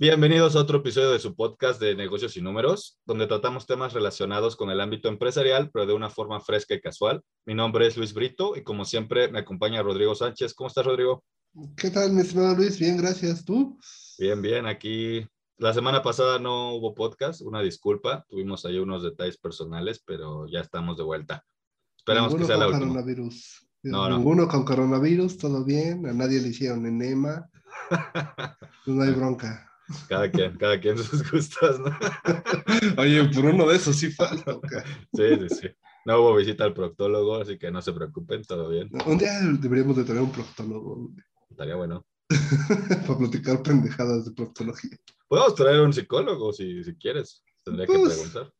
[0.00, 4.56] Bienvenidos a otro episodio de su podcast de negocios y números, donde tratamos temas relacionados
[4.56, 7.22] con el ámbito empresarial, pero de una forma fresca y casual.
[7.44, 10.54] Mi nombre es Luis Brito y como siempre me acompaña Rodrigo Sánchez.
[10.54, 11.22] ¿Cómo estás, Rodrigo?
[11.76, 12.78] ¿Qué tal, mi estimado Luis?
[12.78, 13.44] Bien, gracias.
[13.44, 13.78] ¿Tú?
[14.18, 14.64] Bien, bien.
[14.64, 15.22] Aquí
[15.58, 18.24] la semana pasada no hubo podcast, una disculpa.
[18.26, 21.44] Tuvimos ahí unos detalles personales, pero ya estamos de vuelta.
[21.94, 22.86] Esperamos que sea la última.
[22.86, 23.68] Coronavirus.
[23.82, 26.06] No, Ninguno con coronavirus, todo bien.
[26.06, 27.50] A nadie le hicieron enema.
[28.86, 29.69] no hay bronca.
[30.08, 31.96] Cada quien, cada quien sus gustos, ¿no?
[32.98, 34.58] Oye, por uno de esos sí falta.
[35.12, 35.68] Sí, sí, sí.
[36.06, 38.88] No hubo visita al proctólogo, así que no se preocupen, todo bien.
[39.06, 41.10] Un día deberíamos de tener un proctólogo.
[41.50, 42.06] Estaría bueno.
[43.06, 44.96] Para platicar pendejadas de proctología.
[45.28, 47.44] Podemos traer un psicólogo si, si quieres.
[47.64, 48.52] Tendría que pues, preguntar.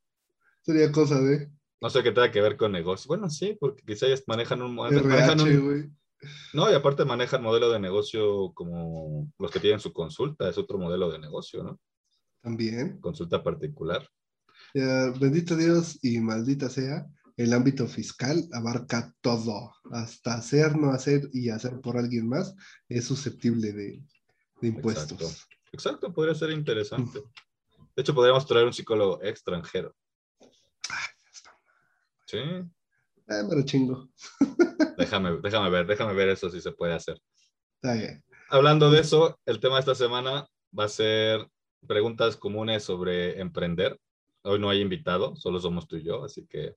[0.62, 1.50] Sería cosa de.
[1.80, 3.08] No sé qué tenga que ver con negocio.
[3.08, 4.74] Bueno, sí, porque quizá ellos manejan un.
[4.74, 5.96] manejan un,
[6.52, 10.79] no, y aparte manejan modelo de negocio como los que tienen su consulta, es otro
[10.79, 11.80] modelo de negocio, ¿no?
[12.43, 13.01] También.
[13.01, 14.07] Consulta particular.
[14.74, 21.49] bendito Dios y maldita sea, el ámbito fiscal abarca todo, hasta hacer, no hacer y
[21.49, 22.55] hacer por alguien más
[22.88, 24.02] es susceptible de,
[24.62, 25.46] impuestos.
[25.73, 26.12] Exacto.
[26.12, 27.21] podría ser interesante.
[27.96, 29.95] De hecho, podríamos traer un psicólogo extranjero.
[32.27, 32.38] Sí.
[33.29, 34.09] Ah, me lo chingo.
[35.01, 37.20] Déjame, déjame ver, déjame ver eso si se puede hacer.
[38.51, 40.46] Hablando de eso, el tema de esta semana
[40.79, 41.48] va a ser
[41.87, 43.98] preguntas comunes sobre emprender.
[44.43, 46.74] Hoy no hay invitado, solo somos tú y yo, así que.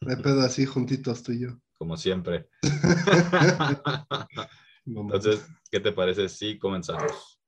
[0.00, 1.50] Me pedo así juntitos tú y yo.
[1.74, 2.48] Como siempre.
[4.86, 7.40] Entonces, ¿qué te parece si comenzamos?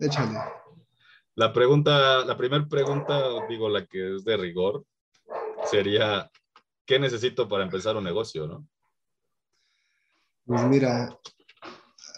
[0.00, 0.38] Échale.
[1.34, 4.84] La pregunta, la primera pregunta, digo, la que es de rigor,
[5.70, 6.30] sería,
[6.86, 8.66] ¿qué necesito para empezar un negocio, no?
[10.44, 11.16] Pues mira,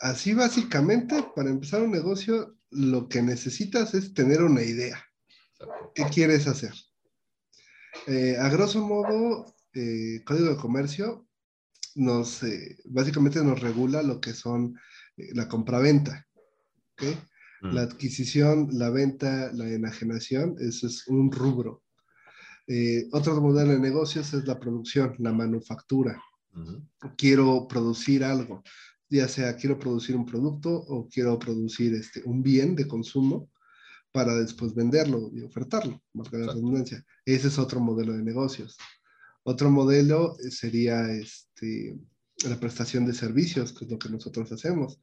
[0.01, 5.03] así básicamente, para empezar un negocio, lo que necesitas es tener una idea.
[5.95, 6.73] ¿Qué quieres hacer?
[8.07, 11.29] Eh, a grosso modo, eh, Código de Comercio
[11.95, 14.75] nos, eh, básicamente nos regula lo que son
[15.17, 16.27] la compraventa.
[16.95, 17.17] ¿okay?
[17.61, 17.75] Mm.
[17.75, 21.83] La adquisición, la venta, la enajenación, eso es un rubro.
[23.13, 26.21] otro modelo de negocios es la producción, la manufactura
[27.17, 28.63] quiero producir algo,
[29.09, 33.51] ya sea quiero producir un producto o quiero producir este, un bien de consumo
[34.13, 37.05] para después venderlo y ofertarlo, marcar la redundancia.
[37.25, 38.77] Ese es otro modelo de negocios.
[39.43, 41.99] Otro modelo sería este,
[42.49, 45.01] la prestación de servicios, que es lo que nosotros hacemos.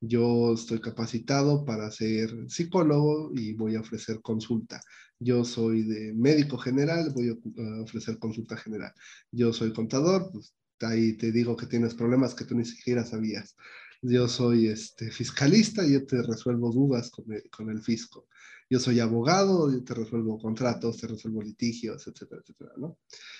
[0.00, 4.80] Yo estoy capacitado para ser psicólogo y voy a ofrecer consulta.
[5.18, 8.92] Yo soy de médico general, voy a ofrecer consulta general.
[9.32, 10.54] Yo soy contador, pues
[10.86, 13.56] ahí te digo que tienes problemas que tú ni siquiera sabías.
[14.02, 18.28] Yo soy este, fiscalista y yo te resuelvo dudas con el, con el fisco.
[18.70, 22.98] Yo soy abogado, yo te resuelvo contratos, te resuelvo litigios, etcétera, etcétera, ¿no?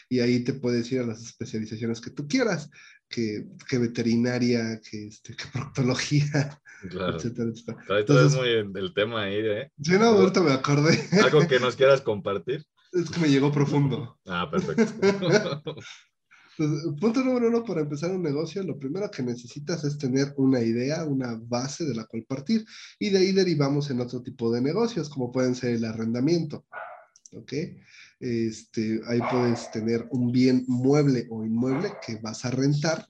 [0.08, 2.70] Y ahí te puedes ir a las especializaciones que tú quieras,
[3.08, 7.16] que, que veterinaria, que, este, que proctología, claro.
[7.16, 8.00] etcétera, etcétera.
[8.00, 9.70] Entonces, es muy el tema ahí, ¿eh?
[9.82, 10.98] Sí, no, ahorita me acordé.
[11.22, 12.64] ¿Algo que nos quieras compartir?
[12.92, 14.18] Es que me llegó profundo.
[14.26, 14.84] Ah, perfecto.
[17.00, 21.04] punto número uno, para empezar un negocio, lo primero que necesitas es tener una idea,
[21.04, 22.64] una base de la cual partir,
[22.98, 26.66] y de ahí derivamos en otro tipo de negocios, como pueden ser el arrendamiento.
[27.32, 27.52] ¿Ok?
[28.20, 33.06] Este, ahí puedes tener un bien mueble o inmueble que vas a rentar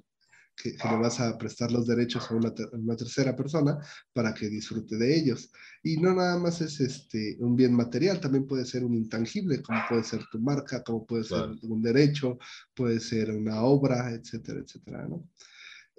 [0.62, 3.78] que, le vas a prestar los derechos a una, tercera persona
[4.12, 5.50] para que disfrute de ellos.
[5.82, 9.80] Y no nada más es este, un bien material, también puede ser un intangible, como
[9.88, 12.38] puede ser tu marca, como puede ser un derecho,
[12.74, 15.28] puede ser una obra, etcétera, etcétera, ¿no?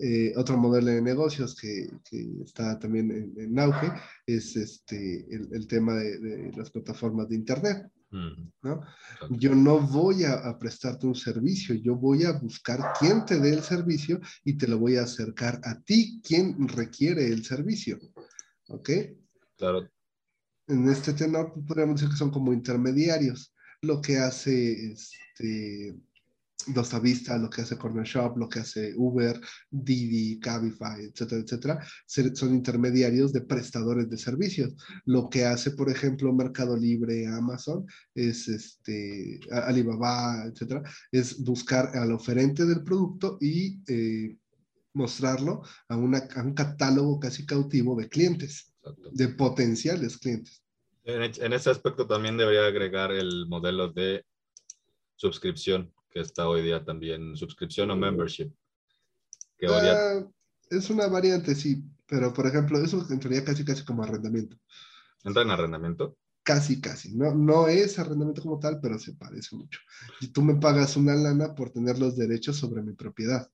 [0.01, 3.91] Eh, otro modelo de negocios que, que está también en, auge
[4.25, 7.91] es este, el, el tema de, de, las plataformas de Internet.
[8.11, 8.81] ¿No?
[9.29, 13.61] Yo no voy a, prestarte un servicio, yo voy a buscar quién te dé el
[13.61, 17.99] servicio y te lo voy a acercar a ti, quien requiere el servicio.
[18.67, 18.89] ¿Ok?
[19.57, 19.89] Claro.
[20.67, 23.53] En este tenor podríamos decir que son como intermediarios.
[23.81, 25.95] Lo que hace este,
[26.67, 29.39] Dosta Vista, lo que hace Corner Shop, lo que hace Uber,
[29.69, 34.75] Didi, Cabify, etcétera, etcétera, son intermediarios de prestadores de servicios.
[35.05, 42.11] Lo que hace, por ejemplo, Mercado Libre, Amazon, es este, Alibaba, etcétera, es buscar al
[42.11, 44.35] oferente del producto y eh,
[44.93, 48.73] mostrarlo a, una, a, un catálogo casi cautivo de clientes,
[49.13, 50.61] de potenciales clientes.
[51.05, 54.25] En, en ese aspecto también debería agregar el modelo de
[55.15, 58.51] suscripción que está hoy día también, suscripción o membership.
[59.67, 60.25] Ah,
[60.69, 64.57] es una variante, sí, pero por ejemplo, eso entraría casi casi como arrendamiento.
[65.23, 66.17] ¿Entra en arrendamiento?
[66.43, 67.15] Casi, casi.
[67.15, 69.79] No, no es arrendamiento como tal, pero se parece mucho.
[70.21, 73.49] Y tú me pagas una lana por tener los derechos sobre mi propiedad.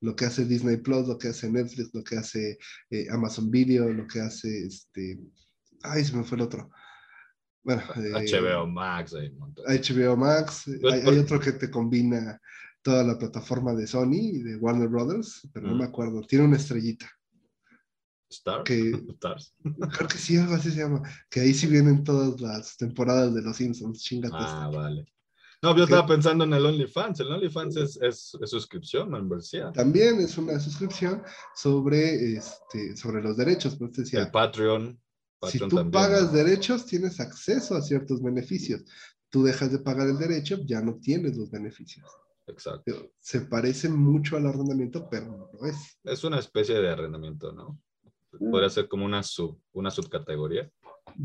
[0.00, 2.58] Lo que hace Disney Plus, lo que hace Netflix, lo que hace
[2.90, 5.20] eh, Amazon Video, lo que hace este.
[5.82, 6.70] Ay, se me fue el otro.
[7.62, 12.40] Bueno, HBO eh, Max, hay HBO Max, pues, hay, otro que te combina
[12.82, 16.22] toda la plataforma de Sony y de Warner Brothers, pero no me acuerdo.
[16.22, 17.06] Tiene una estrellita.
[18.30, 18.62] Star.
[18.64, 19.54] Que, Stars.
[19.62, 21.02] Creo que sí, algo así se llama.
[21.28, 24.02] Que ahí sí vienen todas las temporadas de Los Simpsons.
[24.02, 24.36] Chingate.
[24.38, 25.06] Ah, vale.
[25.62, 27.20] No, yo estaba pensando en el OnlyFans.
[27.20, 29.70] El OnlyFans es, es, es suscripción, membresía.
[29.72, 31.22] También es una suscripción
[31.54, 33.76] sobre, este, sobre los derechos.
[33.76, 34.98] Pues decía, el Patreon.
[35.48, 38.82] Si tú pagas derechos, tienes acceso a ciertos beneficios.
[39.30, 42.06] Tú dejas de pagar el derecho, ya no tienes los beneficios.
[42.46, 43.12] Exacto.
[43.18, 45.98] Se parece mucho al arrendamiento, pero no lo es.
[46.04, 47.80] Es una especie de arrendamiento, ¿no?
[48.38, 50.70] Podría ser como una, sub, una subcategoría.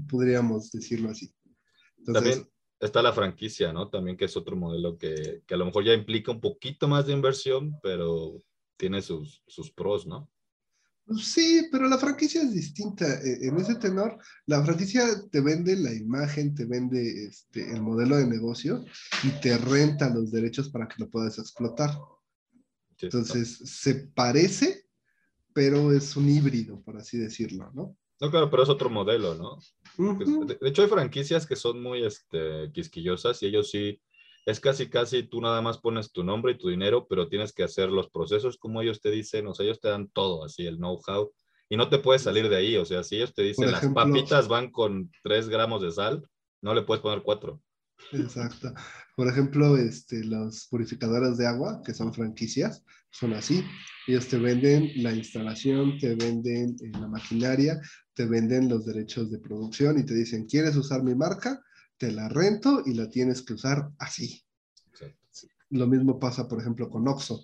[0.09, 1.33] Podríamos decirlo así.
[2.11, 2.47] También
[2.79, 3.89] está la franquicia, ¿no?
[3.89, 7.07] También que es otro modelo que, que, a lo mejor ya implica un poquito más
[7.07, 8.41] de inversión, pero
[8.77, 10.29] tiene sus, sus pros, ¿no?
[11.21, 13.05] Sí, pero la franquicia es distinta.
[13.21, 14.17] E, en ese tenor,
[14.47, 18.83] la franquicia te vende la imagen, te vende este, el modelo de negocio
[19.23, 21.91] y te renta los derechos para que lo puedas explotar.
[22.99, 24.87] Entonces, se parece,
[25.53, 27.95] pero es un híbrido, por así decirlo, ¿no?
[28.21, 29.59] No, claro, pero es otro modelo, ¿no?
[30.45, 34.01] de, hecho, hay franquicias que son muy este, quisquillosas y ellos sí,
[34.45, 37.63] es casi, casi tú nada más pones tu nombre y tu dinero, pero tienes que
[37.63, 40.77] hacer los procesos como ellos te dicen, o sea, ellos te dan todo, así, el
[40.77, 41.31] know-how,
[41.67, 44.47] y no te puedes salir de ahí, o sea, si ellos te dicen las papitas
[44.47, 46.27] van con tres gramos de sal,
[46.61, 47.61] no le puedes poner cuatro.
[48.11, 48.73] Exacto.
[49.15, 53.63] Por ejemplo, este, los purificadores de agua, que son franquicias, son así.
[54.07, 57.79] Ellos te venden la instalación, te venden eh, la maquinaria,
[58.13, 61.61] te venden los derechos de producción y te dicen, ¿quieres usar mi marca?
[61.97, 64.43] Te la rento y la tienes que usar así.
[65.69, 67.43] Lo mismo pasa, por ejemplo, con Oxo.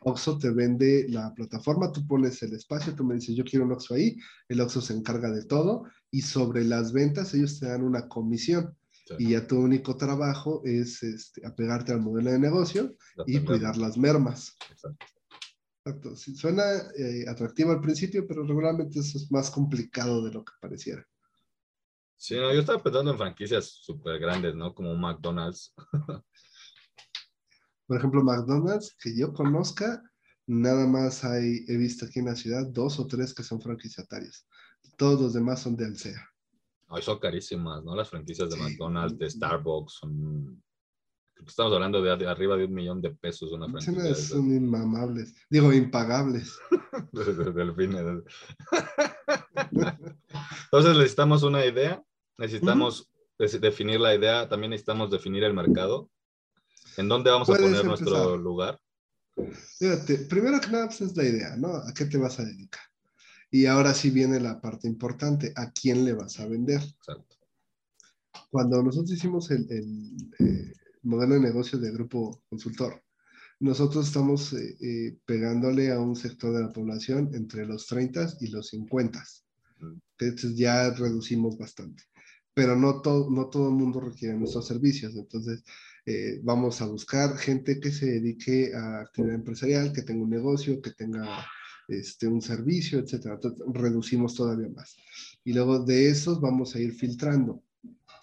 [0.00, 3.72] Oxo te vende la plataforma, tú pones el espacio, tú me dices, yo quiero un
[3.72, 4.16] Oxo ahí,
[4.48, 8.76] el Oxo se encarga de todo y sobre las ventas ellos te dan una comisión.
[9.18, 12.96] Y ya tu único trabajo es este, apegarte al modelo de negocio
[13.26, 14.56] y cuidar las mermas.
[14.70, 16.16] Exacto.
[16.16, 16.64] suena
[16.98, 21.06] eh, atractivo al principio, pero regularmente eso es más complicado de lo que pareciera.
[22.16, 24.74] Sí, no, yo estaba pensando en franquicias súper grandes, ¿no?
[24.74, 25.74] Como McDonald's.
[27.86, 30.02] Por ejemplo, McDonald's, que yo conozca,
[30.46, 34.46] nada más hay, he visto aquí en la ciudad dos o tres que son franquiciatarios.
[34.96, 36.28] Todos los demás son de Alsea.
[36.88, 37.94] Ay, son carísimas, ¿no?
[37.94, 40.62] Las franquicias de McDonald's, de Starbucks, son...
[41.46, 44.14] Estamos hablando de, arriba de un millón de pesos una franquicia.
[44.14, 46.58] Son inmamables, digo, impagables.
[47.12, 48.24] Delfines.
[50.64, 52.02] Entonces necesitamos una idea,
[52.38, 56.10] necesitamos definir la idea, también necesitamos definir el mercado.
[56.96, 58.80] ¿En dónde vamos a poner nuestro lugar?
[59.78, 61.76] Fíjate, primero que nada pues, es la idea, ¿no?
[61.76, 62.82] ¿A qué te vas a dedicar?
[63.50, 66.80] Y ahora sí viene la parte importante, ¿a quién le vas a vender?
[66.80, 67.36] Exacto.
[68.50, 69.66] Cuando nosotros hicimos el,
[70.38, 73.02] eh, modelo de negocio de grupo consultor,
[73.60, 78.48] nosotros estamos eh, eh, pegándole a un sector de la población entre los 30 y
[78.48, 79.22] los 50.
[80.18, 82.04] Entonces ya reducimos bastante.
[82.54, 85.14] Pero no todo, no todo el mundo requiere nuestros servicios.
[85.16, 85.62] Entonces
[86.42, 90.92] vamos a buscar gente que se dedique a actividad empresarial, que tenga un negocio, que
[90.92, 91.44] tenga
[91.88, 93.38] este, un servicio, etcétera.
[93.72, 94.96] reducimos todavía más.
[95.44, 97.62] Y luego de esos vamos a ir filtrando.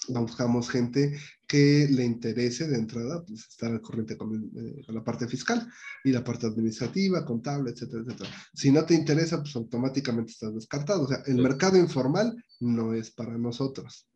[0.09, 1.17] Buscamos gente
[1.53, 5.67] que le interese de entrada pues, estar al corriente con, eh, con, la parte fiscal
[6.03, 8.29] y la parte administrativa, contable, etcétera, etcétera.
[8.55, 11.03] Si no te interesa, pues automáticamente estás descartado.
[11.03, 14.09] O sea, el mercado informal no es para nosotros.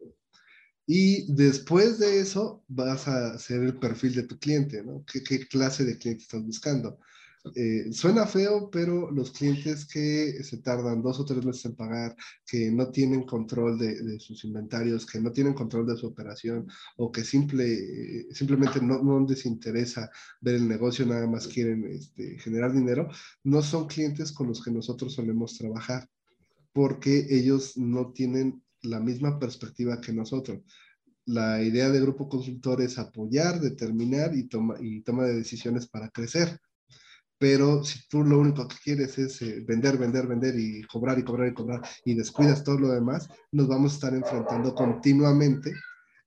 [0.88, 5.06] Y después de eso vas a hacer el perfil de tu cliente, ¿no?
[5.06, 6.98] ¿Qué, qué clase de cliente estás buscando?
[7.56, 12.16] Eh, suena feo, pero los clientes que se tardan dos o tres meses en pagar,
[12.46, 17.12] que no tienen control de, sus inventarios, que no tienen control de su operación o
[17.12, 20.10] que simple, simplemente no, no les interesa
[20.42, 23.10] ver el negocio, nada más quieren este, generar dinero,
[23.44, 26.08] no son clientes con los que nosotros solemos trabajar
[26.78, 30.62] porque ellos no tienen la misma perspectiva que nosotros.
[31.26, 36.10] La idea de grupo consultor es apoyar, determinar y toma, y toma de decisiones para
[36.10, 36.60] crecer
[37.38, 41.24] pero si tú lo único que quieres es eh, vender, vender, vender y cobrar y
[41.24, 45.72] cobrar y cobrar y descuidas todo lo demás, nos vamos a estar enfrentando continuamente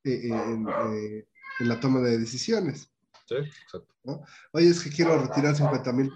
[0.04, 1.26] eh, eh,
[1.60, 2.92] en, la toma de decisiones.
[3.26, 3.94] Sí, exacto.
[4.52, 6.10] Oye, es que quiero retirar 50 mil,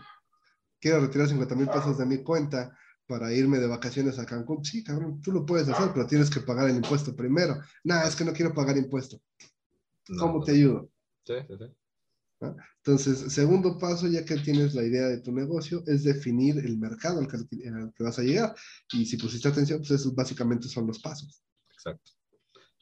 [0.80, 4.64] quiero retirar 50 mil pesos de mi cuenta, para irme de vacaciones a Cancún.
[4.64, 7.60] Sí, cabrón, tú lo puedes hacer, pero tienes que pagar el impuesto primero.
[7.82, 9.20] Nada, es que no quiero pagar impuesto.
[10.18, 10.90] ¿Cómo te ayudo?
[11.24, 11.64] Sí, sí, sí.
[12.84, 17.20] Entonces, segundo paso, ya que tienes la idea de tu negocio, es definir el mercado
[17.20, 18.54] al que, al que vas a llegar.
[18.92, 21.42] Y si pusiste atención, pues esos básicamente son los pasos.
[21.72, 22.12] Exacto.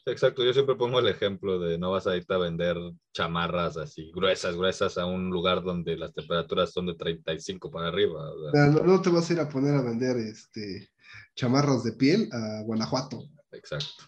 [0.04, 2.76] Exacto, yo siempre pongo el ejemplo de no vas a irte a vender
[3.12, 8.32] chamarras así gruesas, gruesas a un lugar donde las temperaturas son de 35 para arriba.
[8.52, 10.90] No, te vas a ir a poner a vender este,
[11.36, 13.28] chamarras de piel a Guanajuato.
[13.52, 14.04] Exacto.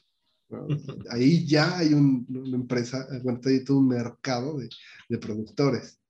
[1.11, 4.69] Ahí ya hay una empresa, bueno, hay todo un mercado de,
[5.09, 6.01] de productores.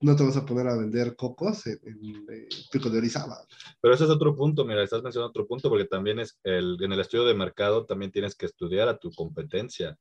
[0.00, 2.26] No, te vas a poner a vender cocos en, en,
[2.72, 3.36] Pico de Orizaba.
[3.80, 6.92] Pero ese es otro punto, mira, estás mencionando otro punto porque también es el, en
[6.92, 9.98] el estudio de mercado también tienes que estudiar a tu competencia.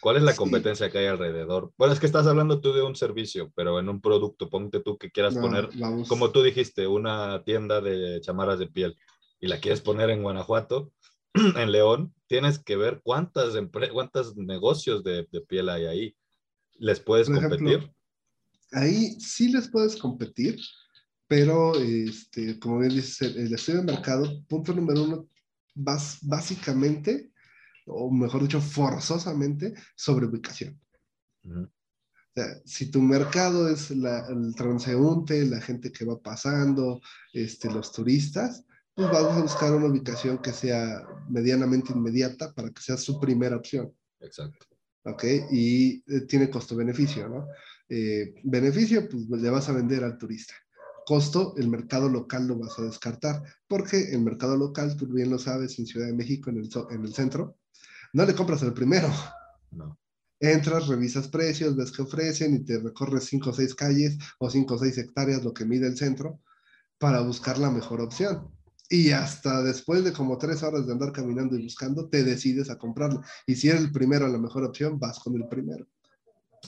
[0.00, 1.72] ¿Cuál es la competencia que hay alrededor?
[1.76, 4.96] Bueno, es que estás hablando tú de un servicio, pero en un producto, ponte tú
[4.98, 5.68] que quieras poner,
[6.08, 8.96] como tú dijiste, una tienda de chamarras de piel
[9.40, 10.90] y la quieres poner en Guanajuato,
[11.34, 13.54] en León, tienes que ver cuántas,
[13.92, 16.16] cuántos negocios de, de, piel hay ahí.
[16.78, 17.90] ¿Les puedes competir?
[18.72, 20.58] ahí sí les puedes competir,
[21.28, 25.28] pero este, como bien dices, el, estudio de mercado, punto número uno,
[25.74, 27.32] vas básicamente,
[27.86, 30.80] o mejor dicho, forzosamente, sobre ubicación.
[31.44, 31.68] o
[32.34, 37.00] sea, si tu mercado es la, el transeúnte, la gente que va pasando,
[37.32, 38.64] este, los turistas,
[38.96, 43.54] pues vas a buscar una ubicación que sea medianamente inmediata para que sea su primera
[43.54, 43.92] opción.
[44.20, 44.66] Exacto.
[45.04, 45.22] ¿Ok?
[45.52, 47.46] Y eh, tiene costo-beneficio, ¿no?
[47.90, 50.54] Eh, beneficio, pues le vas a vender al turista.
[51.04, 55.38] Costo, el mercado local lo vas a descartar, porque el mercado local, tú bien lo
[55.38, 57.58] sabes, en Ciudad de México, en el, en el centro,
[58.14, 59.08] no le compras el primero.
[59.72, 59.98] No.
[60.40, 64.74] Entras, revisas precios, ves que ofrecen y te recorres cinco o seis calles o cinco
[64.74, 66.40] o seis hectáreas, lo que mide el centro,
[66.98, 68.50] para buscar la mejor opción.
[68.88, 72.78] Y hasta después de como tres horas de andar caminando y buscando, te decides a
[72.78, 73.22] comprarlo.
[73.46, 75.86] Y si eres el primero, la mejor opción, vas con el primero.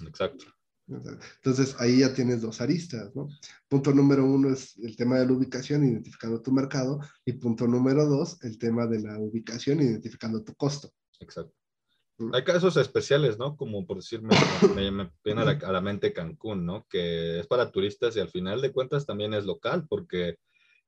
[0.07, 0.47] Exacto.
[0.89, 3.29] Entonces ahí ya tienes dos aristas, ¿no?
[3.69, 8.07] Punto número uno es el tema de la ubicación, identificando tu mercado, y punto número
[8.07, 10.91] dos, el tema de la ubicación, identificando tu costo.
[11.21, 11.55] Exacto.
[12.33, 13.57] Hay casos especiales, ¿no?
[13.57, 14.35] Como por decirme,
[14.75, 16.87] me, me viene a la, a la, mente Cancún, ¿no?
[16.89, 20.37] Que es para turistas y al final de cuentas también es local, porque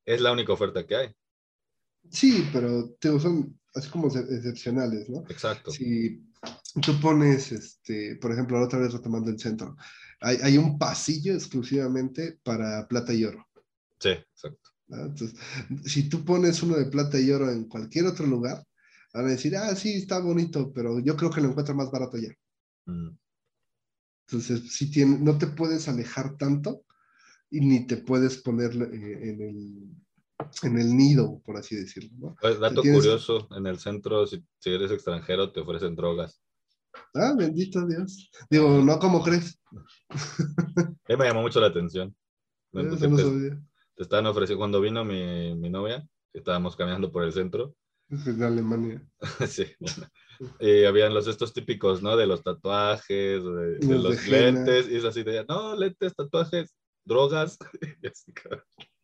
[0.05, 1.15] es la única oferta que hay.
[2.09, 5.25] Sí, pero son así como excepcionales, ¿no?
[5.28, 5.71] Exacto.
[5.71, 6.25] Si
[6.83, 9.76] tú pones, este, por ejemplo, la otra vez retomando el centro,
[10.21, 13.47] hay, hay un pasillo exclusivamente para plata y oro.
[13.99, 14.71] Sí, exacto.
[14.88, 15.38] Entonces,
[15.85, 18.64] si tú pones uno de plata y oro en cualquier otro lugar,
[19.12, 22.16] van a decir, ah, sí, está bonito, pero yo creo que lo encuentro más barato
[22.16, 22.35] allá.
[22.87, 23.11] Mm.
[24.26, 26.85] Entonces, si tiene, no te puedes alejar tanto
[27.50, 29.97] y ni te puedes poner eh, en el
[30.62, 32.11] en el nido, por así decirlo.
[32.19, 32.37] ¿no?
[32.40, 36.42] Pues, dato curioso, en el centro, si, eres extranjero, te ofrecen drogas.
[37.14, 38.30] Ah, bendito Dios.
[38.50, 39.61] Digo, no como crees.
[41.09, 42.14] me llamó mucho la atención.
[42.73, 47.75] te, estaban ofreciendo, cuando vino mi, mi, novia, estábamos caminando por el centro.
[48.09, 49.07] De Alemania.
[49.49, 49.66] sí.
[50.59, 52.16] Y habían los estos típicos, ¿no?
[52.16, 57.59] De los tatuajes, de, los, lentes, y es así de, no, lentes, tatuajes, drogas.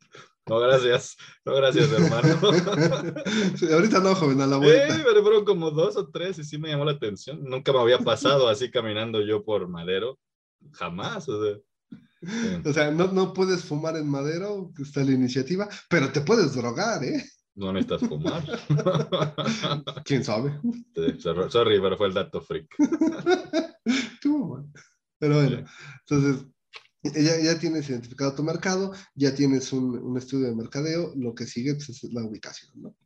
[0.49, 1.17] no, gracias.
[1.45, 2.39] No, gracias, hermano.
[3.73, 4.95] ahorita no, joven, a la vuelta.
[4.95, 7.43] Sí, pero fueron como dos o tres y sí me llamó la atención.
[7.43, 10.19] Nunca me había pasado así caminando yo por Madero.
[10.73, 11.57] Jamás, o sea.
[12.65, 16.55] O sea, no, no puedes fumar en Madero, que está la iniciativa, pero te puedes
[16.55, 17.25] drogar, ¿eh?
[17.55, 18.43] No necesitas fumar.
[20.05, 20.61] ¿Quién sabe?
[21.49, 22.69] Sorry, pero fue el dato freak.
[25.19, 25.65] Pero bueno,
[26.01, 26.47] entonces
[27.15, 31.47] ya, ya tienes identificado tu mercado, ya tienes un, un estudio de mercadeo, lo que
[31.47, 32.97] sigue pues, es la ubicación, ¿no?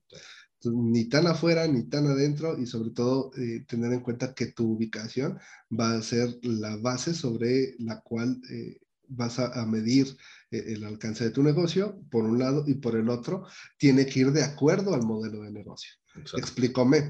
[0.63, 4.47] Entonces, ni tan afuera ni tan adentro y sobre todo eh, tener en cuenta que
[4.47, 5.39] tu ubicación
[5.73, 8.79] va a ser la base sobre la cual eh,
[9.09, 10.07] vas a, a medir
[10.51, 13.47] eh, el alcance de tu negocio, por un lado, y por el otro,
[13.79, 15.93] tiene que ir de acuerdo al modelo de negocio.
[16.37, 17.09] Explícame,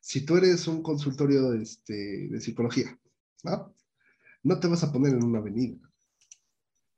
[0.00, 2.98] si tú eres un consultorio este, de psicología,
[3.44, 3.74] ¿no?
[4.42, 5.89] no te vas a poner en una avenida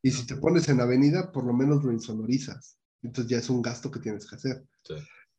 [0.02, 2.76] y si te pones en avenida, por lo menos lo insonorizas.
[3.02, 4.66] Entonces ya es un gasto que tienes que hacer.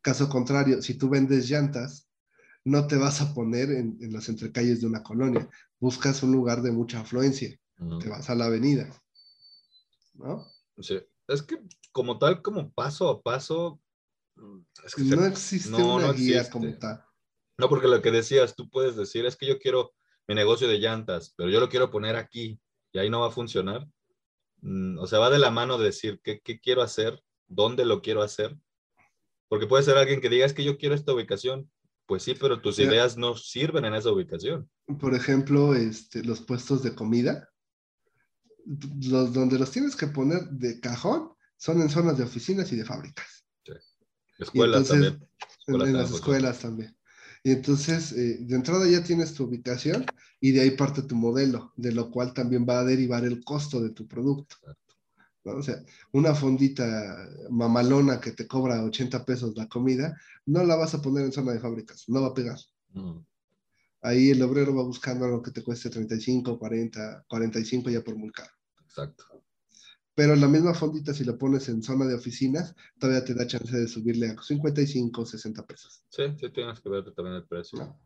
[0.01, 2.10] Caso contrario, si tú vendes llantas,
[2.65, 5.50] no te vas a poner en, en, las entrecalles de una colonia.
[5.79, 7.58] Buscas un lugar de mucha afluencia.
[8.00, 8.89] Te vas a la avenida.
[10.13, 10.46] ¿No?
[10.79, 11.00] Sí.
[11.27, 11.60] Es que
[11.91, 13.82] como tal, como paso a paso...
[14.86, 17.03] Es que no existe una guía como tal.
[17.58, 19.93] No, porque lo que decías, tú puedes decir, es que yo quiero
[20.27, 22.60] mi negocio de llantas, pero yo lo quiero poner aquí
[22.91, 23.88] y ahí no va a funcionar.
[24.63, 28.24] Mm, o sea, va de la mano decir qué, qué quiero hacer, dónde lo quiero
[28.24, 28.58] hacer.
[29.50, 31.70] Porque puede ser alguien que diga, es que yo quiero esta ubicación.
[32.05, 34.70] Pues sí, pero tus ideas no sirven en esa ubicación.
[35.00, 37.50] Por ejemplo, este, los puestos de comida,
[38.65, 42.86] los, donde los tienes que poner de cajón son en zonas de oficinas y de
[42.86, 43.46] fábricas.
[44.38, 45.29] Escuelas también.
[45.67, 46.98] en, las escuelas también.
[47.43, 50.05] Y entonces, eh, de entrada ya tienes tu ubicación
[50.39, 53.81] y de ahí parte tu modelo, de lo cual también va a derivar el costo
[53.81, 54.55] de tu producto.
[55.43, 55.83] O sea,
[56.13, 61.25] una fondita mamalona que te cobra 80 pesos la comida, no la vas a poner
[61.25, 62.57] en zona de fábricas, no va a pegar.
[62.93, 63.19] Mm.
[64.01, 68.31] Ahí el obrero va buscando algo que te cueste 35, 40, 45 ya por muy
[68.31, 68.51] caro.
[68.85, 69.42] Exacto.
[70.15, 73.75] Pero la misma fondita, si lo pones en zona de oficinas, todavía te da chance
[73.75, 76.05] de subirle a 55, 60 pesos.
[76.10, 77.98] Sí, sí, tienes que ver también el precio.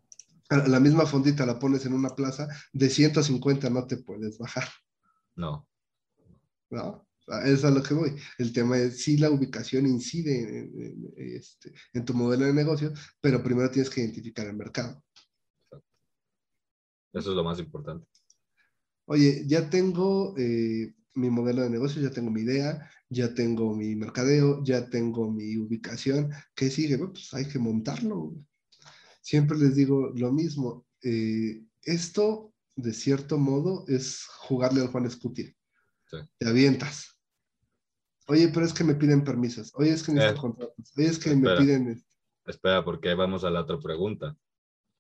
[0.50, 4.70] La misma fondita la pones en una plaza, de 150 no te puedes bajar.
[5.36, 5.68] No.
[6.70, 7.06] ¿No?
[7.44, 8.16] Es a lo que voy.
[8.38, 13.44] El tema es si la ubicación incide en, este, en, tu modelo de negocio, pero
[13.44, 15.04] primero tienes que identificar el mercado.
[17.12, 18.08] Eso es lo más importante.
[19.06, 23.96] Oye, ya tengo eh, mi modelo de negocio, ya tengo mi idea, ya tengo mi
[23.96, 26.32] mercadeo, ya tengo mi ubicación.
[26.56, 26.98] ¿Qué sigue?
[26.98, 28.36] pues hay que montarlo.
[29.22, 30.86] Siempre les digo lo mismo.
[31.02, 35.54] Eh, esto, de cierto modo, es jugarle al Juan Scuti.
[36.38, 37.20] Te avientas.
[38.28, 39.72] Oye, pero es que me piden permisos.
[39.76, 40.94] Oye, es que necesito eh, contratos.
[40.98, 42.04] Oye, es que me piden.
[42.46, 44.38] Espera, porque ahí vamos a la otra pregunta.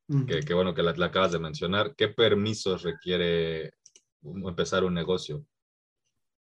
[0.07, 1.93] que, bueno que la, la, acabas de mencionar.
[1.95, 3.73] ¿Qué permisos requiere
[4.23, 5.45] empezar un negocio?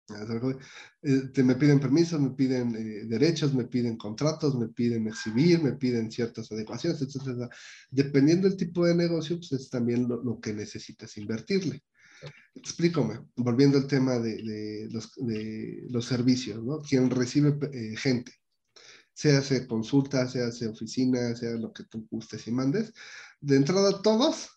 [0.08, 5.72] Eh, me piden permisos, me piden eh, derechos, me piden contratos, me piden exhibir, me
[5.72, 7.50] piden ciertas adecuaciones, etc.
[7.90, 11.82] Dependiendo del tipo de negocio, pues es también lo, que necesitas invertirle.
[12.54, 16.80] Explícame, volviendo al tema de, los, de los, servicios, ¿no?
[16.80, 18.32] Quien recibe eh, gente,
[19.12, 22.92] se consulta, sea se oficina, sea lo que tú gustes y mandes,
[23.40, 24.50] de entrada todos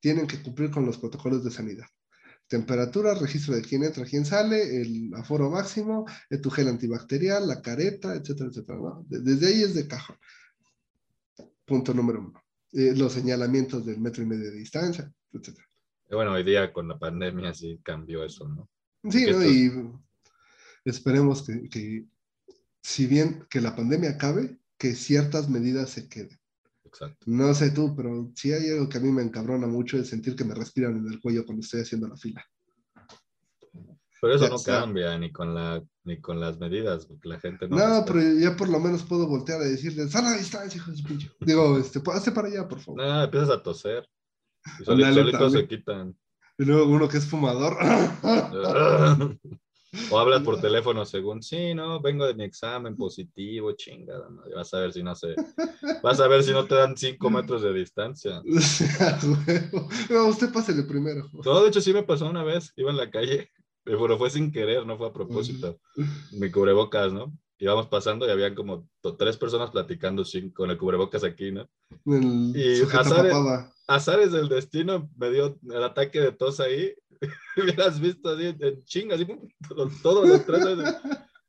[0.00, 1.86] tienen que cumplir con los protocolos de sanidad
[2.52, 6.04] temperatura, registro de quién entra, quién sale, el aforo máximo,
[6.42, 8.78] tu gel antibacterial, la careta, etcétera, etcétera.
[9.08, 10.16] Desde ahí es de cajón.
[11.64, 12.42] Punto número uno.
[12.74, 15.66] Eh, los señalamientos del metro y medio de distancia, etcétera.
[16.10, 18.68] Bueno, hoy día con la pandemia sí cambió eso, ¿no?
[19.10, 19.42] Sí, ¿no?
[19.42, 19.72] Y
[20.84, 22.04] esperemos que, que,
[22.82, 26.38] si bien que la pandemia acabe, que ciertas medidas se queden.
[27.26, 30.36] No sé tú, pero sí hay algo que a mí me encabrona mucho es sentir
[30.36, 32.44] que me respiran en el cuello cuando estoy haciendo la fila.
[34.20, 37.76] Pero eso no cambia ni con, la, ni con las medidas, porque la gente no.
[37.76, 41.32] No, pero ya por lo menos puedo voltear a decirle, sana distancia, hijo de pinche.
[41.40, 43.02] Digo, este, hazte para allá, por favor.
[43.02, 44.08] No, empiezas a toser.
[44.80, 46.16] Y solitos se quitan.
[46.56, 47.76] Y luego uno que es fumador.
[50.10, 54.80] O hablas por teléfono según, sí, no, vengo de mi examen positivo, chingada, vas a
[54.80, 55.34] ver si no se,
[56.02, 58.42] vas a ver si no te dan cinco metros de distancia.
[60.10, 61.28] no, usted pásele primero.
[61.44, 63.50] No, de hecho sí me pasó una vez, iba en la calle,
[63.84, 65.78] pero fue sin querer, no fue a propósito.
[66.32, 67.36] Mi cubrebocas, ¿no?
[67.58, 71.68] Íbamos pasando y habían como tres personas platicando sin, con el cubrebocas aquí, ¿no?
[72.06, 73.34] y azares,
[73.86, 76.94] azares del destino me dio el ataque de tos ahí
[77.56, 79.38] hubieras visto así en chingas, así,
[80.02, 80.78] todo lo traes.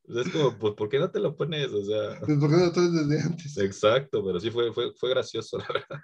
[0.06, 1.72] Es como, pues, ¿por qué no te lo pones?
[1.72, 2.20] O sea.
[2.20, 3.58] Pues, ¿Por qué no lo traes desde antes?
[3.58, 6.04] Exacto, pero sí fue, fue, fue gracioso, la verdad.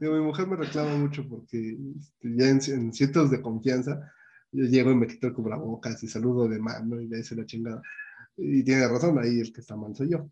[0.00, 4.00] mi mujer me reclama mucho porque este, ya en, en sitios de confianza,
[4.52, 7.46] yo llego y me quito el cubrebocas y saludo de mano y le dice la
[7.46, 7.80] chingada.
[8.36, 10.28] Y tiene razón, ahí el que está mal soy yo.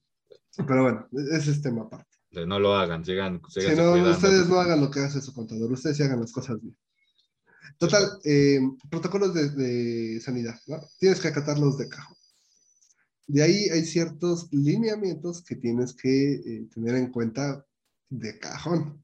[0.57, 2.19] Pero bueno, ese es tema aparte.
[2.47, 3.41] No lo hagan, sigan.
[3.49, 6.33] sigan si no, ustedes no hagan lo que hace su contador, ustedes sí hagan las
[6.33, 6.77] cosas bien.
[7.79, 10.81] Total, eh, protocolos de, sanidad, ¿no?
[10.99, 12.17] Tienes que acatarlos de cajón.
[13.27, 17.65] De ahí hay ciertos lineamientos que tienes que eh, tener en cuenta
[18.09, 19.03] de cajón.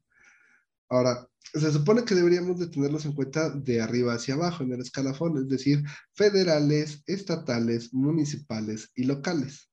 [0.89, 4.81] Ahora, se supone que deberíamos de tenerlos en cuenta de arriba hacia abajo en el
[4.81, 9.69] escalafón, es decir, federales, estatales, municipales y locales.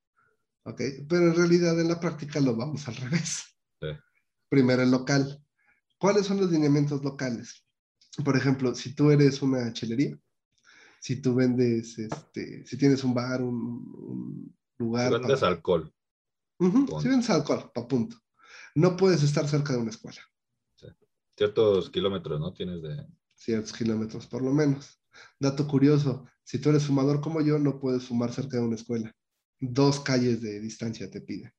[0.64, 0.80] ¿Ok?
[1.08, 3.44] Pero en realidad en la práctica lo vamos al revés.
[4.48, 5.42] Primero el local.
[5.98, 7.65] ¿Cuáles son los lineamientos locales?
[8.24, 10.18] Por ejemplo, si tú eres una chelería,
[11.00, 15.12] si tú vendes, este, si tienes un bar, un, lugar.
[15.12, 15.92] Si vendes alcohol.
[16.58, 18.16] si vendes alcohol, pa' punto.
[18.74, 20.20] No puedes estar cerca de una escuela.
[21.36, 22.52] Ciertos kilómetros, ¿no?
[22.54, 23.06] Tienes de.
[23.34, 24.98] Ciertos kilómetros, por lo menos.
[25.38, 29.14] Dato curioso: si tú eres fumador como yo, no puedes fumar cerca de una escuela.
[29.60, 31.52] Dos calles de distancia te piden.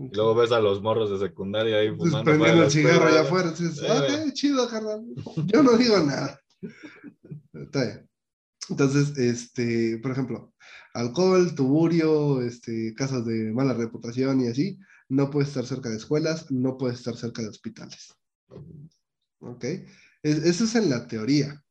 [0.00, 2.22] Y luego ves a los morros de secundaria ahí fumando.
[2.22, 3.50] Prendiendo el cigarro allá afuera.
[3.50, 5.04] Dices, ah, chido, carnal.
[5.46, 6.40] Yo no digo nada.
[7.52, 8.10] Está bien.
[8.70, 10.54] Entonces, este, por ejemplo,
[10.94, 16.48] alcohol, tuburio, este, casas de mala reputación y así, no puede estar cerca de escuelas,
[16.50, 18.14] no puede estar cerca de hospitales.
[19.40, 19.64] ¿Ok?
[20.22, 21.64] eso es en la teoría,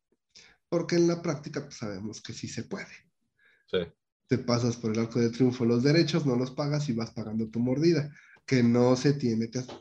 [0.69, 2.87] porque en la práctica pues, sabemos que sí se puede.
[3.67, 3.79] Sí.
[4.27, 7.47] Te pasas por el arco de triunfo los derechos, no los pagas y vas pagando
[7.49, 8.13] tu mordida,
[8.45, 9.75] que no se tiene que hacer.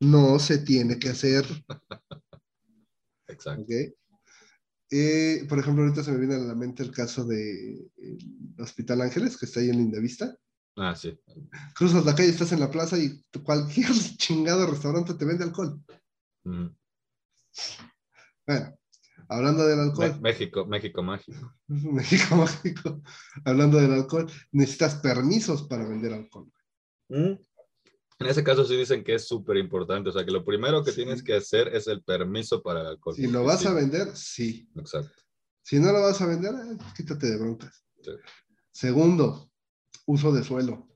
[0.00, 1.46] No se tiene que hacer.
[3.28, 3.62] Exacto.
[3.62, 3.94] ¿Okay?
[4.90, 7.90] Eh, por ejemplo, ahorita se me viene a la mente el caso de
[8.58, 10.36] Hospital Ángeles, que está ahí en Lindavista.
[10.76, 11.18] Ah, sí.
[11.74, 15.80] Cruzas la calle, estás en la plaza y cualquier chingado restaurante te vende alcohol.
[18.46, 18.78] Bueno,
[19.28, 20.20] hablando del alcohol.
[20.20, 21.54] México, México mágico.
[21.68, 23.02] México mágico.
[23.44, 26.50] Hablando del alcohol, necesitas permisos para vender alcohol.
[27.08, 27.38] En
[28.20, 31.22] ese caso sí dicen que es súper importante, o sea que lo primero que tienes
[31.22, 33.14] que hacer es el permiso para el alcohol.
[33.14, 34.68] Si lo vas a vender, sí.
[34.76, 35.22] Exacto.
[35.62, 37.84] Si no lo vas a vender, eh, quítate de broncas.
[38.70, 39.50] Segundo,
[40.06, 40.93] uso de suelo.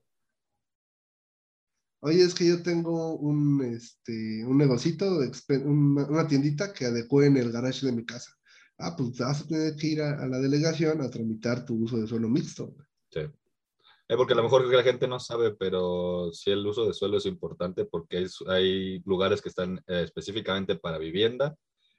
[2.00, 5.20] Oye, es que yo tengo un, este, un negocito,
[5.64, 8.32] una, tiendita que adecue en el garage de mi casa.
[8.78, 12.06] Ah, pues vas a tener que ir a, la delegación a tramitar tu uso de
[12.06, 12.74] suelo mixto.
[13.11, 13.20] Sí.
[13.20, 17.18] Eh, porque a lo mejor la gente no sabe, pero sí el uso de suelo
[17.18, 21.56] es importante porque hay, hay lugares que están eh, específicamente para vivienda,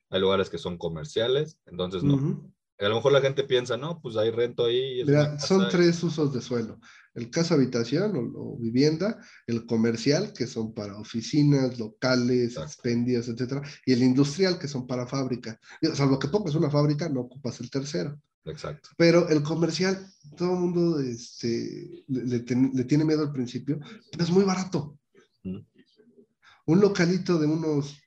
[0.10, 4.16] hay lugares que son comerciales, entonces no, a lo mejor la gente piensa, no, pues
[4.16, 5.04] hay rento ahí.
[5.06, 6.80] Mira, son tres usos de suelo.
[7.16, 13.94] El casa habitación o, vivienda, el comercial, que son para oficinas, locales, expendios, etcétera, y
[13.94, 15.60] el industrial, que son para fábrica.
[15.94, 18.20] Salvo que pongas una fábrica, no ocupas el tercero.
[18.46, 18.90] Exacto.
[18.98, 23.80] Pero el comercial, todo el mundo este, le, tiene miedo al principio,
[24.12, 24.98] pero es muy barato.
[25.44, 27.98] Un localito de unos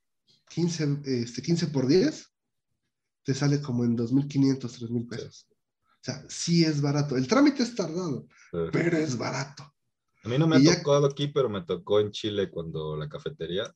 [0.51, 2.29] 15, este, 15 por 10
[3.25, 5.49] te sale como en 2.500, 3.000 pesos.
[6.03, 7.17] O sea, sí es barato.
[7.17, 9.62] El trámite es tardado, pero es barato.
[10.25, 13.73] A mí no me ha tocado aquí, pero me tocó en Chile cuando la cafetería.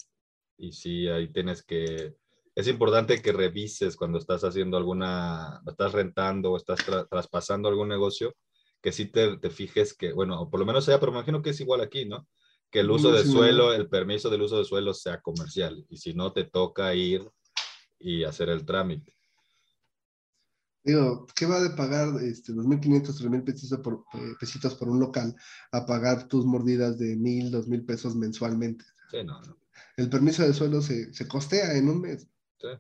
[0.58, 2.16] Y sí, ahí tienes que...
[2.56, 8.34] Es importante que revises cuando estás haciendo alguna, estás rentando o estás traspasando algún negocio,
[8.82, 11.50] que sí te, te, fijes que, bueno, por lo menos sea, pero me imagino que
[11.50, 12.26] es igual aquí, ¿no?
[12.70, 15.86] Que el uso de suelo, el permiso del uso de suelo sea comercial.
[15.88, 17.28] Y si no, te toca ir
[18.00, 19.15] y hacer el trámite.
[20.86, 25.34] Digo, ¿qué va de pagar este, 2.500, 3.000 pesitos por, eh, pesitos por un local
[25.72, 28.84] a pagar tus mordidas de 1.000, 2.000 pesos mensualmente?
[29.10, 29.58] Sí, no, no.
[29.96, 32.28] El permiso de suelo se, se costea en un mes.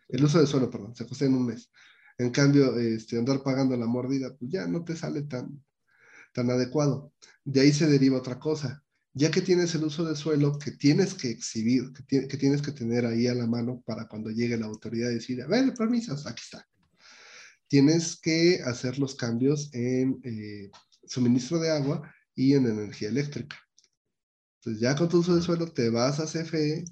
[0.08, 1.68] El uso de suelo, perdón, se costea en un mes.
[2.16, 5.64] En cambio, este, andar pagando la mordida, pues ya no te sale tan,
[6.32, 7.12] tan adecuado.
[7.44, 8.84] De ahí se deriva otra cosa.
[9.14, 12.70] Ya que tienes el uso de suelo que tienes que exhibir, que, que tienes que
[12.70, 16.42] tener ahí a la mano para cuando llegue la autoridad decir, a ver, permisos, aquí
[16.44, 16.64] está
[17.68, 20.70] tienes que hacer los cambios en eh,
[21.06, 23.56] suministro de agua y en energía eléctrica.
[24.60, 26.84] Entonces, ya con tu uso de suelo te vas a CFE.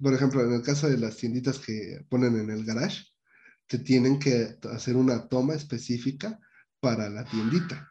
[0.00, 3.04] Por ejemplo, en el caso de las tienditas que ponen en el garage,
[3.66, 6.40] te tienen que hacer una toma específica
[6.80, 7.88] para la tiendita,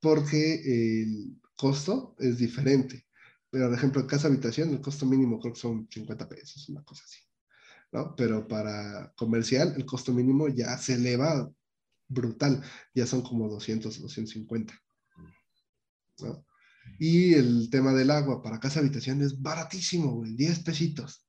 [0.00, 3.06] porque el costo es diferente.
[3.50, 6.82] Pero, por ejemplo, en casa habitación, el costo mínimo creo que son 50 pesos, una
[6.82, 7.27] cosa así.
[7.92, 8.14] ¿No?
[8.16, 11.50] Pero para comercial el costo mínimo ya se eleva
[12.08, 12.62] brutal,
[12.94, 14.74] ya son como 200, 250.
[16.20, 16.44] ¿no?
[16.98, 21.24] Y el tema del agua para casa habitación es baratísimo, 10 pesitos.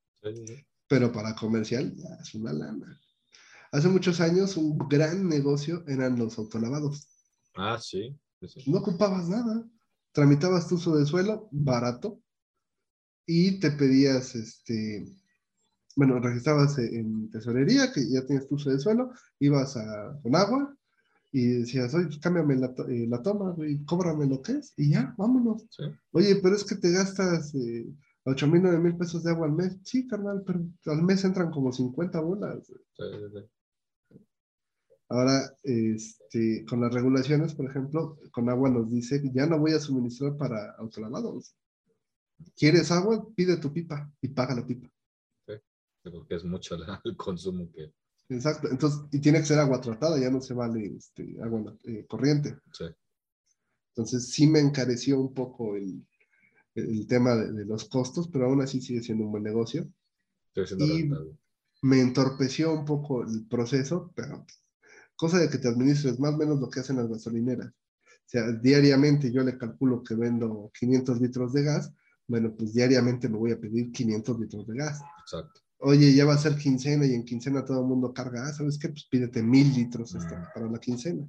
[0.87, 2.99] Pero para comercial ya es una lana.
[3.71, 7.07] Hace muchos años un gran negocio eran los autolavados.
[7.55, 8.17] Ah, sí.
[8.65, 9.69] No ocupabas nada.
[10.11, 12.19] Tramitabas tu uso de suelo barato
[13.27, 15.05] y te pedías este
[15.95, 20.75] bueno, registrabas en tesorería, que ya tienes tu uso de suelo, ibas a, con agua
[21.31, 24.91] y decías, oye, pues cámbiame la, eh, la toma, güey, cóbrame lo que es y
[24.91, 25.67] ya, vámonos.
[26.11, 27.85] Oye, pero es que te gastas eh,
[28.23, 29.77] 8 mil, 9 mil pesos de agua al mes.
[29.83, 32.71] Sí, carnal, pero al mes entran como 50 bolas.
[35.09, 39.79] Ahora, este, con las regulaciones, por ejemplo, con agua nos dice, ya no voy a
[39.79, 41.55] suministrar para autolavados.
[42.55, 43.27] ¿Quieres agua?
[43.35, 44.89] Pide tu pipa y paga la pipa
[46.03, 47.93] porque es mucho el consumo que...
[48.29, 52.05] Exacto, entonces, y tiene que ser agua tratada, ya no se vale este, agua eh,
[52.07, 52.57] corriente.
[52.71, 52.85] Sí.
[53.95, 56.05] Entonces sí me encareció un poco el,
[56.75, 59.91] el tema de, los costos, pero aún así sigue siendo un buen negocio.
[60.55, 61.09] y
[61.81, 64.45] me entorpeció un poco el proceso, pero
[65.15, 67.69] cosa de que te administres más o menos lo que hacen las gasolineras.
[67.69, 71.91] O sea, diariamente yo le calculo que vendo 500 litros de gas,
[72.27, 75.01] bueno, pues diariamente me voy a pedir 500 litros de gas.
[75.21, 75.61] Exacto.
[75.81, 78.77] Oye, ya va a ser quincena y en quincena todo el mundo carga, ah, ¿sabes
[78.77, 78.89] qué?
[78.89, 80.47] Pues pídete mil litros este, mm.
[80.53, 81.25] para la quincena.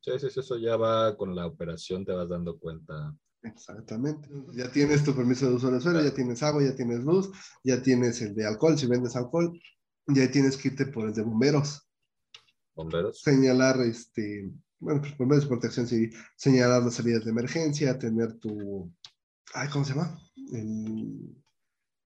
[0.00, 3.14] Sí, sí, sí, eso ya va con la operación, te vas dando cuenta.
[3.42, 4.28] Exactamente.
[4.54, 7.30] Ya tienes tu permiso de uso de suelo, ya tienes agua, ya tienes luz,
[7.62, 9.56] ya tienes el de alcohol, si vendes alcohol,
[10.08, 11.88] ya tienes que irte por el de bomberos.
[12.74, 13.20] Bomberos.
[13.20, 18.92] Señalar, este, bueno, pues bomberos de protección civil, señalar las salidas de emergencia, tener tu,
[19.54, 20.18] ay, ¿cómo se llama?
[20.52, 21.36] El,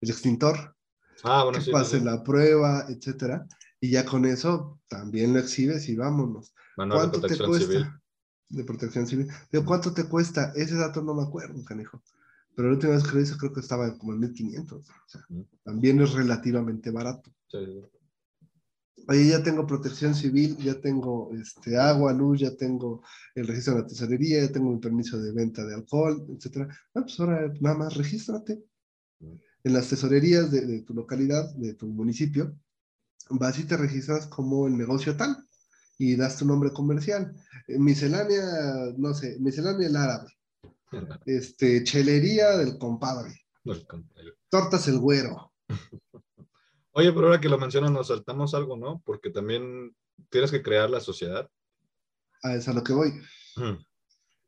[0.00, 0.75] el extintor.
[1.22, 3.46] Ah, bueno, que pase la prueba, etcétera.
[3.80, 6.54] Y ya con eso también lo exhibes y vámonos.
[6.76, 8.02] ¿Cuánto te cuesta?
[8.48, 9.28] De protección civil.
[9.64, 10.52] ¿cuánto te cuesta?
[10.54, 12.02] Ese dato no me acuerdo, canijo.
[12.54, 14.88] Pero la última vez que lo hice creo que estaba como en 1500.
[14.88, 15.26] O sea,
[15.64, 17.30] también es relativamente barato.
[19.08, 23.02] Oye, ya tengo protección civil, ya tengo este, agua, luz, ya tengo
[23.34, 26.68] el registro de la tesorería, ya tengo mi permiso de venta de alcohol, etcétera.
[26.94, 28.64] Ah, pues ahora nada más regístrate
[29.66, 32.56] en las tesorerías de, tu localidad, de tu municipio,
[33.30, 35.44] vas y te registras como el negocio tal
[35.98, 37.34] y das tu nombre comercial.
[37.66, 38.44] Eh, miscelánea,
[38.96, 40.30] no sé, miscelánea el árabe.
[41.24, 43.44] Este, chelería del compadre.
[44.48, 45.52] Tortas el güero.
[46.92, 49.02] Oye, pero ahora que lo mencionas, nos saltamos algo, ¿no?
[49.04, 49.96] Porque también
[50.30, 51.50] tienes que crear la sociedad.
[52.44, 53.12] Ah, es a lo que voy.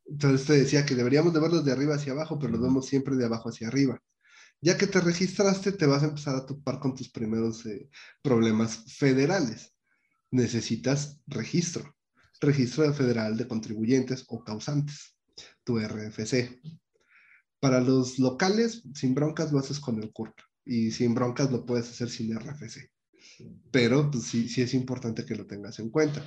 [0.07, 3.16] Entonces te decía que deberíamos de verlos de arriba hacia abajo, pero los vemos siempre
[3.16, 4.00] de abajo hacia arriba.
[4.61, 7.88] Ya que te registraste, te vas a empezar a topar con tus primeros eh,
[8.23, 9.75] problemas federales.
[10.31, 11.97] Necesitas registro,
[12.40, 15.16] registro federal de contribuyentes o causantes,
[15.64, 16.61] tu RFC.
[17.61, 21.88] Para los locales, sin broncas lo haces con el CURP y sin broncas lo puedes
[21.90, 22.90] hacer sin RFC.
[23.71, 26.25] Pero pues, sí, sí es importante que lo tengas en cuenta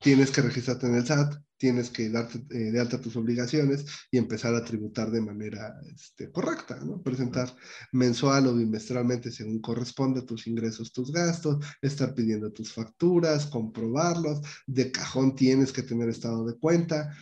[0.00, 4.16] tienes que registrarte en el SAT, tienes que darte eh, de alta tus obligaciones y
[4.16, 7.02] empezar a tributar de manera este, correcta, ¿no?
[7.02, 7.54] Presentar
[7.92, 14.90] mensual o bimestralmente según corresponde tus ingresos, tus gastos, estar pidiendo tus facturas, comprobarlos, de
[14.90, 17.14] cajón tienes que tener estado de cuenta,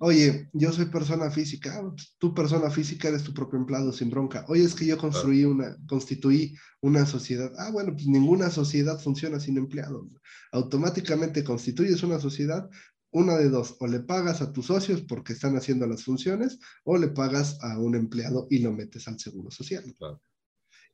[0.00, 4.10] Oye, yo soy persona física, ah, pues, tú persona física eres tu propio empleado sin
[4.10, 4.44] bronca.
[4.48, 7.52] Oye, es que yo construí una, constituí una sociedad.
[7.58, 10.06] Ah, bueno, pues ninguna sociedad funciona sin empleados.
[10.52, 12.68] Automáticamente constituyes una sociedad,
[13.12, 16.96] una de dos, o le pagas a tus socios porque están haciendo las funciones, o
[16.96, 19.84] le pagas a un empleado y lo metes al seguro social.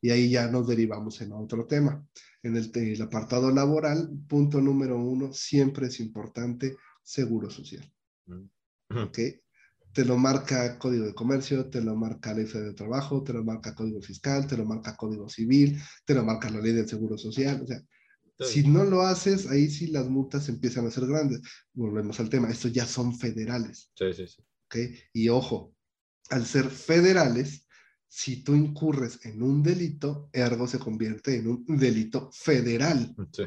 [0.01, 2.05] Y ahí ya nos derivamos en otro tema.
[2.43, 7.91] En el, el apartado laboral, punto número uno, siempre es importante seguro social.
[8.25, 9.03] Mm.
[9.03, 9.19] ¿ok?
[9.93, 13.73] Te lo marca Código de Comercio, te lo marca Ley de Trabajo, te lo marca
[13.73, 17.61] Código Fiscal, te lo marca Código Civil, te lo marca la Ley del Seguro Social,
[17.63, 17.81] o sea,
[18.39, 21.41] si no lo haces, ahí sí las multas empiezan a ser grandes.
[21.73, 23.91] Volvemos al tema, estos ya son federales.
[23.95, 24.43] Sí, sí, sí.
[24.65, 24.75] ¿Ok?
[25.13, 25.73] Y ojo,
[26.29, 27.67] al ser federales,
[28.07, 33.15] si tú incurres en un delito, ergo se convierte en un delito federal.
[33.31, 33.43] Sí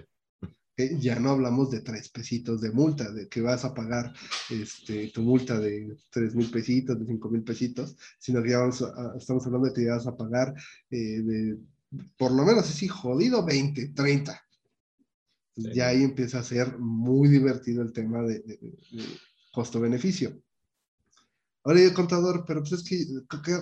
[0.89, 4.13] ya no hablamos de tres pesitos de multa, de que vas a pagar
[4.49, 8.69] este, tu multa de tres mil pesitos, de cinco mil pesitos, sino que ya
[9.17, 10.55] estamos hablando de que ya vas a pagar
[10.91, 11.59] eh, de,
[12.17, 14.41] por lo menos así, jodido 20, 30.
[15.57, 18.43] Ya ahí empieza a ser muy divertido el tema de,
[19.53, 20.41] costo-beneficio.
[21.65, 23.05] Ahora yo, contador, pero pues es que,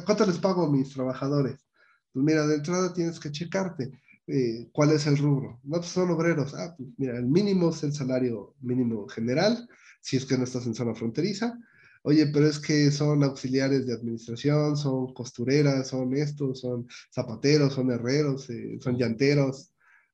[0.04, 1.66] ¿cuánto les pago a mis trabajadores?
[2.12, 3.90] Pues mira, de entrada tienes que checarte
[4.28, 5.58] eh, ¿cuál es el rubro?
[5.64, 6.54] No, pues son obreros.
[6.54, 9.66] Ah, pues mira, el mínimo es el salario mínimo general,
[10.02, 11.58] si es que no estás en zona fronteriza.
[12.02, 17.90] Oye, pero es que son auxiliares de administración, son costureras, son estos, son zapateros, son
[17.90, 19.67] herreros, eh, son llanteros.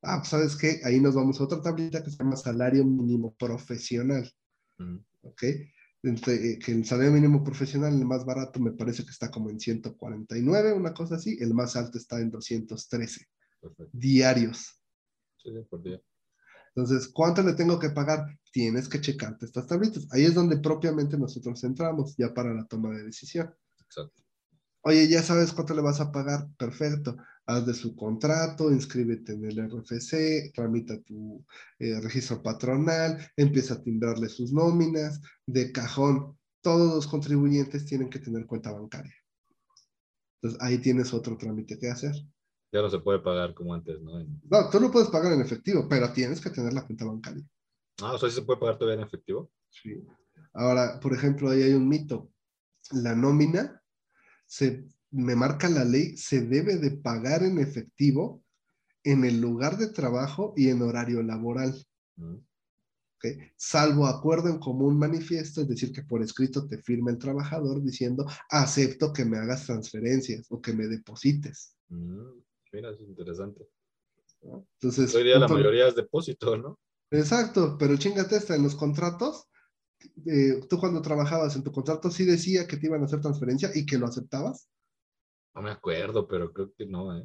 [0.05, 3.35] Ah, pues sabes qué, ahí nos vamos a otra tablita que se llama salario mínimo
[3.35, 4.31] profesional.
[4.79, 4.99] Mm.
[5.23, 5.43] ¿Ok?
[5.43, 9.59] Eh, que el salario mínimo profesional, el más barato, me parece que está como en
[9.59, 13.27] 149, una cosa así, el más alto está en 213
[13.91, 14.83] diarios.
[15.39, 16.01] Sí, por día.
[16.75, 18.39] Entonces, ¿cuánto le tengo que pagar?
[18.53, 20.07] Tienes que checarte estas tablitas.
[20.11, 23.55] Ahí es donde propiamente nosotros entramos ya para la toma de decisión.
[23.81, 24.23] Exacto.
[24.83, 26.49] Oye, ya sabes cuánto le vas a pagar.
[26.59, 27.17] Perfecto.
[27.47, 31.45] Haz de su contrato, inscríbete en el RFC, tramita tu
[31.79, 35.21] eh, registro patronal, empieza a timbrarle sus nóminas.
[35.47, 39.15] De cajón, todos los contribuyentes tienen que tener cuenta bancaria.
[40.41, 42.15] Entonces, ahí tienes otro trámite que hacer.
[42.73, 44.19] Ya no se puede pagar como antes, ¿no?
[44.51, 47.47] No, tú lo puedes pagar en efectivo, pero tienes que tener la cuenta bancaria.
[48.03, 49.51] Ah, o sea, ¿sí se puede pagar todavía en efectivo?
[49.71, 50.05] Sí.
[50.53, 52.31] Ahora, por ejemplo, ahí hay un mito.
[52.91, 53.83] La nómina,
[54.47, 58.43] se, me marca la ley, se debe de pagar en efectivo
[59.05, 61.75] en el lugar de trabajo y en horario laboral.
[62.17, 62.39] Mm.
[63.57, 68.27] Salvo acuerdo en común manifiesto, es decir, que por escrito te firma el trabajador diciendo,
[68.51, 71.75] acepto que me hagas transferencias o que me deposites.
[71.89, 72.41] Mm.
[72.73, 73.67] Mira, es interesante.
[74.43, 76.79] Entonces, hoy día la mayoría es depósito, ¿no?
[77.11, 79.47] Exacto, pero chingate esta, en los contratos,
[80.27, 83.71] eh, tú cuando trabajabas en tu contrato sí decía que te iban a hacer transferencia
[83.75, 84.69] y que lo aceptabas.
[85.55, 87.25] No me acuerdo, pero creo que no, ¿eh?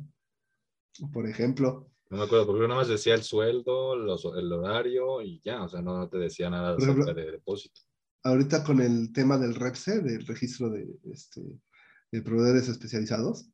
[1.12, 1.92] Por ejemplo.
[2.10, 5.82] No me acuerdo, porque nada más decía el sueldo, el horario y ya, o sea,
[5.82, 7.82] no, te decía nada acerca de depósito.
[8.24, 11.42] Ahorita con el tema del REPSE, del registro de, este,
[12.12, 13.50] de proveedores especializados,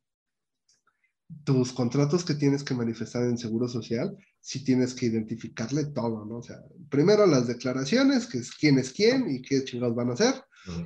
[1.44, 6.38] tus contratos que tienes que manifestar en Seguro Social, sí tienes que identificarle todo, ¿no?
[6.38, 6.56] O sea,
[6.88, 10.34] primero las declaraciones, que es quién es quién y qué chingados van a hacer,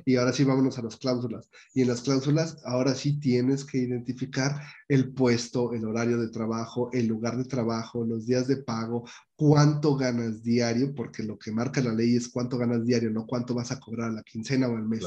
[0.05, 1.49] y ahora sí vámonos a las cláusulas.
[1.73, 6.89] Y en las cláusulas, ahora sí tienes que identificar el puesto, el horario de trabajo,
[6.93, 9.03] el lugar de trabajo, los días de pago,
[9.35, 13.53] cuánto ganas diario, porque lo que marca la ley es cuánto ganas diario, no cuánto
[13.53, 15.03] vas a cobrar a la quincena o al mes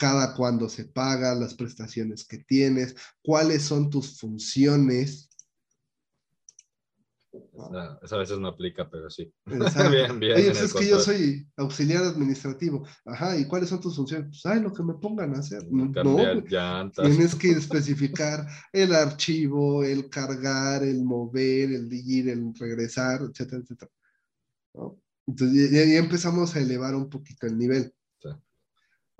[0.00, 5.28] cada cuándo se paga, las prestaciones que tienes, cuáles son tus funciones.
[8.02, 9.32] Esa, a veces no aplica, pero sí.
[9.46, 10.36] bien, bien.
[10.36, 12.86] Oye, pues es que yo soy auxiliar administrativo.
[13.04, 14.28] Ajá, ¿y cuáles son tus funciones?
[14.28, 15.64] Pues, ay, lo que me pongan a hacer.
[15.70, 15.90] No,
[16.94, 23.90] tienes que especificar el archivo, el cargar, el mover, el ir, el regresar, etcétera, etcétera.
[25.26, 27.94] Entonces ya, empezamos a elevar un poquito el nivel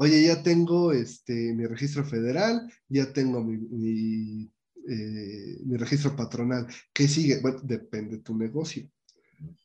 [0.01, 4.51] oye, ya tengo este, mi registro federal, ya tengo mi,
[4.89, 6.67] eh, mi, registro patronal.
[6.93, 7.41] ¿Qué sigue?
[7.41, 8.89] Bueno, depende de tu negocio.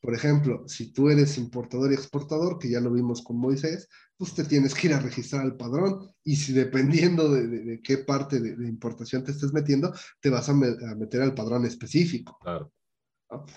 [0.01, 4.33] Por ejemplo, si tú eres importador y exportador, que ya lo vimos con Moisés, pues
[4.33, 8.67] te tienes que ir a registrar al padrón y si dependiendo de, qué parte de,
[8.67, 12.37] importación te estés metiendo, te vas a, a meter al padrón específico.
[12.41, 12.71] Claro.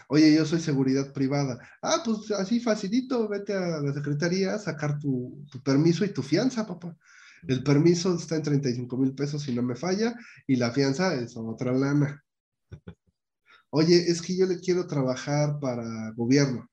[0.09, 1.59] Oye, yo soy seguridad privada.
[1.83, 6.67] Ah, pues así facilito, vete a la secretaría a sacar tu, permiso y tu fianza,
[6.67, 6.97] papá.
[7.47, 10.15] El permiso está en 35 mil pesos si no me falla
[10.47, 12.25] y la fianza es otra lana.
[13.71, 16.69] Oye, es que yo le quiero trabajar para gobierno,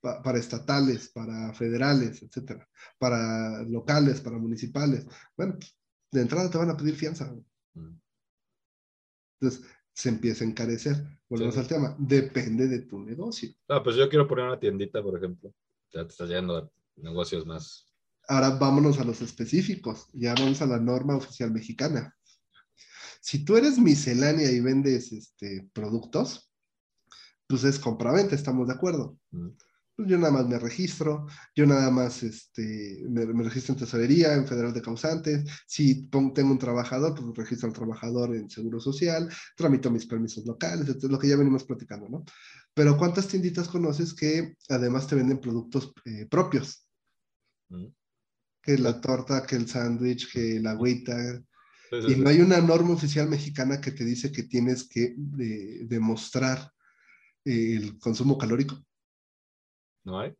[0.00, 5.06] para estatales, para federales, etcétera, para locales, para municipales.
[5.36, 5.58] Bueno,
[6.12, 7.34] de entrada te van a pedir fianza.
[7.74, 7.98] Mm.
[9.40, 10.96] Entonces, se empieza a encarecer.
[11.28, 13.50] Volvemos al tema, depende de tu negocio.
[13.68, 15.52] Ah, pues yo quiero poner una tiendita, por ejemplo.
[15.92, 17.93] Ya te estás yendo a negocios más.
[18.28, 20.08] Ahora vámonos a los específicos.
[20.12, 22.14] Ya vamos a la norma oficial mexicana.
[23.20, 26.50] Si tú eres miscelánea y vendes este, productos,
[27.46, 29.18] pues es compraventa, estamos de acuerdo.
[29.30, 29.48] Mm.
[29.96, 34.46] Pues yo nada más me registro, yo nada más este, me, registro en tesorería, en
[34.46, 39.92] federal de causantes, si tengo un trabajador, pues registro al trabajador en seguro social, tramito
[39.92, 42.24] mis permisos locales, es lo que ya venimos platicando, ¿no?
[42.74, 46.88] Pero ¿cuántas tienditas conoces que además te venden productos eh, propios?
[47.68, 47.86] Mm.
[48.64, 51.16] Que la torta, que el sándwich, que la agüita.
[52.08, 56.70] y no hay una norma oficial mexicana que te dice que tienes que demostrar
[57.44, 58.82] el consumo calórico.
[60.04, 60.34] ¿No hay?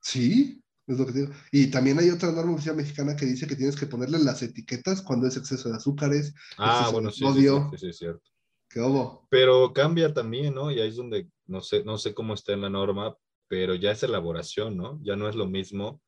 [0.00, 1.32] Sí, es lo que digo.
[1.50, 5.02] Y también hay otra norma oficial mexicana que dice que tienes que ponerle las etiquetas
[5.02, 6.34] cuando es exceso de azúcares.
[6.58, 8.30] Ah, bueno, sí, sí, sí, sí, es cierto.
[8.68, 9.26] ¿Qué hubo?
[9.30, 10.70] Pero cambia también, ¿no?
[10.70, 13.16] Y ahí es donde, no sé, no sé cómo está en la norma,
[13.48, 15.00] pero ya es elaboración, ¿no?
[15.02, 16.00] Ya no es lo mismo.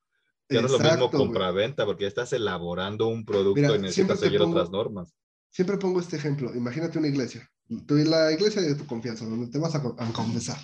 [0.48, 4.40] Ya no es lo mismo compra-venta, porque ya estás elaborando un producto y necesitas seguir
[4.40, 5.14] otras normas.
[5.50, 6.54] Siempre pongo este ejemplo.
[6.54, 7.48] Imagínate una iglesia.
[7.86, 10.58] Tú, la iglesia de tu confianza, donde te vas a, a confesar.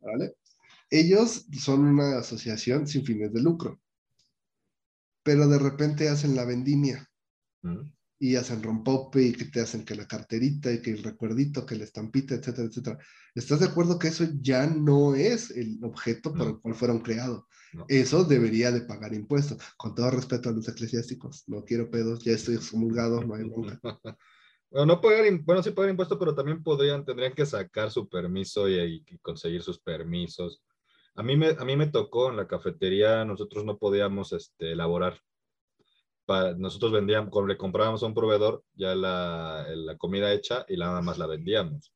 [0.00, 0.34] ¿Vale?
[0.90, 3.80] Ellos son una asociación sin fines de lucro,
[5.22, 7.08] pero de repente hacen la vendimia
[7.62, 7.95] mm.
[8.18, 11.76] Y hacen rompope y que te hacen que la carterita y que el recuerdito, que
[11.76, 12.98] la estampita, etcétera, etcétera.
[13.34, 17.44] ¿Estás de acuerdo que eso ya no es el objeto por el cual fueron creados?
[17.88, 19.58] Eso debería de pagar impuestos.
[19.76, 23.80] Con todo respeto a los eclesiásticos, no quiero pedos, ya estoy excomulgado, no hay nunca.
[24.68, 28.68] Bueno, no pagar, bueno, sí pagar impuestos, pero también podrían, tendrían que sacar su permiso
[28.68, 30.60] y conseguir sus permisos.
[31.14, 35.18] A mí me, a mí me tocó en la cafetería, nosotros no podíamos este, elaborar.
[36.56, 41.00] Nosotros vendíamos, cuando le comprábamos a un proveedor ya la, la comida hecha y nada
[41.00, 41.92] más la vendíamos.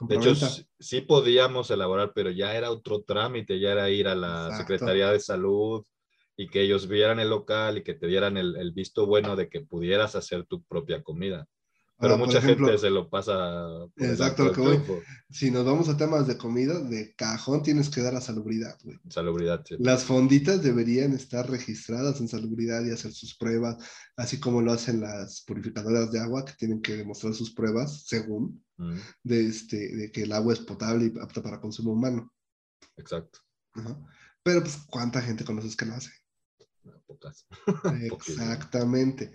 [0.00, 0.34] De hecho,
[0.78, 5.20] sí, podíamos elaborar, pero ya era otro trámite, ya era ir a la Secretaría de
[5.20, 5.84] Salud
[6.36, 9.48] y que ellos vieran el local y que te dieran el, el visto bueno de
[9.48, 11.46] que pudieras hacer tu propia comida.
[11.98, 13.66] Pero mucha gente se lo pasa.
[13.96, 14.82] Exacto, lo que voy.
[15.30, 18.98] Si nos vamos a temas de comida, de cajón tienes que dar a salubridad, güey.
[19.08, 19.76] Salubridad, sí.
[19.78, 23.78] Las fonditas deberían estar registradas en salubridad y hacer sus pruebas,
[24.16, 28.62] así como lo hacen las purificadoras de agua, que tienen que demostrar sus pruebas, según,
[28.76, 28.96] mm.
[29.22, 32.30] de, este, de que el agua es potable y apta para consumo humano.
[32.98, 33.40] Exacto.
[34.42, 36.10] Pero, pues, ¿cuánta gente conoces que lo hace?
[37.06, 37.46] pocas.
[38.02, 39.32] Exactamente.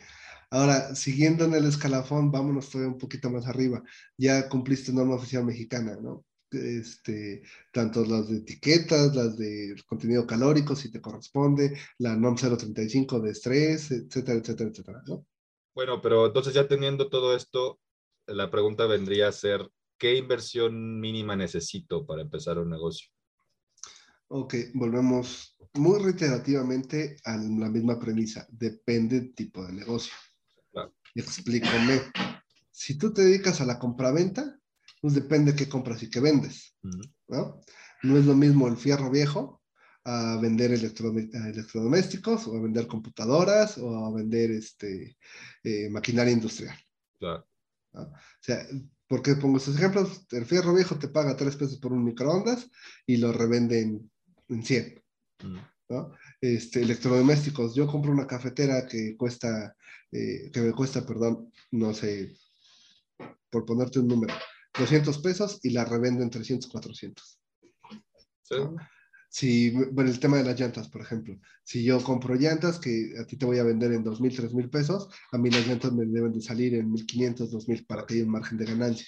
[0.52, 3.82] Ahora, siguiendo en el escalafón, vámonos todavía un poquito más arriba.
[4.18, 6.26] Ya cumpliste norma oficial mexicana, ¿no?
[6.52, 13.20] este, tanto las de etiquetas, las de contenido calórico, si te corresponde, la NOM 035
[13.20, 15.26] de estrés, etcétera, etcétera, etcétera, ¿no?
[15.74, 17.80] Bueno, pero entonces ya teniendo todo esto,
[18.28, 23.08] la pregunta vendría a ser, ¿qué inversión mínima necesito para empezar un negocio?
[24.28, 28.47] Ok, volvemos muy reiterativamente a la misma premisa.
[28.49, 30.14] Depende del tipo de negocio.
[31.16, 32.01] Explícame.
[32.72, 34.57] Si tú te dedicas a la compraventa,
[35.01, 36.76] pues depende qué compras y qué vendes.
[37.28, 37.62] ¿no?
[38.03, 39.62] no es lo mismo el fierro viejo
[40.03, 45.18] a vender electrodomésticos o a vender computadoras o a vender este,
[45.64, 46.76] eh, maquinaria industrial.
[47.20, 47.47] Claro.
[47.93, 48.09] O
[48.39, 48.66] sea,
[49.07, 50.26] ¿por qué pongo estos ejemplos?
[50.32, 52.70] El fierro viejo te paga tres pesos por un microondas
[53.05, 54.09] y lo revenden
[54.49, 55.03] en 100.
[55.92, 56.12] ¿No?
[56.39, 59.76] Este, electrodomésticos, yo compro una cafetera que cuesta,
[60.12, 62.36] eh, que me cuesta, perdón, no sé,
[63.50, 64.34] por ponerte un número,
[64.80, 67.39] 200 pesos y la revendo en 300, 400.
[68.44, 68.56] Sí.
[69.30, 73.26] Si, bueno, el tema de las llantas, por ejemplo, si yo compro llantas que a
[73.26, 76.34] ti te voy a vender en 2.000, 3.000 pesos, a mí las llantas me deben
[76.34, 79.08] de salir en 1.500, 2.000 para que haya un margen de ganancia.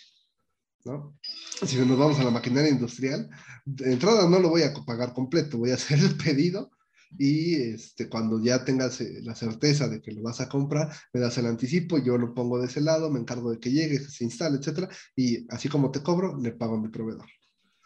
[0.86, 1.18] ¿no?
[1.66, 3.30] Si nos vamos a la maquinaria industrial,
[3.66, 6.72] de entrada no lo voy a pagar completo, voy a hacer el pedido
[7.18, 11.20] y este, cuando ya tengas eh, la certeza de que lo vas a comprar, me
[11.22, 14.24] das el anticipo, yo lo pongo de ese lado, me encargo de que llegue, se
[14.24, 17.26] instale, etcétera, y así como te cobro, le pago a mi proveedor.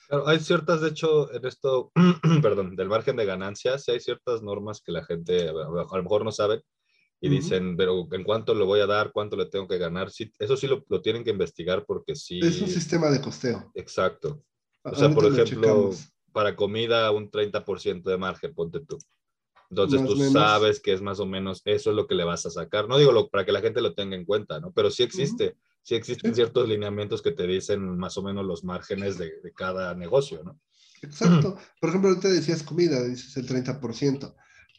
[0.08, 1.92] Claro, hay ciertas, de hecho, en esto,
[2.42, 6.32] perdón, del margen de ganancias, hay ciertas normas que la gente a lo mejor no
[6.32, 6.64] sabe
[7.20, 9.12] y dicen, pero ¿en cuánto lo voy a dar?
[9.12, 10.12] ¿Cuánto le tengo que ganar?
[10.12, 12.40] Sí, eso sí lo, lo tienen que investigar porque sí.
[12.44, 13.72] Es un sistema de costeo.
[13.74, 14.44] Exacto.
[14.84, 15.92] O sea, por ejemplo,
[16.32, 18.98] para comida un 30% de margen, ponte tú.
[19.70, 22.50] Entonces tú sabes que es más o menos eso es lo que le vas a
[22.50, 22.88] sacar.
[22.88, 24.72] No digo lo, para que la gente lo tenga en cuenta, ¿no?
[24.72, 29.18] Pero sí existe, sí existen ciertos lineamientos que te dicen más o menos los márgenes
[29.18, 30.60] de, de cada negocio, ¿no?
[31.02, 31.58] Exacto.
[31.80, 34.34] Por ejemplo, te decías comida, dices el 30%,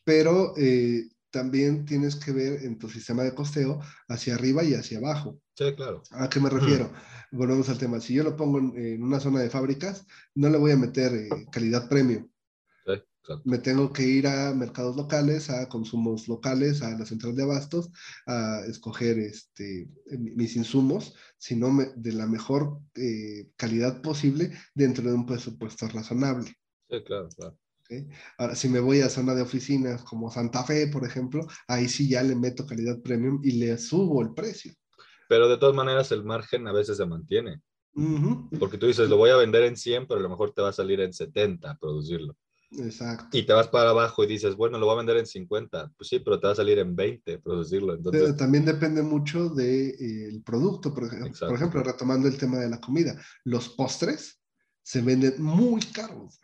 [0.04, 4.98] pero eh, también tienes que ver en tu sistema de costeo hacia arriba y hacia
[4.98, 5.40] abajo.
[5.54, 6.02] Sí, claro.
[6.12, 6.92] ¿A qué me refiero?
[7.30, 8.00] Volvemos al tema.
[8.00, 11.28] Si yo lo pongo en, una zona de fábricas, no le voy a meter eh,
[11.50, 12.28] calidad premium
[13.44, 17.90] me tengo que ir a mercados locales, a consumos locales, a la central de abastos,
[18.26, 19.88] a escoger este,
[20.18, 26.54] mis insumos, sino de la mejor eh, calidad posible dentro de un presupuesto razonable.
[26.88, 27.58] Sí, claro, claro.
[28.36, 32.08] Ahora, si me voy a zona de oficinas como Santa Fe, por ejemplo, ahí sí
[32.08, 34.74] ya le meto calidad premium y le subo el precio.
[35.28, 37.62] Pero de todas maneras el margen a veces se mantiene.
[38.60, 40.68] Porque tú dices, lo voy a vender en 100, pero a lo mejor te va
[40.68, 42.36] a salir en 70 producirlo.
[42.70, 43.36] Exacto.
[43.36, 45.92] Y te vas para abajo y dices, bueno, lo voy a vender en 50.
[45.96, 47.94] Pues sí, pero te va a salir en 20 producirlo.
[47.94, 48.36] Entonces...
[48.36, 50.92] también depende mucho del de, eh, producto.
[50.92, 54.40] Por ejemplo, por ejemplo, retomando el tema de la comida, los postres
[54.82, 56.40] se venden muy caros,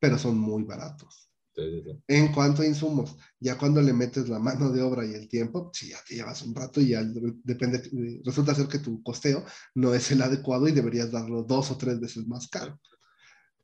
[0.00, 1.30] pero son muy baratos.
[1.54, 5.14] Sí, sí, en cuanto a insumos, ya cuando le metes la mano de obra y
[5.14, 7.82] el tiempo, si ya te llevas un rato y ya depende,
[8.22, 9.42] resulta ser que tu costeo
[9.74, 12.78] no es el adecuado y deberías darlo dos o tres veces más caro.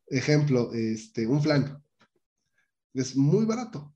[0.08, 1.82] Ejemplo, este, un flan.
[2.94, 3.94] Es muy barato.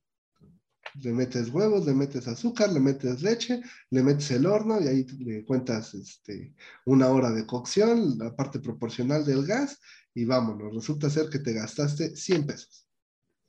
[1.02, 5.04] Le metes huevos, le metes azúcar, le metes leche, le metes el horno y ahí
[5.18, 6.54] le cuentas este,
[6.86, 9.78] una hora de cocción, la parte proporcional del gas
[10.14, 10.74] y vámonos.
[10.74, 12.88] Resulta ser que te gastaste 100 pesos,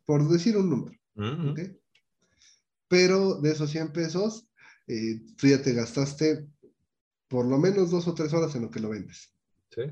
[0.05, 0.99] por decir un número.
[2.89, 4.49] Pero de esos 100 pesos,
[4.87, 6.49] eh, tú ya te gastaste
[7.29, 9.33] por lo menos dos o tres horas en lo que lo vendes.
[9.69, 9.83] Sí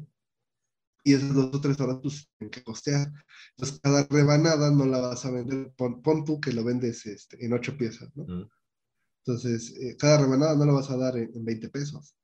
[1.05, 3.13] y esas dos o tres horas pues tienen que costear.
[3.51, 7.53] Entonces, cada rebanada no la vas a vender, pon, tú que lo vendes este, en
[7.53, 8.49] ocho piezas, ¿no?
[9.23, 12.15] Entonces, eh, cada rebanada no la vas a dar en, 20 pesos,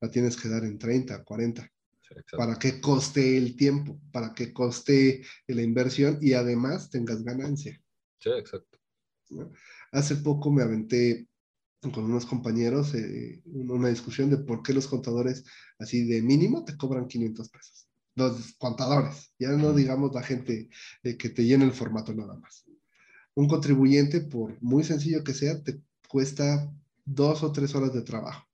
[0.00, 1.70] la tienes que dar en 30, 40.
[2.34, 7.78] para que coste el tiempo, para que coste la inversión y además tengas ganancia.
[8.20, 8.78] Sí, exacto.
[9.92, 11.28] Hace poco me aventé
[11.92, 15.44] con unos compañeros eh, una discusión de por qué los contadores
[15.78, 20.68] así de mínimo te cobran 500 pesos los contadores, ya no digamos la gente
[21.02, 22.64] eh, que te llena el formato nada más.
[23.34, 26.72] Un contribuyente, por muy sencillo que sea, te cuesta
[27.04, 28.46] dos o tres horas de trabajo.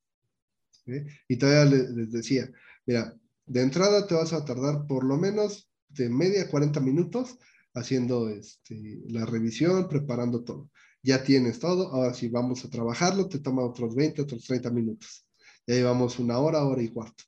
[1.28, 2.50] Y todavía les, decía,
[2.86, 3.14] mira,
[3.46, 7.38] de entrada te vas a tardar por lo menos de media a 40 minutos
[7.74, 10.70] haciendo este, la revisión, preparando todo.
[11.02, 15.26] Ya tienes todo, ahora si vamos a trabajarlo, te toma otros 20, otros 30 minutos.
[15.66, 17.24] Ya llevamos una hora, hora y cuarto.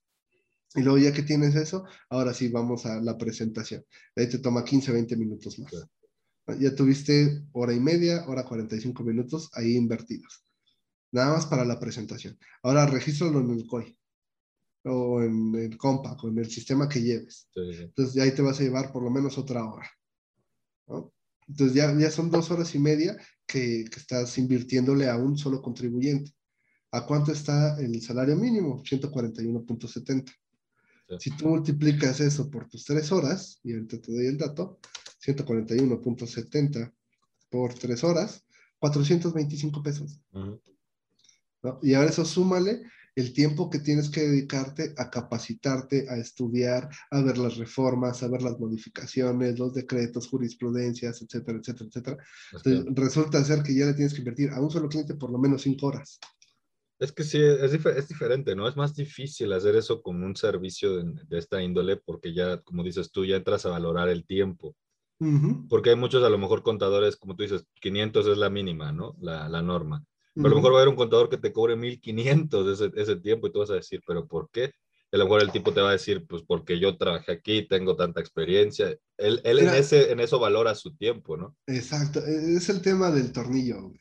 [0.75, 3.85] Y luego ya que tienes eso, ahora sí vamos a la presentación.
[4.17, 5.73] Ahí te toma 15, 20 minutos más.
[6.59, 10.45] Ya tuviste hora y media, hora 45 minutos ahí invertidos.
[11.13, 12.39] Nada más para la presentación.
[12.63, 13.97] Ahora regístralo en el COI.
[14.85, 17.49] o en el compa, con el sistema que lleves.
[17.55, 19.89] Entonces, ahí te vas a llevar por lo menos otra hora.
[21.47, 23.17] Entonces, ya, ya son dos horas y media
[23.47, 26.33] que, que estás invirtiéndole a un solo contribuyente.
[26.91, 28.83] ¿A cuánto está el salario mínimo?
[28.83, 30.33] 141.70.
[31.19, 34.79] Si tú multiplicas eso por tus tres horas, y ahorita te doy el dato,
[35.25, 36.93] 141.70
[37.51, 38.45] por tres horas,
[38.79, 40.21] 425 pesos.
[41.83, 42.83] Y ahora eso súmale
[43.15, 48.29] el tiempo que tienes que dedicarte a capacitarte, a estudiar, a ver las reformas, a
[48.29, 52.17] ver las modificaciones, los decretos, jurisprudencias, etcétera, etcétera, etcétera.
[52.53, 55.39] Entonces, resulta ser que ya le tienes que invertir a un solo cliente por lo
[55.39, 56.19] menos cinco horas.
[57.03, 58.69] Es que sí, es, es diferente, ¿no?
[58.69, 62.85] Es más difícil hacer eso como un servicio de, de, esta índole porque ya, como
[62.85, 64.77] dices tú, ya entras a valorar el tiempo.
[65.69, 69.15] Porque hay muchos, a lo mejor, contadores, como tú dices, 500 es la mínima, ¿no?
[69.21, 70.05] La, la norma.
[70.35, 73.17] Pero a lo mejor va a haber un contador que te cobre 1500 ese, ese
[73.17, 74.73] tiempo y tú vas a decir, ¿pero por qué?
[75.13, 77.97] a lo mejor el tipo te va a decir, pues porque yo trabajé aquí, tengo
[77.97, 78.97] tanta experiencia.
[79.19, 81.55] Él, él en, ese, en eso valora su tiempo, ¿no?
[81.67, 84.01] Exacto, e, es el tema del tornillo, güey.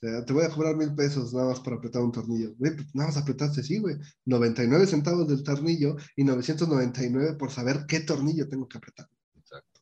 [0.00, 2.54] Sea, te voy a cobrar mil pesos nada más para apretar un tornillo.
[2.56, 3.96] Güey, pues, nada más apretaste, sí, güey.
[4.24, 9.08] 99 centavos del tornillo y 999 por saber qué tornillo tengo que apretar.
[9.34, 9.80] Exacto.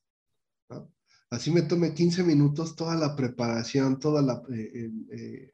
[1.31, 4.43] Así me tome 15 minutos toda la preparación, toda la...
[4.51, 5.53] Eh, eh,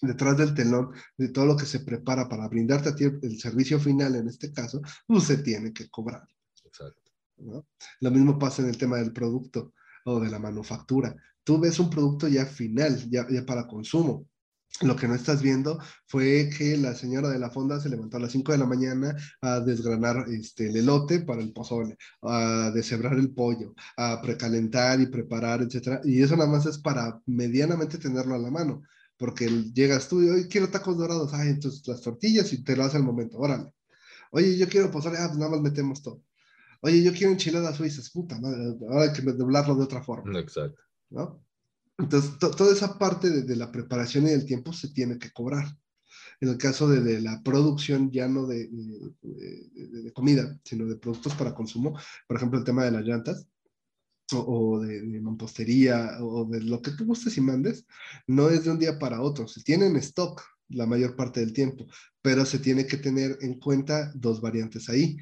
[0.00, 3.80] detrás del telón, de todo lo que se prepara para brindarte a ti el, servicio
[3.80, 6.22] final, en este caso, pues se tiene que cobrar.
[6.64, 7.10] Exacto.
[8.00, 9.72] Lo mismo pasa en el tema del producto
[10.08, 11.14] o de la manufactura
[11.48, 14.26] tú ves un producto ya final, ya, para consumo.
[14.82, 18.20] Lo que no estás viendo fue que la señora de la fonda se levantó a
[18.20, 23.14] las 5 de la mañana a desgranar este, el elote para el pozole, a deshebrar
[23.14, 26.02] el pollo, a precalentar y preparar, etc.
[26.04, 28.82] Y eso nada más es para medianamente tenerlo a la mano,
[29.16, 32.84] porque llegas tú y hoy quiero tacos dorados, ay, entonces las tortillas y te lo
[32.84, 33.72] hace al momento, órale.
[34.32, 36.22] Oye, yo quiero pozole, ah, pues nada más metemos todo.
[36.80, 40.38] Oye, yo quiero enchiladas suizas, puta, ahora hay que doblarlo de otra forma.
[40.38, 40.80] Exacto.
[41.10, 41.44] ¿no?
[41.98, 45.66] Entonces, toda esa parte de, la preparación y del tiempo se tiene que cobrar.
[46.40, 48.68] En el caso de, la producción ya no de,
[49.20, 51.98] de, comida, sino de productos para consumo,
[52.28, 53.48] por ejemplo, el tema de las llantas,
[54.32, 57.86] o, de, mampostería, o de lo que tú gustes y mandes,
[58.26, 59.48] no es de un día para otro.
[59.48, 61.86] Se tiene en stock la mayor parte del tiempo,
[62.22, 65.16] pero se tiene que tener en cuenta dos variantes ahí.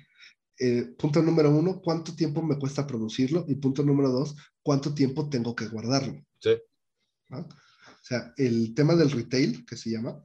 [0.59, 3.45] Eh, punto número uno, ¿cuánto tiempo me cuesta producirlo?
[3.49, 6.25] Y punto número dos, ¿cuánto tiempo tengo que guardarlo?
[6.41, 6.57] Sí.
[7.31, 7.45] O
[8.03, 10.25] sea, el tema del retail, que se llama,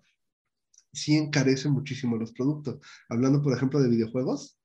[0.93, 2.79] sí encarece muchísimo los productos.
[3.09, 4.59] Hablando, por ejemplo, de videojuegos,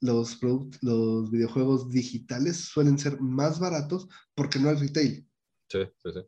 [0.00, 0.38] los,
[0.82, 5.28] los videojuegos digitales suelen ser más baratos porque no hay retail.
[5.68, 6.20] Sí, sí, sí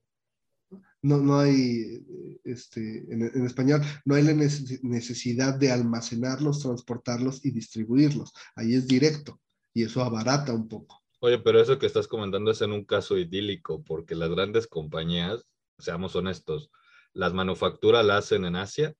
[1.03, 2.05] no, no hay,
[2.45, 8.33] este, en, español, no hay la necesidad de almacenarlos, transportarlos y distribuirlos.
[8.57, 9.41] Ahí es directo
[9.73, 11.03] y eso abarata un poco.
[11.21, 15.45] Oye, pero eso que estás comentando es en un caso idílico, porque las grandes compañías,
[15.79, 16.71] seamos honestos,
[17.13, 18.95] las manufacturas la hacen en Asia,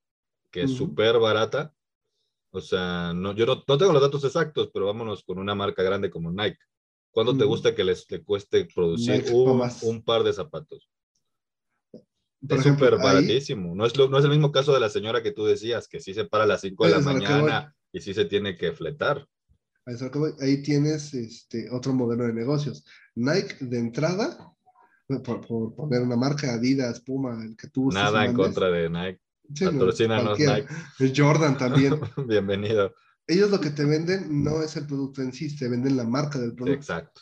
[0.51, 1.73] que es súper barata.
[2.51, 6.09] O sea, no, yo no, tengo los datos exactos, pero vámonos con una marca grande
[6.09, 6.59] como Nike.
[7.11, 10.89] ¿Cuánto te gusta que les le cueste producir un, par de zapatos?
[12.47, 13.75] Es súper baratísimo.
[13.75, 16.13] No es, no es el mismo caso de la señora que tú decías, que sí
[16.13, 19.27] se para a las 5 de la mañana y sí se tiene que fletar.
[20.39, 22.85] Ahí tienes este, otro modelo de negocios.
[23.15, 24.53] Nike de entrada,
[25.23, 29.21] por, poner una marca, Adidas, Puma, el que tú Nada en contra de Nike.
[29.53, 31.13] Sí, Nike.
[31.15, 31.99] Jordan también.
[32.27, 32.93] Bienvenido.
[33.25, 36.39] Ellos lo que te venden no es el producto en sí, te venden la marca
[36.39, 36.79] del producto.
[36.79, 37.21] Exacto.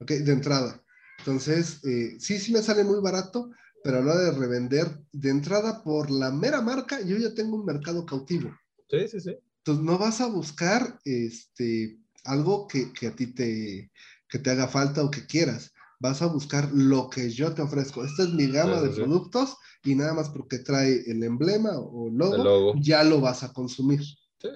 [0.00, 0.82] Ok, de entrada.
[1.18, 3.50] Entonces, eh, sí, sí me sale muy barato,
[3.82, 7.56] pero a la hora de revender, de entrada por la mera marca, yo ya tengo
[7.56, 8.50] un mercado cautivo.
[8.88, 9.36] Sí, sí, sí.
[9.58, 13.90] Entonces no vas a buscar este, algo que, a ti te,
[14.28, 15.72] que te haga falta o que quieras.
[16.00, 18.04] Vas a buscar lo que yo te ofrezco.
[18.04, 22.36] Esta es mi gama de productos y nada más porque trae el emblema o logo,
[22.36, 22.74] el logo.
[22.80, 24.02] ya lo vas a consumir.
[24.02, 24.48] Sí,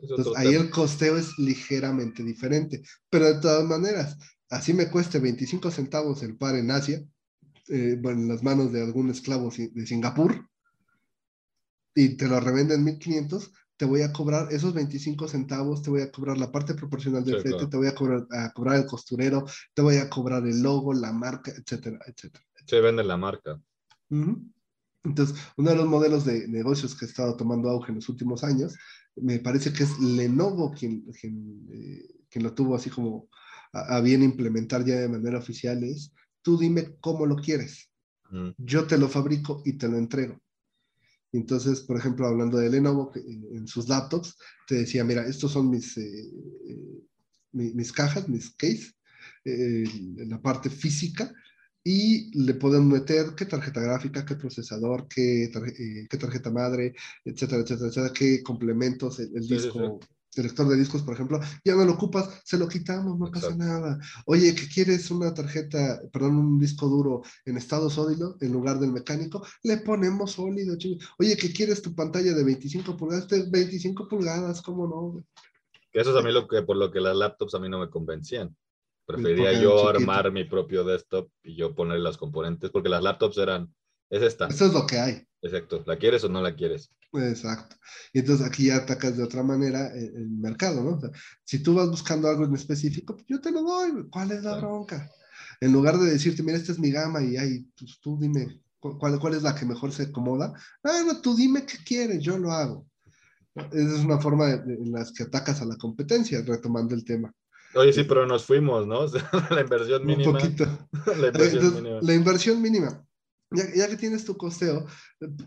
[0.00, 2.82] Entonces ahí el costeo es ligeramente diferente.
[3.10, 4.16] Pero de todas maneras,
[4.48, 7.04] así me cueste 25 centavos el par en Asia,
[7.68, 10.48] eh, en las manos de algún esclavo de Singapur
[11.94, 16.10] y te lo revenden 1500, te voy a cobrar esos 25 centavos, te voy a
[16.10, 19.82] cobrar la parte proporcional del flete, te voy a cobrar, a cobrar el costurero, te
[19.82, 22.44] voy a cobrar el logo, la marca, etcétera, etcétera.
[22.66, 23.60] Se vende la marca.
[25.04, 28.42] Entonces, uno de los modelos de negocios que ha estado tomando auge en los últimos
[28.42, 28.76] años,
[29.14, 33.28] me parece que es Lenovo quien, quien, eh, quien lo tuvo así como
[33.72, 36.12] a, a, bien implementar ya de manera oficial, es
[36.48, 37.90] tú dime cómo lo quieres.
[38.30, 38.52] Mm.
[38.56, 40.40] Yo te lo fabrico y te lo entrego.
[41.30, 44.34] Entonces, por ejemplo, hablando de Lenovo, en sus laptops,
[44.66, 46.24] te decía, mira, estos son mis, eh,
[46.66, 47.02] eh,
[47.52, 48.94] mis, cajas, mis case,
[49.44, 51.30] la parte física,
[51.84, 55.50] y le pueden meter qué tarjeta gráfica, qué procesador, qué,
[56.08, 56.94] qué tarjeta madre,
[57.26, 60.00] etcétera, etcétera, etcétera, qué complementos, el, disco,
[60.36, 63.98] lector de discos, por ejemplo, ya no lo ocupas, se lo quitamos, no pasa nada.
[64.26, 68.92] Oye, que quieres una tarjeta, perdón, un disco duro en estado sólido en lugar del
[68.92, 70.76] mecánico, le ponemos sólido.
[71.18, 75.24] Oye, que quieres tu pantalla de 25 pulgadas, de 25 pulgadas, ¿cómo no?
[75.90, 77.78] Que eso es a mí lo que, por lo que las laptops a mí no
[77.78, 78.54] me convencían.
[79.06, 83.74] Prefería yo armar mi propio desktop y yo poner las componentes, porque las laptops eran,
[84.10, 84.46] es esta.
[84.48, 85.28] Eso es lo que hay.
[85.42, 86.90] Exacto, ¿la quieres o no la quieres?
[87.12, 87.76] Exacto.
[88.12, 90.98] Y entonces aquí ya atacas de otra manera el, mercado, ¿no?
[91.44, 94.56] si tú vas buscando algo en específico, pues yo te lo doy, ¿cuál es la
[94.56, 95.10] bronca?
[95.60, 99.18] En lugar de decirte, mira, esta es mi gama y ahí, pues tú dime cuál,
[99.18, 100.52] cuál es la que mejor se acomoda.
[100.84, 102.86] Ah, no, tú dime qué quieres, yo lo hago.
[103.54, 107.32] Esa es una forma en la que atacas a la competencia, retomando el tema.
[107.74, 109.06] Oye, sí, pero nos fuimos, ¿no?
[109.50, 110.30] la inversión mínima.
[110.30, 110.88] Un poquito.
[111.20, 111.98] la inversión mínima.
[112.02, 113.07] La inversión mínima
[113.50, 114.86] ya, que tienes tu costeo,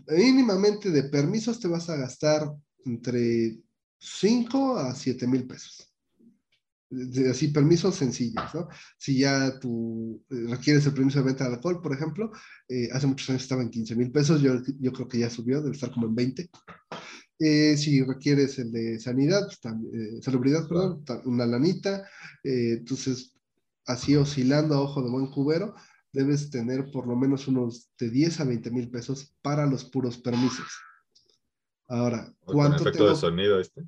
[0.08, 2.50] mínimamente de permisos te vas a gastar
[2.84, 3.58] entre
[3.98, 5.88] 5 a 7 mil pesos.
[7.30, 8.68] así, permisos sencillos, ¿no?
[8.98, 12.30] Si ya tú eh, requieres el permiso de venta de alcohol, por ejemplo,
[12.68, 15.62] eh, hace muchos años estaba en 15 mil pesos, yo, yo creo que ya subió,
[15.62, 16.50] debe estar como en 20.
[17.38, 22.06] Eh, si requieres el de sanidad, pues, salubridad, perdón, una lanita,
[22.44, 23.32] entonces
[23.86, 25.74] así oscilando a ojo de buen cubero,
[26.12, 30.18] debes tener por lo menos unos de 10 a 20 mil pesos para los puros
[30.18, 30.68] permisos.
[31.88, 33.82] Ahora, ¿cuánto con efecto de sonido este?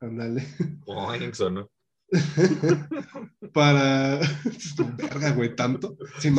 [0.00, 0.46] Ándale.
[0.84, 1.70] Boing, sonó.
[3.52, 4.20] para.
[4.96, 5.96] Verga, güey, tanto.
[6.18, 6.30] Sí,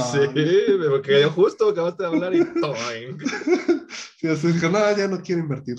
[0.90, 2.42] porque yo justo acabaste de hablar y.
[4.18, 5.76] Sí, así dijo, no, ya no quiero invertir.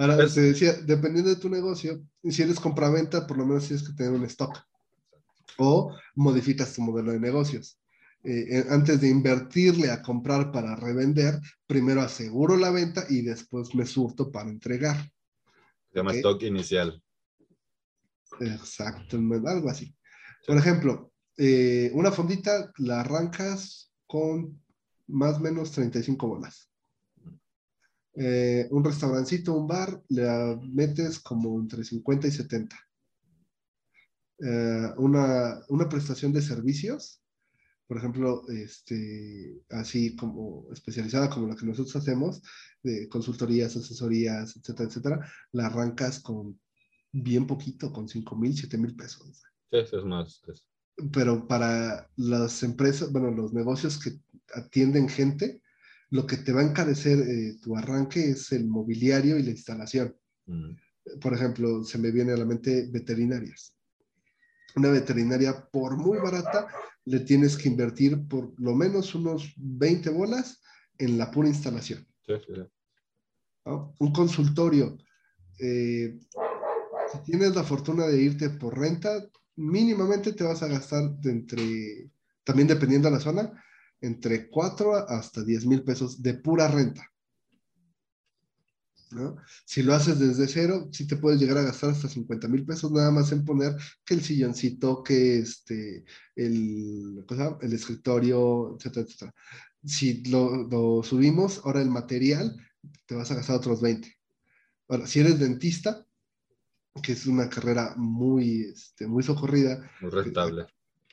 [0.00, 3.94] Ahora, te decía, dependiendo de tu negocio, si eres compra-venta, por lo menos tienes que
[3.94, 4.58] tener un stock.
[5.58, 7.78] O modificas tu modelo de negocios.
[8.24, 13.74] Eh, eh, antes de invertirle a comprar para revender, primero aseguro la venta y después
[13.74, 14.96] me surto para entregar.
[15.92, 17.02] Se llama stock inicial.
[18.40, 19.94] Exacto, algo así.
[20.46, 24.58] Por ejemplo, eh, una fondita la arrancas con
[25.08, 26.70] más o menos 35 bolas.
[28.14, 32.76] un restaurancito, un bar, le metes como entre 50 y 70.
[34.96, 37.23] una, una prestación de servicios,
[37.86, 42.42] por ejemplo, este, así como especializada como la que nosotros hacemos,
[42.82, 46.58] de consultorías, asesorías, etcétera, etcétera, la arrancas con
[47.12, 49.42] bien poquito, con 5 mil, 7 mil pesos.
[49.70, 50.42] Sí, eso es más.
[51.12, 54.18] Pero para las empresas, bueno, los negocios que
[54.54, 55.62] atienden gente,
[56.10, 60.16] lo que te va a encarecer eh, tu arranque es el mobiliario y la instalación.
[60.46, 60.76] Mm.
[61.20, 63.74] Por ejemplo, se me viene a la mente veterinarias.
[64.76, 66.68] Una veterinaria, por muy barata,
[67.04, 70.60] le tienes que invertir por lo menos unos 20 bolas
[70.98, 72.06] en la pura instalación.
[73.64, 74.98] Un consultorio,
[75.58, 76.18] eh,
[77.12, 79.10] si tienes la fortuna de irte por renta,
[79.56, 82.10] mínimamente te vas a gastar de entre,
[82.42, 83.64] también dependiendo de la zona,
[84.00, 87.10] entre 4 hasta 10 mil pesos de pura renta.
[89.64, 92.90] Si lo haces desde cero, sí te puedes llegar a gastar hasta 50 mil pesos
[92.92, 96.04] nada más en poner que el silloncito, que este,
[96.34, 97.24] el,
[97.60, 99.34] el escritorio, etcétera, etcétera.
[99.84, 102.56] Si lo, subimos, ahora el material,
[103.06, 104.10] te vas a gastar otros 20.
[104.88, 106.06] Ahora, si eres dentista,
[107.02, 109.90] que es una carrera muy, este, muy socorrida.
[110.00, 110.66] Muy rentable.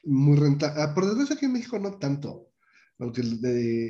[0.04, 0.82] Muy rentable.
[0.82, 2.50] Ah, por desgracia aquí en México no tanto,
[2.98, 3.24] porque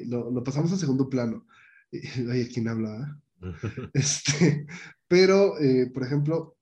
[0.07, 1.45] lo, pasamos a segundo plano.
[1.91, 3.21] Oye, ¿quién habla?
[3.93, 4.65] este,
[5.07, 6.57] pero, eh, por ejemplo,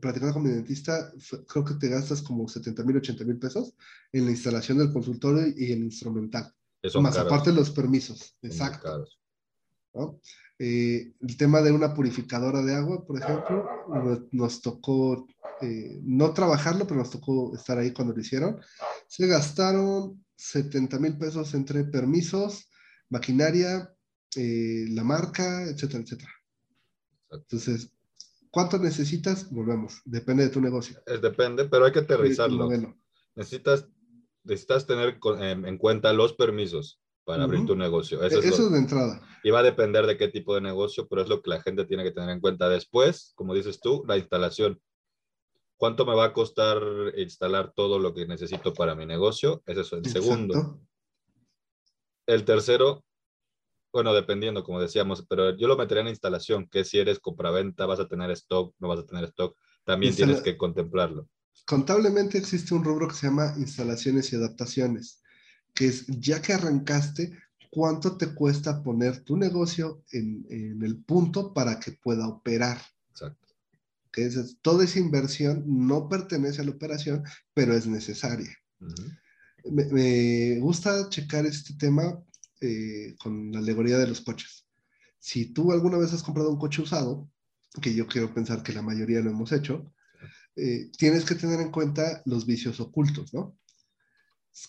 [0.00, 1.12] platicando con mi dentista,
[1.48, 3.74] creo que te gastas como 70 mil, 80 mil pesos
[4.12, 6.52] en la instalación del consultorio y el instrumental.
[7.00, 8.36] más aparte los permisos.
[8.42, 9.06] Exacto.
[10.58, 13.66] Eh, el tema de una purificadora de agua, por ejemplo,
[14.32, 15.26] nos, tocó
[15.60, 18.60] eh, no trabajarlo, pero nos tocó estar ahí cuando lo hicieron.
[19.06, 22.68] Se gastaron 70 mil pesos entre permisos,
[23.08, 23.92] maquinaria,
[24.36, 26.32] eh, la marca, etcétera, etcétera.
[27.30, 27.92] Entonces,
[28.50, 29.50] ¿cuánto necesitas?
[29.50, 31.00] Volvemos, depende de tu negocio.
[31.06, 32.68] Es, depende, pero hay que aterrizarlo.
[33.34, 33.88] Necesitas,
[34.44, 38.22] necesitas tener en cuenta los permisos para abrir tu negocio.
[38.22, 39.20] Eso, es, de entrada.
[39.44, 41.84] Y va a depender de qué tipo de negocio, pero es lo que la gente
[41.84, 44.80] tiene que tener en cuenta después, como dices tú, la instalación.
[45.76, 46.80] ¿Cuánto me va a costar
[47.18, 49.62] instalar todo lo que necesito para mi negocio?
[49.66, 50.80] Ese es el segundo.
[52.26, 53.04] El tercero,
[53.98, 57.98] bueno, dependiendo, como decíamos, pero yo lo metería en instalación, que si eres compraventa, vas
[57.98, 61.28] a tener stock, no vas a tener stock, también tienes que contemplarlo.
[61.66, 65.20] Contablemente existe un rubro que se llama instalaciones y adaptaciones,
[65.74, 67.36] que es ya que arrancaste,
[67.72, 70.46] ¿cuánto te cuesta poner tu negocio en,
[70.80, 72.80] el punto para que pueda operar?
[73.10, 73.48] Exacto.
[74.12, 78.56] Que es, toda esa inversión no pertenece a la operación, pero es necesaria.
[79.64, 82.22] me, gusta checar este tema
[82.60, 84.66] eh, con la alegoría de los coches.
[85.18, 87.30] Si tú alguna vez has comprado un coche usado,
[87.82, 89.92] que yo quiero pensar que la mayoría lo hemos hecho,
[90.56, 93.56] eh, tienes que tener en cuenta los vicios ocultos, ¿no?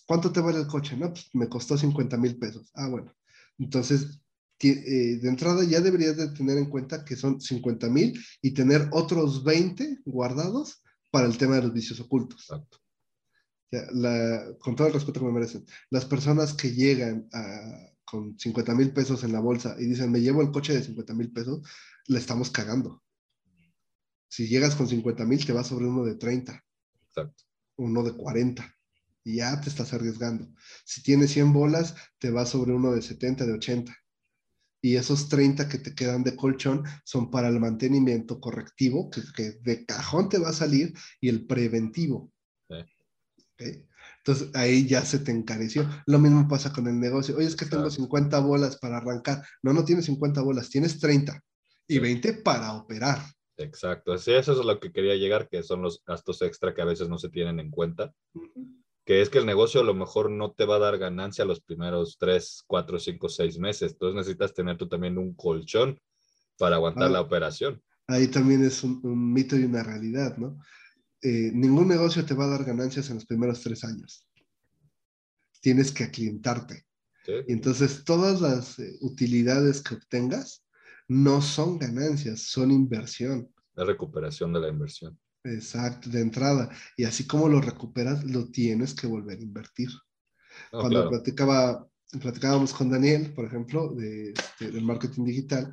[0.05, 0.95] ¿Cuánto te vale el coche?
[0.95, 2.69] No, pues me costó 50 mil pesos.
[2.75, 3.15] Ah, bueno.
[3.57, 4.19] Entonces,
[4.61, 8.89] eh, de entrada ya deberías de tener en cuenta que son 50 mil y tener
[8.91, 12.41] otros 20 guardados para el tema de los vicios ocultos.
[12.41, 12.79] Exacto.
[14.59, 17.29] Con todo el respeto que me merecen, las personas que llegan
[18.03, 21.13] con 50 mil pesos en la bolsa y dicen, me llevo el coche de 50
[21.13, 21.61] mil pesos,
[22.07, 23.03] le estamos cagando.
[24.27, 26.63] Si llegas con 50 mil, te vas sobre uno de 30.
[27.07, 27.43] Exacto.
[27.77, 28.75] Uno de 40.
[29.23, 30.47] Y ya te estás arriesgando.
[30.85, 33.95] Si tienes 100 bolas, te vas sobre uno de 70, de 80.
[34.81, 39.85] Y esos 30 que te quedan de colchón son para el mantenimiento correctivo, que, de
[39.85, 42.31] cajón te va a salir, y el preventivo.
[43.59, 45.87] Entonces ahí ya se te encareció.
[46.05, 47.37] Lo mismo pasa con el negocio.
[47.37, 49.43] Oye, es que tengo 50 bolas para arrancar.
[49.63, 51.41] No, no tienes 50 bolas, tienes 30
[51.87, 53.19] y 20 para operar.
[53.57, 56.85] Exacto, sí, eso es lo que quería llegar, que son los gastos extra que a
[56.85, 58.13] veces no se tienen en cuenta.
[59.03, 61.59] Que es que el negocio a lo mejor no te va a dar ganancia los
[61.59, 63.91] primeros 3, 4, 5, 6 meses.
[63.91, 65.99] Entonces necesitas tener tú también un colchón
[66.57, 67.81] para aguantar la operación.
[68.07, 70.59] Ahí también es un, mito y una realidad, ¿no?
[71.21, 74.27] Eh, ningún negocio te va a dar ganancias en los primeros tres años.
[75.61, 76.85] Tienes que aclientarte.
[77.47, 80.65] Y entonces todas las eh, utilidades que obtengas
[81.07, 83.53] no son ganancias, son inversión.
[83.75, 85.19] La recuperación de la inversión.
[85.43, 86.69] Exacto, de entrada.
[86.97, 89.89] Y así como lo recuperas, lo tienes que volver a invertir.
[90.71, 91.87] Cuando platicaba,
[92.21, 95.71] platicábamos con Daniel, por ejemplo, de, este, del marketing digital,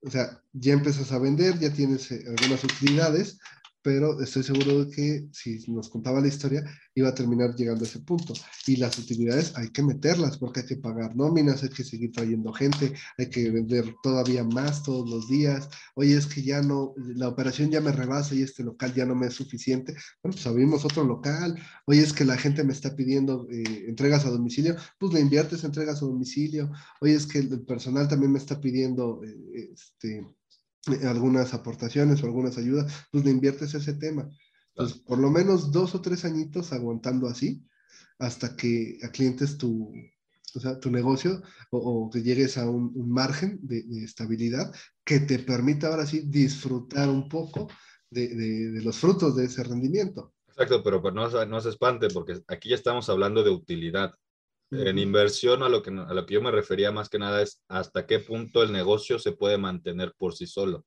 [0.00, 3.38] o sea, ya empiezas a vender, ya tienes eh, algunas utilidades,
[3.86, 6.64] pero estoy seguro de que si nos contaba la historia,
[6.96, 8.34] iba a terminar llegando a ese punto.
[8.66, 12.52] Y las utilidades hay que meterlas porque hay que pagar nóminas, hay que seguir trayendo
[12.52, 15.68] gente, hay que vender todavía más todos los días.
[15.94, 19.14] Oye, es que ya no, la operación ya me rebasa y este local ya no
[19.14, 19.92] me es suficiente.
[20.20, 21.56] Bueno, pues abrimos otro local.
[21.86, 25.62] Oye, es que la gente me está pidiendo eh, entregas a domicilio, pues le inviertes
[25.62, 26.72] entregas a domicilio.
[27.00, 30.26] Oye, es que el personal también me está pidiendo eh, este
[31.06, 34.28] algunas aportaciones o algunas ayudas, pues le inviertes ese tema.
[34.74, 37.64] Pues por lo menos dos o tres añitos aguantando así
[38.18, 39.92] hasta que aclientes tu,
[40.54, 44.74] o sea, tu negocio o, que llegues a un, margen de, estabilidad
[45.04, 47.68] que te permita ahora sí disfrutar un poco
[48.10, 50.34] de, de, los frutos de ese rendimiento.
[50.48, 54.14] Exacto, pero pues no, no se espante porque aquí ya estamos hablando de utilidad.
[54.70, 57.62] En inversión, a lo, que, a lo que yo me refería más que nada es
[57.68, 60.84] hasta qué punto el negocio se puede mantener por sí solo.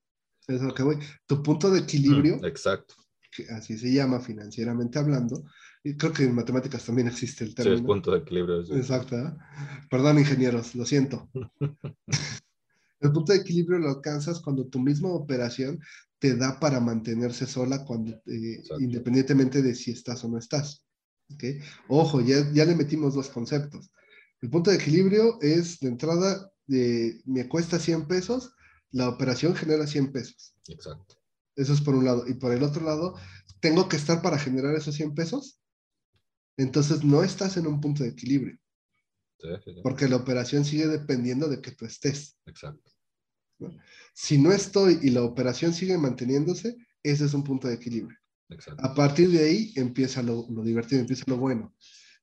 [0.47, 0.97] Es lo que voy.
[1.25, 2.43] Tu punto de equilibrio.
[2.43, 2.95] exacto.
[3.31, 5.43] Que así se llama financieramente hablando.
[5.83, 7.77] Y creo que en matemáticas también existe el término.
[7.77, 8.61] Sí, es punto de equilibrio.
[8.75, 9.17] Exacto.
[9.17, 9.31] ¿eh?
[9.89, 11.29] Perdón, ingenieros, lo siento.
[12.99, 15.79] el punto de equilibrio lo alcanzas cuando tu misma operación
[16.17, 20.85] te da para mantenerse sola cuando, eh, independientemente de si estás o no estás.
[21.87, 23.91] Ojo, ya, ya le metimos dos conceptos.
[24.41, 28.53] El punto de equilibrio es, de entrada, de, me cuesta 100 pesos,
[28.91, 30.55] la operación genera 100 pesos.
[30.67, 31.15] Exacto.
[31.55, 32.25] Eso es por un lado.
[32.27, 33.15] Y por el otro lado,
[33.59, 35.61] tengo que estar para generar esos 100 pesos.
[36.57, 38.57] Entonces no estás en un punto de equilibrio.
[39.83, 42.37] Porque la operación sigue dependiendo de que tú estés.
[42.45, 42.91] Exacto.
[44.13, 48.17] Si no estoy y la operación sigue manteniéndose, ese es un punto de equilibrio.
[48.77, 51.73] A partir de ahí empieza lo, divertido, empieza lo bueno.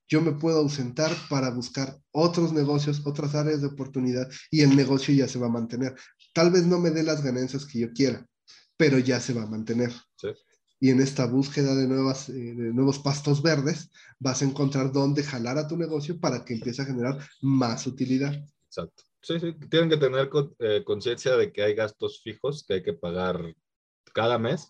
[0.08, 5.14] Yo me puedo ausentar para buscar otros negocios, otras áreas de oportunidad y el negocio
[5.14, 5.94] ya se va a mantener.
[6.32, 8.26] Tal vez no me dé las ganancias que yo quiera,
[8.76, 9.92] pero ya se va a mantener.
[10.78, 15.22] Y en esta búsqueda de, nuevas, eh, de nuevos pastos verdes, vas a encontrar dónde
[15.22, 18.34] jalar a tu negocio para que empiece a generar más utilidad.
[18.66, 19.04] Exacto.
[19.22, 22.92] Sí, sí, tienen que tener eh, conciencia de que hay gastos fijos que hay que
[22.92, 23.56] pagar
[24.12, 24.68] cada mes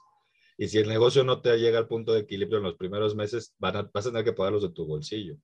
[0.59, 3.55] y si el negocio no te llega al punto de equilibrio en los primeros meses,
[3.59, 5.37] van a, vas a tener que pagarlos de tu bolsillo.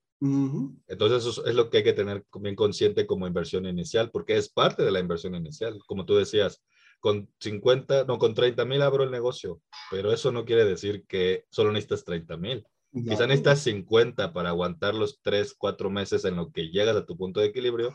[0.87, 4.49] Entonces, eso es lo que hay que tener bien consciente como inversión inicial, porque es
[4.49, 5.79] parte de la inversión inicial.
[5.87, 6.63] Como tú decías,
[7.01, 9.61] con 50, no, con 30 mil abro el negocio,
[9.91, 12.65] pero eso no quiere decir que solo necesitas 30 mil.
[12.93, 17.17] Quizá necesitas 50 para aguantar los 3, 4 meses en lo que llegas a tu
[17.17, 17.95] punto de equilibrio,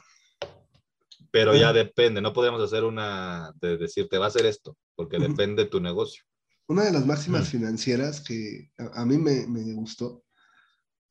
[1.31, 5.19] Pero ya depende, no podemos hacer una de decir, te va a hacer esto, porque
[5.19, 6.23] depende de tu negocio.
[6.67, 10.25] Una de las máximas financieras que a, mí me, me gustó,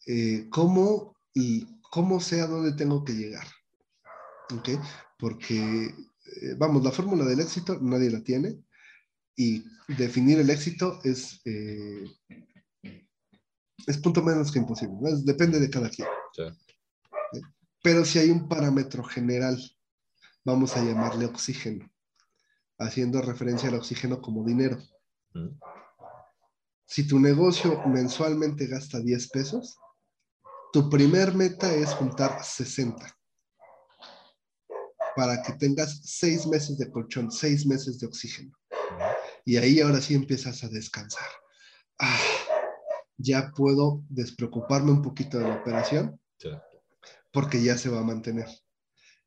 [0.06, 3.46] eh, cómo, y cómo sé a dónde tengo que llegar.
[4.52, 4.68] ¿Ok?
[5.18, 8.62] Porque, eh, vamos, la fórmula del éxito nadie la tiene
[9.34, 12.04] y definir el éxito es, eh,
[13.86, 15.10] es punto menos que imposible.
[15.24, 16.08] Depende de cada quien.
[17.82, 19.58] Pero si hay un parámetro general,
[20.44, 21.88] vamos a llamarle oxígeno,
[22.78, 24.78] haciendo referencia al oxígeno como dinero.
[26.86, 29.76] Si tu negocio mensualmente gasta 10 pesos,
[30.72, 33.16] tu primer meta es juntar 60
[35.16, 38.52] para que tengas seis meses de colchón, seis meses de oxígeno.
[39.44, 41.26] Y ahí ahora sí empiezas a descansar.
[41.98, 42.20] Ah,
[43.16, 46.20] ya puedo despreocuparme un poquito de la operación
[47.32, 48.48] porque ya se va a mantener.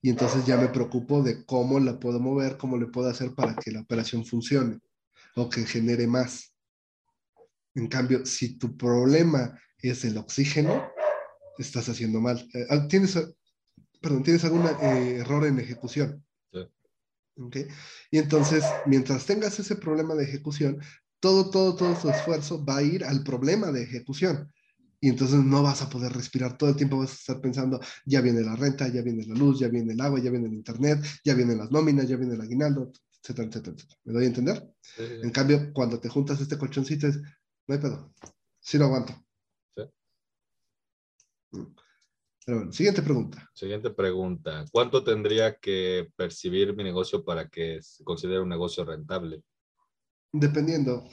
[0.01, 3.55] Y entonces ya me preocupo de cómo la puedo mover, cómo le puedo hacer para
[3.55, 4.79] que la operación funcione
[5.39, 6.53] o que genere más.
[7.75, 10.89] En cambio, si tu problema es el oxígeno,
[11.57, 12.47] estás haciendo mal.
[12.53, 13.17] Eh, ah, ¿Tienes,
[14.01, 16.23] perdón, ¿tienes algún eh, error en ejecución?
[16.51, 17.65] Sí.
[18.11, 20.81] Y entonces, mientras tengas ese problema de ejecución,
[21.21, 24.51] todo, todo, todo tu esfuerzo va a ir al problema de ejecución.
[25.01, 28.19] Y entonces no vas a poder respirar todo el tiempo, vas a estar pensando, ya
[28.19, 30.99] viene la renta, ya viene la luz, ya viene el agua, ya viene el internet,
[31.23, 33.99] ya vienen las nóminas, ya viene el aguinaldo, etcétera, etcétera, etcétera.
[34.03, 34.73] ¿Me doy a entender?
[34.97, 37.17] En cambio, cuando te juntas este colchoncito es,
[37.67, 38.13] no hay pedo,
[38.59, 39.13] sí lo aguanto.
[39.75, 39.83] Sí.
[41.51, 41.75] Mm.
[42.45, 43.49] Pero bueno, siguiente pregunta.
[43.53, 44.65] Siguiente pregunta.
[44.71, 49.43] ¿Cuánto tendría que percibir mi negocio para que se considere un negocio rentable?
[50.31, 51.07] Dependiendo.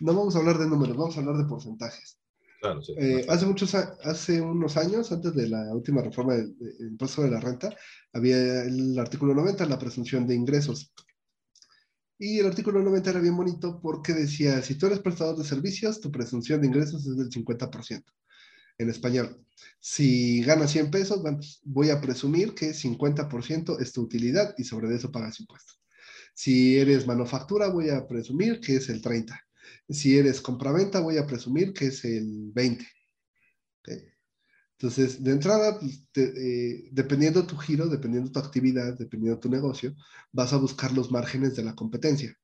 [0.00, 2.20] No vamos a hablar de números, vamos a hablar de porcentajes.
[2.66, 2.94] Claro, sí.
[2.98, 7.40] Eh, hace, muchos, hace unos años, antes de la última reforma del impuesto de la
[7.40, 7.74] renta,
[8.12, 10.92] había el artículo 90, la presunción de ingresos.
[12.18, 16.00] Y el artículo 90 era bien bonito porque decía, si tú eres prestador de servicios,
[16.00, 18.04] tu presunción de ingresos es del 50%
[18.78, 19.44] en español.
[19.80, 21.22] Si ganas 100 pesos,
[21.64, 25.80] voy a presumir que 50% es tu utilidad y sobre eso pagas impuestos.
[26.34, 29.45] Si eres manufactura, voy a presumir que es el 30.
[29.88, 32.86] Si eres compraventa, voy a presumir que es el 20.
[34.78, 39.94] Entonces, de entrada, pues, eh, dependiendo tu giro, dependiendo tu actividad, dependiendo tu negocio,
[40.32, 42.36] vas a buscar los márgenes de la competencia.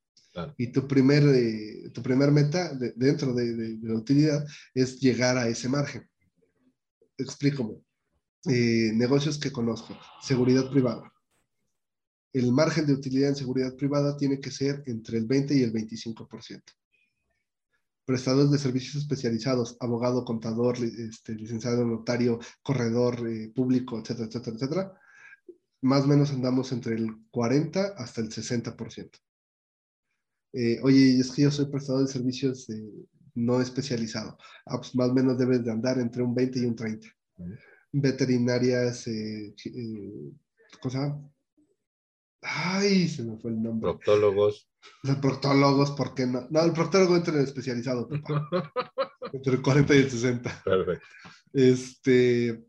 [0.57, 5.69] Y tu primer, eh, tu primer meta dentro de, la utilidad es llegar a ese
[5.69, 6.09] margen
[7.17, 7.81] explícame.
[8.45, 11.11] Eh, negocios que conozco, seguridad privada.
[12.33, 15.71] El margen de utilidad en seguridad privada tiene que ser entre el 20 y el
[15.71, 16.61] 25%.
[18.05, 24.99] Prestadores de servicios especializados, abogado, contador, este, licenciado notario, corredor eh, público, etcétera, etcétera, etcétera.
[25.81, 29.09] Más o menos andamos entre el 40 hasta el 60%.
[30.53, 32.67] Eh, oye, es que yo soy prestador de servicios
[33.35, 34.37] no especializado.
[34.65, 37.07] Ah, pues más o menos debes de andar entre un 20 y un 30.
[37.91, 40.31] Veterinarias, eh, eh,
[40.81, 41.19] cosa.
[42.41, 43.91] Ay, se me fue el nombre.
[43.91, 44.69] Proctólogos.
[45.03, 46.47] Los proctólogos, ¿por qué no?
[46.49, 48.07] No, el proctólogo entra en el especializado,
[49.33, 50.61] entre el 40 y el 60.
[50.63, 51.07] Perfecto.
[51.53, 52.63] Este, eh,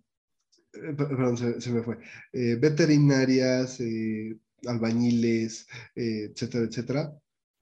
[0.96, 1.98] perdón, se, me fue.
[2.32, 3.78] veterinarias,
[4.66, 7.14] albañiles, etcétera, etcétera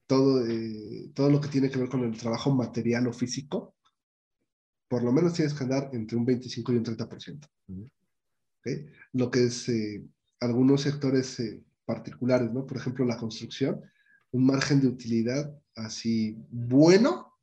[0.07, 3.75] todo, eh, todo lo que tiene que ver con el trabajo material o físico,
[4.87, 7.49] por lo menos tienes que andar entre un 25 y un 30%.
[9.13, 10.03] Lo que es eh,
[10.39, 12.65] algunos sectores eh, particulares, ¿no?
[12.65, 13.81] Por ejemplo, la construcción,
[14.33, 17.33] un margen de utilidad así bueno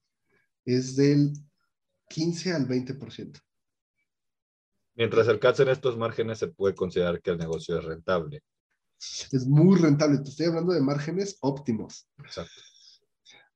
[0.65, 1.33] es del
[2.09, 3.41] 15 al 20%.
[4.95, 8.43] Mientras alcancen estos márgenes, se puede considerar que el negocio es rentable
[9.33, 10.19] es muy rentable.
[10.19, 12.09] Te estoy hablando de márgenes óptimos.
[12.19, 12.61] Exacto.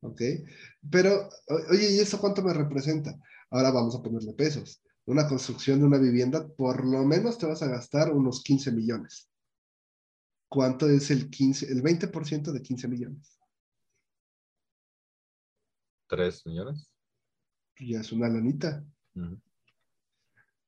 [0.00, 0.20] ¿Ok?
[0.90, 1.28] Pero,
[1.70, 3.18] oye, ¿y eso cuánto me representa?
[3.50, 4.82] Ahora vamos a ponerle pesos.
[5.06, 9.28] Una construcción de una vivienda, por lo menos te vas a gastar unos 15 millones.
[10.54, 13.40] ¿Cuánto es el 15, el 20% de 15 millones?
[16.06, 16.88] 3 millones.
[17.80, 18.86] Ya es una lanita.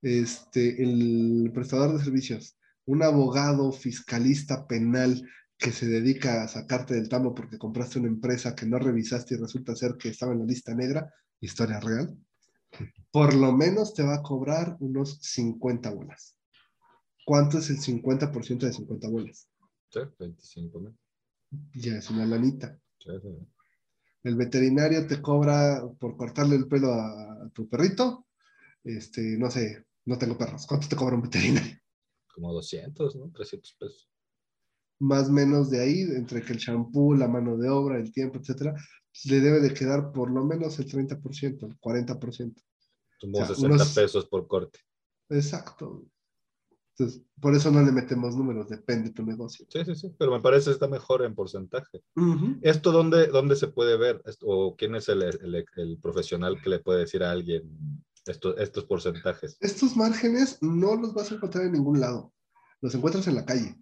[0.03, 5.22] Este, el prestador de servicios un abogado fiscalista penal
[5.57, 9.39] que se dedica a sacarte del tambo porque compraste una empresa que no revisaste y
[9.39, 12.18] resulta ser que estaba en la lista negra, historia real,
[13.12, 16.37] por lo menos te va a cobrar unos 50 bolas.
[17.24, 19.49] ¿Cuánto es el 50% de 50 bolas?
[19.89, 20.97] Sí, 25 mil.
[21.74, 22.78] Ya es una lanita.
[24.22, 28.26] El veterinario te cobra por cortarle el pelo a, a tu perrito.
[28.82, 30.66] Este, no sé, no tengo perros.
[30.66, 31.76] ¿Cuánto te cobra un veterinario?
[32.34, 33.30] Como 200, ¿no?
[33.30, 34.11] 300 pesos.
[34.99, 38.39] Más o menos de ahí, entre que el champú, la mano de obra, el tiempo,
[38.39, 38.74] etcétera,
[39.24, 42.62] le debe de quedar por lo menos el 30%, el 40%.
[43.20, 44.80] Como 60 pesos por corte.
[45.28, 46.07] Exacto.
[46.99, 49.67] Entonces, por eso no le metemos números, depende de tu negocio.
[49.69, 52.03] Sí, sí, sí, pero me parece que está mejor en porcentaje.
[52.63, 54.23] ¿Esto dónde, dónde se puede ver?
[54.43, 58.85] ¿O quién es el, el, el, profesional que le puede decir a alguien estos, estos
[58.85, 59.59] porcentajes?
[59.61, 62.33] Estos márgenes no los vas a encontrar en ningún lado.
[62.81, 63.77] Los encuentras en la calle.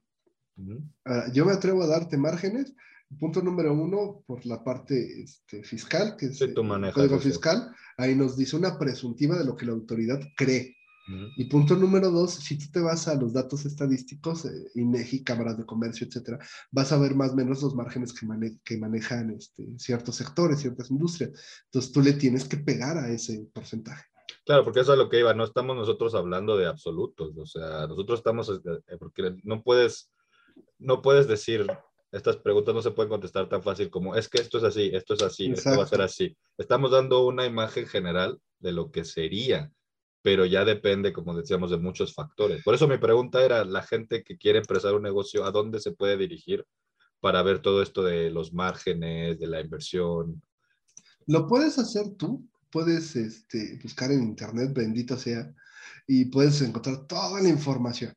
[1.33, 2.75] yo me atrevo a darte márgenes.
[3.21, 8.37] Punto número uno, por la parte este, fiscal, que es el código fiscal, ahí nos
[8.37, 10.75] dice una presuntiva de lo que la autoridad cree
[11.07, 15.59] y punto número dos, si tú te vas a los datos estadísticos, eh, INEGI, cámaras
[15.59, 16.39] de comercio, etcétera,
[16.71, 18.27] vas a ver más o menos los márgenes que,
[18.65, 21.33] que manejan este, ciertos sectores, ciertas industrias.
[21.67, 24.05] Entonces tú le tienes que pegar a ese porcentaje.
[24.47, 27.87] Claro, porque eso es lo que iba, no estamos nosotros hablando de absolutos, o sea,
[27.87, 30.11] nosotros estamos, eh, eh, porque no puedes,
[30.79, 31.67] no puedes decir,
[32.13, 35.15] estas preguntas no se pueden contestar tan fácil como, es que esto es así, esto
[35.15, 36.37] es así, esto va a ser así.
[36.57, 39.73] Estamos dando una imagen general de lo que sería
[40.25, 42.65] pero ya depende, como decíamos, de muchos factores.
[42.65, 45.93] Por eso mi pregunta era, la gente que quiere empezar un negocio, ¿a dónde se
[45.93, 46.65] puede dirigir
[47.21, 50.43] para ver todo esto de los márgenes, de la inversión?
[51.27, 55.55] Lo puedes hacer tú, puedes este, buscar en internet, bendito sea,
[56.07, 58.15] y puedes encontrar toda la información.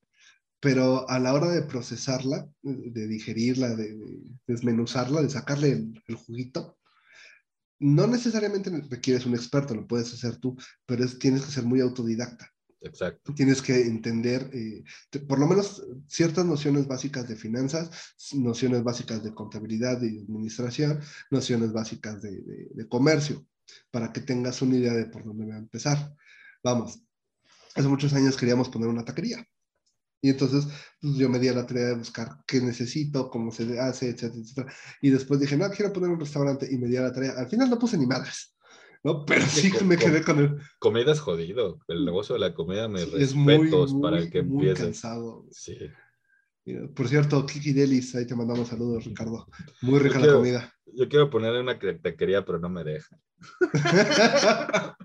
[0.61, 3.99] Pero a la hora de procesarla, de digerirla, de,
[4.47, 6.76] desmenuzarla, de sacarle el juguito,
[7.79, 11.79] no necesariamente requieres un experto, lo puedes hacer tú, pero es, tienes que ser muy
[11.81, 12.51] autodidacta.
[12.81, 13.33] Exacto.
[13.33, 14.83] Tienes que entender eh,
[15.27, 20.99] por lo menos ciertas nociones básicas de finanzas, nociones básicas de contabilidad y administración,
[21.31, 23.45] nociones básicas de, de comercio,
[23.91, 26.13] para que tengas una idea de por dónde va a empezar.
[26.63, 27.01] Vamos,
[27.75, 29.45] hace muchos años queríamos poner una taquería.
[30.21, 30.67] Y entonces
[31.01, 34.41] pues, yo me di a la tarea de buscar qué necesito, cómo se hace, etcétera,
[34.41, 34.73] etcétera.
[35.01, 37.33] Y después dije, no, quiero poner un restaurante y me di a la tarea.
[37.37, 38.55] Al final no puse ni madres,
[39.03, 39.25] ¿no?
[39.25, 40.57] Pero sí que me quedé con el...
[40.79, 41.79] Comida es jodido.
[41.87, 44.83] El negocio de la comida me respetos es muy, para el que muy empiece.
[44.83, 45.45] cansado.
[45.51, 45.77] Sí.
[46.95, 49.47] Por cierto, Kiki Delis, ahí te mandamos saludos, Ricardo.
[49.81, 50.73] Muy rica la comida.
[50.85, 53.17] Yo quiero ponerle una taquería, pero no me deja.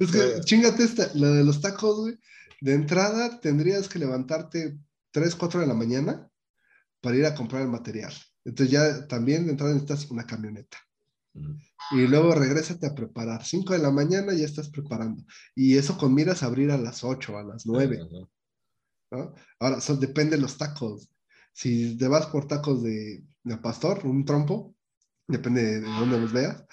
[0.00, 2.18] es que, chingate esta, la de los tacos, güey
[2.60, 4.78] de entrada tendrías que levantarte
[5.10, 6.30] 3, 4 de la mañana
[7.00, 8.12] para ir a comprar el material.
[8.44, 10.78] Entonces ya también de entrada necesitas una camioneta.
[11.90, 13.44] Y luego regrésate a preparar.
[13.44, 15.22] 5 de la mañana ya estás preparando.
[15.54, 18.00] Y eso con miras a abrir a las 8, a las 9.
[19.60, 21.10] Ahora, eso depende de los tacos.
[21.52, 23.24] Si te vas por tacos de,
[23.62, 24.74] pastor, un trompo,
[25.28, 26.64] depende de dónde los veas,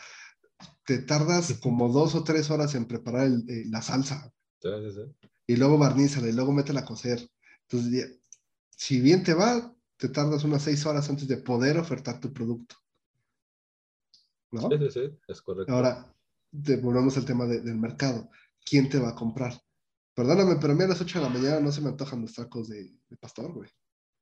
[0.85, 4.31] te tardas como dos o tres horas en preparar eh, la salsa.
[4.61, 7.29] Sí, sí, sí y luego barnízala y luego métela a coser.
[7.63, 8.19] Entonces,
[8.69, 12.75] si bien te va, te tardas unas seis horas antes de poder ofertar tu producto.
[14.51, 14.69] ¿No?
[14.69, 15.73] Sí, sí, sí, es correcto.
[15.73, 16.13] Ahora,
[16.51, 18.29] volvemos al tema del mercado.
[18.63, 19.59] ¿Quién te va a comprar?
[20.13, 22.33] Perdóname, pero a mí a las 8 de la mañana no se me antojan los
[22.33, 23.69] tacos de, pastor, güey.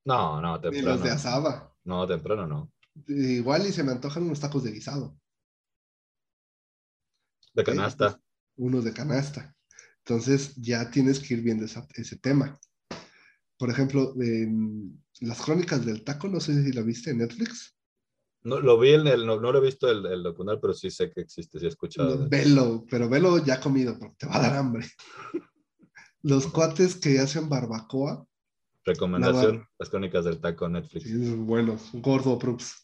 [0.05, 0.87] No, no, temprano.
[0.87, 1.75] Ni los de asaba.
[1.83, 2.71] No, temprano no.
[3.07, 5.19] Igual y se me antojan unos tacos de guisado.
[7.53, 8.19] De canasta.
[8.55, 9.55] Unos de canasta.
[10.05, 12.59] Entonces ya tienes que ir viendo ese tema.
[13.57, 17.75] Por ejemplo, en Las Crónicas del Taco, no sé si la viste en Netflix.
[18.43, 21.11] No, lo vi en el, no, lo he visto el, el documental, pero sí sé
[21.11, 22.27] que existe, sí he escuchado.
[22.27, 24.87] velo, pero velo ya comido, porque te va a dar hambre.
[26.23, 28.25] Los cuates que hacen barbacoa.
[28.83, 31.03] Recomendación, Las Crónicas del Taco Netflix.
[31.03, 32.80] Sí, buenos, gordo Props.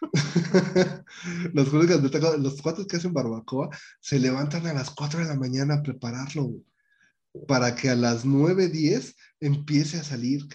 [1.52, 3.68] los, los cuates que hacen barbacoa
[4.00, 6.52] se levantan a las 4 de la mañana a prepararlo
[7.46, 10.46] para que a las 9, 10 empiece a salir.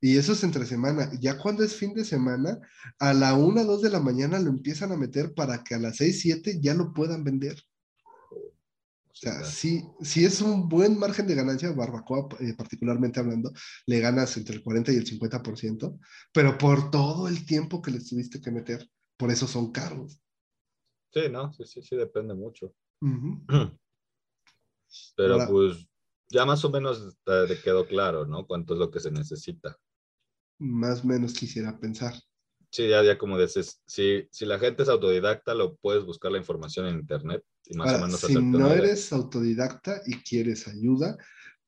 [0.00, 1.10] Y eso es entre semana.
[1.20, 2.58] Ya cuando es fin de semana,
[2.98, 5.96] a la 1, 2 de la mañana lo empiezan a meter para que a las
[5.96, 7.56] 6, 7 ya lo puedan vender.
[9.20, 13.52] O sea, si, si es un buen margen de ganancia, barbacoa eh, particularmente hablando,
[13.84, 15.98] le ganas entre el 40 y el 50%,
[16.32, 20.18] pero por todo el tiempo que le tuviste que meter, por eso son caros.
[21.12, 22.74] Sí, no, sí, sí, sí, depende mucho.
[25.16, 25.86] Pero pues
[26.30, 28.46] ya más o menos te quedó claro, ¿no?
[28.46, 29.76] Cuánto es lo que se necesita.
[30.58, 32.14] Más o menos quisiera pensar.
[32.70, 36.38] Sí, ya, ya como dices, si, si la gente es autodidacta, lo puedes buscar la
[36.38, 37.44] información en internet
[37.74, 41.16] más o menos Si no eres autodidacta y quieres ayuda,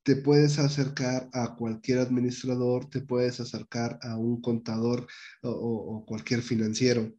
[0.02, 5.06] te puedes acercar a cualquier administrador, te puedes acercar a un contador
[5.42, 7.12] o, cualquier financiero.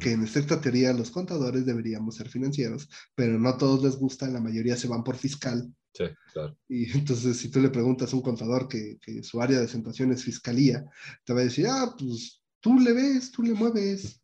[0.00, 4.26] Que en estricta teoría los contadores deberíamos ser financieros, pero no a todos les gusta,
[4.28, 5.72] la mayoría se van por fiscal.
[5.94, 6.58] Sí, claro.
[6.68, 10.10] Y entonces, si tú le preguntas a un contador que, que, su área de acentuación
[10.10, 10.84] es fiscalía,
[11.24, 14.20] te va a decir, ah, pues tú le ves, tú le mueves,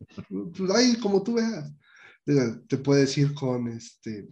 [0.75, 1.71] ahí como tú veas.
[2.25, 4.29] Te puede decir con, este,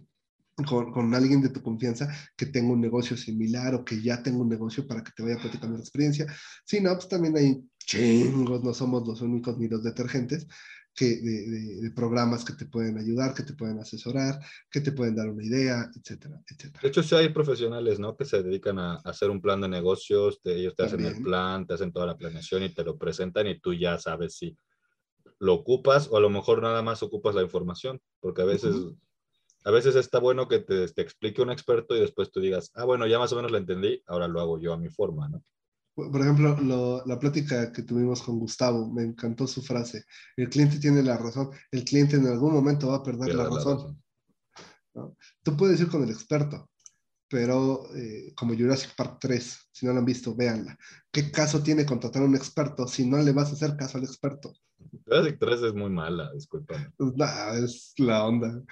[0.66, 4.38] con, con, alguien de tu confianza que tenga un negocio similar o que ya tenga
[4.38, 6.26] un negocio para que te vaya platicando la experiencia.
[6.64, 10.46] Si no, pues también hay chingos, no somos los únicos ni los detergentes,
[10.94, 14.38] que, de, programas que te pueden ayudar, que te pueden asesorar,
[14.70, 16.80] que te pueden dar una idea, etcétera, etcétera.
[16.82, 18.16] De hecho, sí hay profesionales, ¿no?
[18.16, 21.74] Que se dedican a, hacer un plan de negocios, ellos te hacen el plan, te
[21.74, 24.56] hacen toda la planeación y te lo presentan y tú ya sabes si
[25.42, 28.76] lo ocupas o a lo mejor nada más ocupas la información, porque a veces...
[29.64, 32.84] A veces está bueno que te, te explique un experto y después tú digas, ah,
[32.84, 35.40] bueno, ya más o menos lo entendí, ahora lo hago yo a mi forma, ¿no?
[35.94, 40.04] Por ejemplo, la plática que tuvimos con Gustavo, me encantó su frase.
[40.36, 44.02] El cliente tiene la razón, el cliente en algún momento va a perder la, razón.
[45.44, 46.68] Tú puedes ir con el experto,
[47.28, 50.76] pero eh, como Jurassic Park 3, si no lo han visto, véanla.
[51.12, 54.04] ¿Qué caso tiene contratar a un experto si no le vas a hacer caso al
[54.04, 54.52] experto?
[55.04, 56.74] Jurassic 3 es muy mala, disculpa.
[56.96, 57.12] Pues
[57.62, 58.62] es la onda.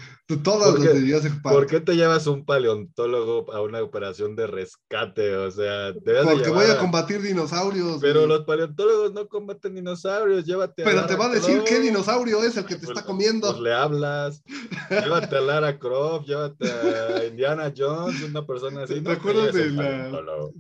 [0.42, 1.54] Todas las de Jurassic Park.
[1.54, 5.36] ¿Por qué te llevas un paleontólogo a una operación de rescate?
[5.36, 7.98] O sea, Porque voy a combatir dinosaurios.
[8.00, 12.56] Pero los paleontólogos no combaten dinosaurios, llévate Pero te va a decir qué dinosaurio es
[12.56, 13.48] el que te pues está comiendo.
[13.50, 14.42] Pues le hablas,
[14.90, 19.00] llévate a Lara Croft, llévate a Indiana Jones, una persona así.
[19.00, 20.10] ¿Te acuerdas de la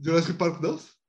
[0.02, 0.99] Jurassic Park 2?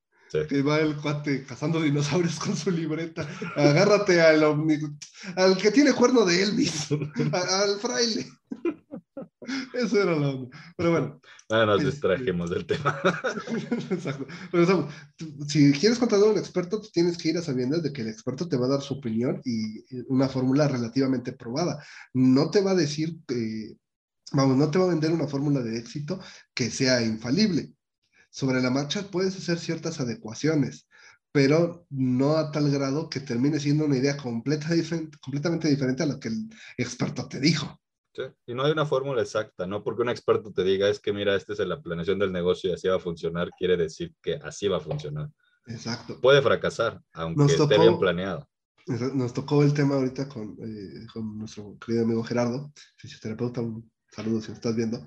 [0.48, 3.28] Que va el cuate cazando dinosaurios con su libreta.
[3.56, 4.44] Agárrate al,
[5.36, 8.28] al que tiene cuerno de Elvis, al fraile.
[9.74, 10.50] Eso era lo.
[10.78, 11.22] Pero bueno.
[11.50, 12.98] Ah, nos este, distrajimos del tema.
[13.90, 14.26] Exacto.
[14.52, 14.88] Pero,
[15.48, 18.08] si quieres contratar a un experto, tú tienes que ir a sabiendas de que el
[18.08, 21.84] experto te va a dar su opinión y una fórmula relativamente probada.
[22.14, 23.18] No te va a decir,
[24.32, 26.22] vamos, no te va a vender una fórmula de éxito
[26.54, 27.74] que sea infalible
[28.32, 30.88] sobre la marcha puedes hacer ciertas adecuaciones,
[31.32, 36.08] pero no a tal grado que termine siendo una idea completa diferente, completamente diferente a
[36.08, 37.80] lo que el experto te dijo.
[38.14, 38.24] Sí.
[38.48, 39.84] Y no hay una fórmula exacta, ¿no?
[39.84, 42.74] Porque un experto te diga es que mira, esta es la planeación del negocio y
[42.74, 45.30] así va a funcionar, quiere decir que así va a funcionar.
[45.68, 46.20] Exacto.
[46.20, 48.50] Puede fracasar, aunque esté bien planeado.
[48.88, 54.42] Nos tocó el tema ahorita con, eh, con nuestro querido amigo Gerardo, fisioterapeuta, un saludo
[54.42, 55.00] si lo estás viendo.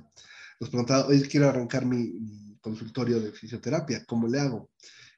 [0.61, 4.71] Nos preguntaba, hoy quiero arrancar mi consultorio de fisioterapia, ¿cómo le hago?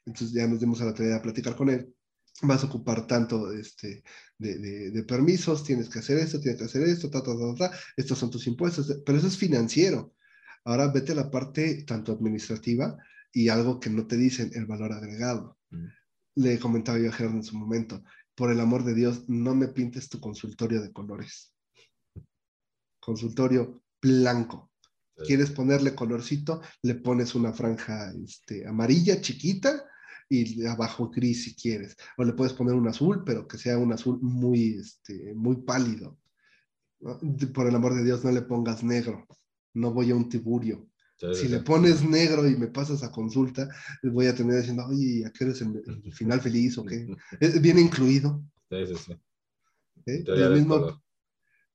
[0.05, 1.95] Entonces ya nos dimos a la tarea de platicar con él.
[2.43, 4.03] Vas a ocupar tanto este,
[4.37, 7.79] de, de, permisos, tienes que hacer esto, tienes que hacer esto, ta, ta, ta, ta,
[7.97, 10.13] estos son tus impuestos, pero eso es financiero.
[10.65, 12.97] Ahora vete a la parte tanto administrativa
[13.33, 15.57] y algo que no te dicen, el valor agregado.
[15.71, 15.87] Mm.
[16.35, 18.03] Le comentaba yo a Gerardo en su momento,
[18.35, 21.55] por el amor de Dios, no me pintes tu consultorio de colores.
[23.01, 24.66] Consultorio blanco,
[25.25, 29.85] quieres ponerle colorcito, le pones una franja este, amarilla chiquita
[30.29, 31.97] y abajo gris si quieres.
[32.17, 36.19] O le puedes poner un azul, pero que sea un azul muy, este, muy pálido.
[37.55, 39.27] Por el amor de Dios, no le pongas negro.
[39.75, 40.89] No voy a un tiburio.
[41.33, 43.69] si le pones negro y me pasas a consulta,
[44.03, 47.07] voy a tener diciendo, oye, ¿a qué eres el, final feliz o qué?
[47.61, 48.43] ¿Viene incluido?
[48.71, 49.17] Sí, sí, sí.
[50.07, 50.25] ¿Eh?
[50.51, 51.03] mismo,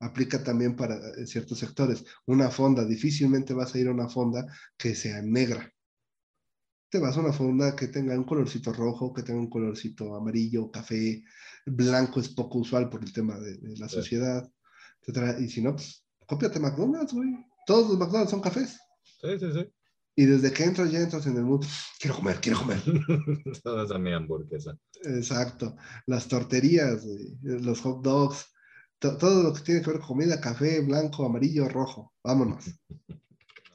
[0.02, 2.04] aplica también para eh, ciertos sectores.
[2.26, 4.46] Una fonda, difícilmente vas a ir a una fonda
[4.78, 5.72] que sea negra.
[6.90, 10.70] Te vas a una fonda que tenga un colorcito rojo, que tenga un colorcito amarillo,
[10.70, 11.24] café,
[11.66, 14.50] blanco es poco usual por el tema de, la sociedad,
[15.02, 15.40] etc.
[15.40, 17.30] Y si no, pues cópiate McDonald's, güey.
[17.66, 18.78] Todos los McDonald's son cafés.
[19.22, 19.72] Sí, sí, sí.
[20.16, 21.66] Y desde que entras ya entras en el mundo,
[21.98, 22.82] quiero comer, quiero comer.
[23.64, 24.78] Todas a mi hamburguesa.
[25.04, 25.78] Exacto.
[26.06, 27.06] Las torterías,
[27.42, 28.52] los hot dogs,
[29.02, 32.14] todo lo que tiene que ver con comida, café, blanco, amarillo, rojo.
[32.24, 32.66] Vámonos.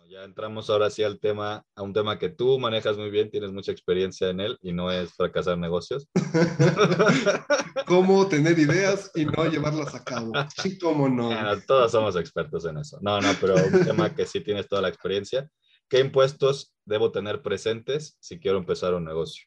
[0.08, 3.52] Ya entramos ahora sí al tema, a un tema que tú manejas muy bien, tienes
[3.52, 6.08] mucha experiencia en él y no es fracasar negocios.
[7.86, 10.32] cómo tener ideas y no llevarlas a cabo.
[10.62, 11.30] Sí, cómo no.
[11.66, 12.98] todos somos expertos en eso.
[13.02, 15.50] No, no, pero un tema que sí tienes toda la experiencia.
[15.88, 19.44] ¿Qué impuestos debo tener presentes si quiero empezar un negocio?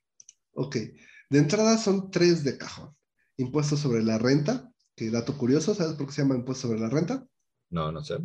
[0.54, 0.76] Ok,
[1.30, 2.96] de entrada son tres de cajón.
[3.38, 4.69] Impuestos sobre la renta,
[5.08, 7.26] dato curioso, ¿sabes por qué se llama impuesto sobre la renta?
[7.70, 8.18] No, no sé.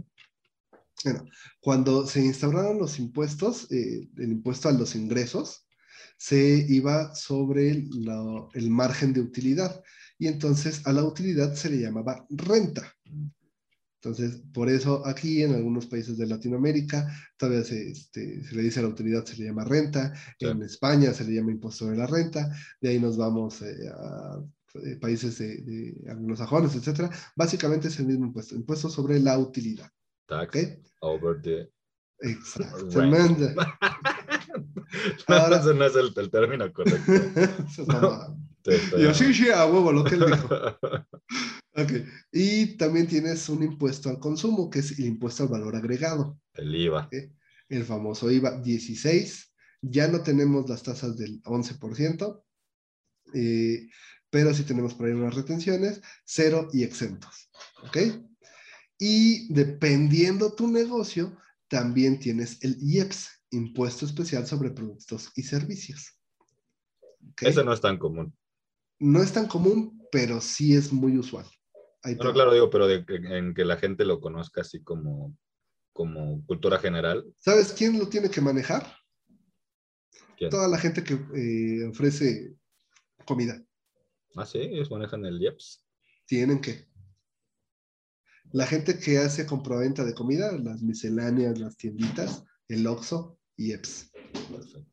[1.05, 1.25] Bueno,
[1.61, 5.67] cuando se instauraron los impuestos, eh, el impuesto a los ingresos,
[6.17, 9.83] se iba sobre el margen de utilidad
[10.19, 12.95] y entonces a la utilidad se le llamaba renta.
[14.05, 18.83] Entonces, por eso aquí en algunos países de Latinoamérica todavía se, este, le dice a
[18.83, 22.55] la utilidad, se le llama renta, en España se le llama impuesto sobre la renta,
[22.83, 24.45] de ahí nos vamos eh, a
[24.75, 29.91] eh, países de, de, anglosajones, etcétera, básicamente es el mismo impuesto, impuesto sobre la utilidad.
[30.27, 31.71] Tax over the...
[32.21, 32.87] Exacto.
[32.87, 33.15] Bueno.
[35.27, 37.13] Ahora, eso no es el, término correcto.
[38.99, 40.49] Yo sí, sí, a huevo, lo que él dijo.
[41.77, 42.07] Okay.
[42.31, 46.39] Y también tienes un impuesto al consumo, que es el impuesto al valor agregado.
[46.53, 47.11] El IVA.
[47.69, 49.53] El famoso IVA 16.
[49.83, 52.45] Ya no tenemos las tasas del 11%,
[53.35, 53.89] eh,
[54.35, 57.49] pero sí tenemos por ahí unas retenciones, cero y exentos.
[57.87, 57.99] ¿Ok?
[58.99, 61.39] Y dependiendo tu negocio,
[61.69, 66.19] también tienes el IEPS, Impuesto Especial sobre Productos y Servicios.
[67.41, 68.37] Ese no es tan común.
[68.99, 71.47] No es tan común, pero sí es muy usual.
[72.03, 75.39] No, claro, digo, pero en que la gente lo conozca así como,
[75.93, 77.25] como cultura general.
[77.39, 78.97] ¿Sabes quién lo tiene que manejar?
[80.51, 82.57] Toda la gente que eh, ofrece
[83.25, 83.64] comida.
[84.37, 85.85] Ah, sí, ellos manejan el IEPS.
[86.27, 86.87] Tienen que.
[88.53, 94.11] La gente que hace compraventa de comida, las misceláneas, las tienditas, el OXO, IEPS.
[94.51, 94.87] Perfecto.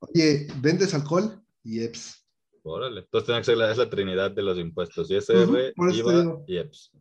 [0.00, 1.42] Oye, ¿vendes alcohol?
[1.64, 2.26] IEPS.
[2.62, 3.00] Órale.
[3.00, 5.10] Entonces tiene que ser la, es la trinidad de los impuestos.
[5.10, 6.92] ISR, IVA y IEPS.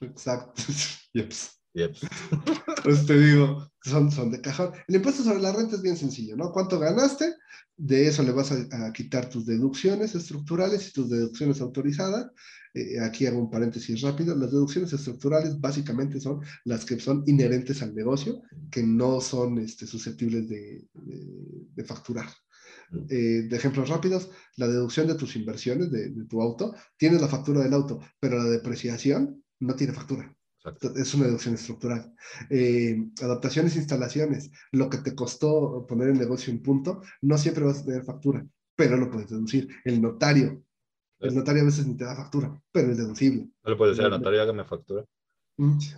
[0.00, 0.62] Exacto.
[1.12, 1.57] IEPS.
[1.78, 2.00] IEPS.
[2.84, 4.72] Pues te digo, son, son de cajón.
[4.86, 6.52] El impuesto sobre la renta es bien sencillo, ¿no?
[6.52, 7.34] ¿Cuánto ganaste?
[7.76, 12.28] De eso le vas a quitar tus deducciones estructurales y tus deducciones autorizadas
[12.74, 17.82] eh, aquí hago un paréntesis rápido, las deducciones estructurales básicamente son las que son inherentes
[17.82, 20.86] al negocio, que no son este, susceptibles de,
[21.84, 22.28] facturar.
[23.10, 27.62] Eh, de ejemplos rápidos, la deducción de tus inversiones de, tu auto, tienes la factura
[27.62, 30.34] del auto, pero la depreciación no tiene factura.
[30.96, 32.14] Es una deducción estructural.
[32.50, 37.64] Eh, adaptaciones e instalaciones, lo que te costó poner el negocio en punto, no siempre
[37.64, 39.68] vas a tener factura, pero lo puedes deducir.
[39.84, 40.62] El notario
[41.20, 43.48] el notario a veces ni te da factura, pero es deducible.
[43.64, 45.04] No le puede decir al notario hágame factura.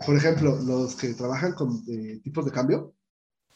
[0.06, 2.94] Por ejemplo, los que trabajan con eh, tipos de cambio,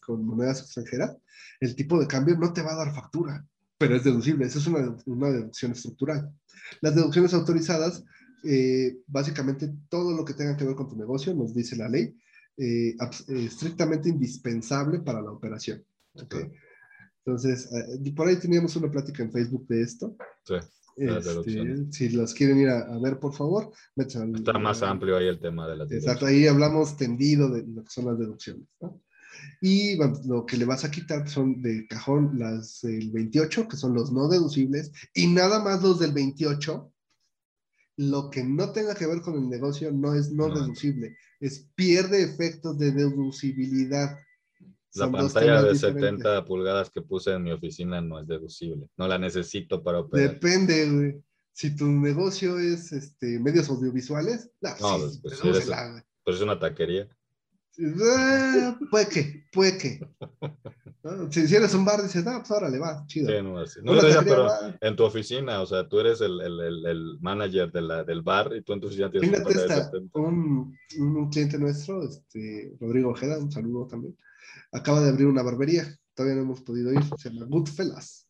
[0.01, 1.16] con monedas extranjeras,
[1.60, 3.47] el tipo de cambio no te va a dar factura,
[3.78, 4.44] pero es deducible.
[4.44, 6.31] Esa es una, una deducción estructural.
[6.82, 8.05] Las deducciones autorizadas,
[8.45, 12.16] eh, básicamente todo lo que tenga que ver con tu negocio, nos dice la ley,
[12.57, 12.95] eh,
[13.29, 15.85] estrictamente indispensable para la operación.
[16.15, 16.51] Okay.
[17.25, 17.69] Entonces,
[18.15, 20.16] por ahí teníamos una plática en Facebook de esto.
[20.45, 20.55] Sí.
[20.97, 25.66] Este, si los quieren ir a, ver, por favor, Está más amplio ahí el tema
[25.69, 28.69] de las Exacto, ahí hablamos tendido de lo que son las deducciones.
[29.61, 29.97] Y
[30.27, 34.12] lo que le vas a quitar son de cajón las del 28, que son los
[34.12, 36.93] no deducibles, y nada más los del 28.
[37.97, 40.49] Lo que no tenga que ver con el negocio no es no.
[40.49, 44.19] deducible, es pierde efectos de deducibilidad.
[44.95, 48.89] La pantalla de 70 pulgadas que puse en mi oficina no es deducible.
[48.97, 50.31] No la necesito para operar.
[50.31, 51.25] Depende, güey.
[51.53, 57.09] Si tu negocio es este, medios audiovisuales, no, pues, pues, pues, es, una taquería.
[57.79, 60.01] Eh, puede que, puede que.
[61.31, 63.29] Si, eres un bar, dices, no, pues ahora le va, chido.
[63.29, 63.79] Sí, no, así.
[63.83, 63.93] no
[64.25, 64.49] pero
[64.81, 68.57] en tu oficina, o sea, tú eres el, el, el, manager de la, del bar
[68.57, 73.53] y tú en tu oficina tienes Fíjate, un, un, cliente nuestro, este, Rodrigo Ojeda, un
[73.53, 74.17] saludo también
[74.73, 78.29] acaba de abrir una barbería, todavía no hemos podido ir, se llama Goodfellas,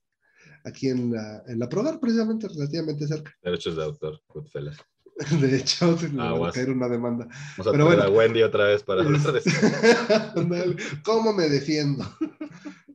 [0.64, 3.32] aquí en la, en la Progar, precisamente, relativamente cerca.
[3.42, 4.76] Derechos de autor, Goodfellas.
[5.40, 5.96] De hecho,
[6.52, 7.28] caer una demanda.
[7.56, 9.04] Vamos a Pero bueno, a Wendy otra vez para
[11.04, 12.04] ¿Cómo me defiendo?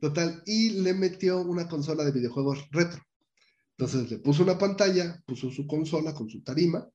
[0.00, 3.00] Total, y le metió una consola de videojuegos retro.
[3.76, 6.86] Entonces le puso una pantalla, puso su consola con su tarima,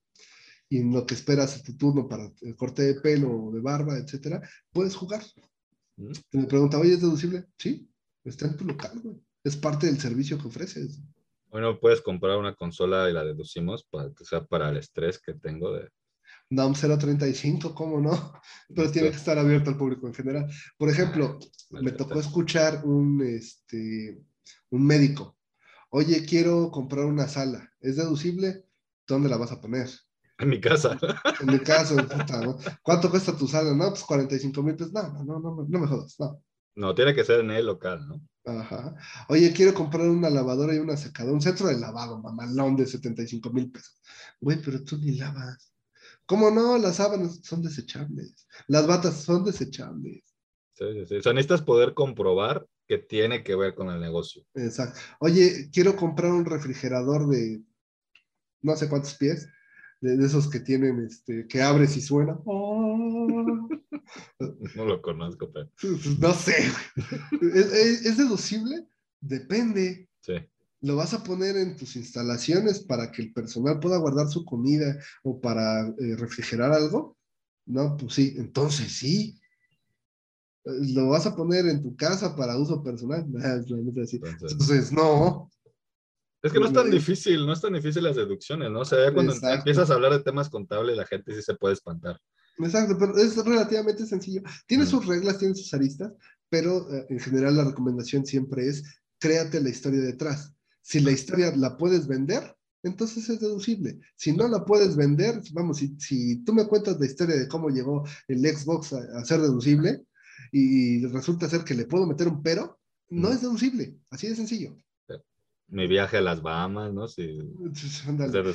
[0.70, 3.98] y en lo que esperas tu turno para el corte de pelo o de barba,
[3.98, 4.42] etcétera,
[4.72, 5.24] puedes jugar.
[5.98, 7.46] Me pregunta, oye, ¿es deducible?
[7.58, 7.90] Sí,
[8.24, 9.16] está en tu local, güey.
[9.44, 11.00] Es parte del servicio que ofreces.
[11.56, 15.36] Bueno, puedes comprar una consola y la deducimos para que sea para el estrés que
[15.36, 15.90] tengo de...
[16.50, 18.34] NAM 035, ¿cómo no?
[18.76, 20.52] Pero tiene que estar abierto al público en general.
[20.78, 24.22] Por ejemplo, me tocó escuchar un, este,
[24.72, 25.38] un médico.
[25.92, 27.72] Oye, quiero comprar una sala.
[27.80, 28.66] ¿Es deducible?
[29.08, 29.88] ¿Dónde la vas a poner?
[30.38, 31.00] En mi casa.
[31.40, 31.96] En mi casa,
[32.84, 33.74] ¿cuánto cuesta tu sala?
[33.74, 34.92] No, pues 45 mil pesos.
[34.92, 36.44] No, no, no, no, no me jodas, no.
[36.76, 38.22] No, tiene que ser en el local, ¿no?
[38.46, 38.96] Ajá.
[39.30, 43.50] Oye, quiero comprar una lavadora y una secadora, un centro de lavado, mamalón de 75
[43.52, 44.00] mil pesos.
[44.40, 45.74] Güey, pero tú ni lavas.
[46.26, 46.78] ¿Cómo no?
[46.78, 48.48] Las sábanas son desechables.
[48.68, 50.24] Las batas son desechables.
[50.74, 51.16] Sí, sí, sí.
[51.16, 54.44] O sea, necesitas poder comprobar que tiene que ver con el negocio.
[54.54, 55.00] Exacto.
[55.20, 57.62] Oye, quiero comprar un refrigerador de
[58.62, 59.48] no sé cuántos pies
[60.02, 62.40] de, esos que tienen, este, que abres y suena.
[64.76, 65.70] No lo conozco, pero.
[66.20, 66.54] No sé.
[67.42, 68.88] ¿Es, deducible?
[69.20, 70.10] Depende.
[70.22, 70.34] Sí.
[70.82, 74.98] ¿Lo vas a poner en tus instalaciones para que el personal pueda guardar su comida
[75.24, 77.18] o para eh, refrigerar algo?
[77.66, 79.40] No, pues sí, entonces sí.
[80.64, 83.26] lo vas a poner en tu casa para uso personal.
[83.68, 85.50] Entonces, no.
[86.46, 88.82] Es que no es tan difícil, no es tan difícil las deducciones, ¿no?
[88.82, 92.22] O sea, cuando empiezas a hablar de temas contables, la gente sí se puede espantar.
[92.60, 94.44] Exacto, pero es relativamente sencillo.
[94.68, 96.14] Tiene sus reglas, tiene sus aristas,
[96.48, 98.84] pero eh, en general la recomendación siempre es
[99.18, 100.54] créate la historia detrás.
[100.82, 104.00] Si la historia la puedes vender, entonces es deducible.
[104.16, 107.70] Si no la puedes vender, vamos, si, si tú me cuentas la historia de cómo
[107.70, 110.06] llegó el Xbox a, ser deducible
[110.52, 114.78] y resulta ser que le puedo meter un pero, no es deducible, así de sencillo.
[115.68, 117.08] Mi viaje a las Bahamas, ¿no?
[117.08, 117.40] Sí.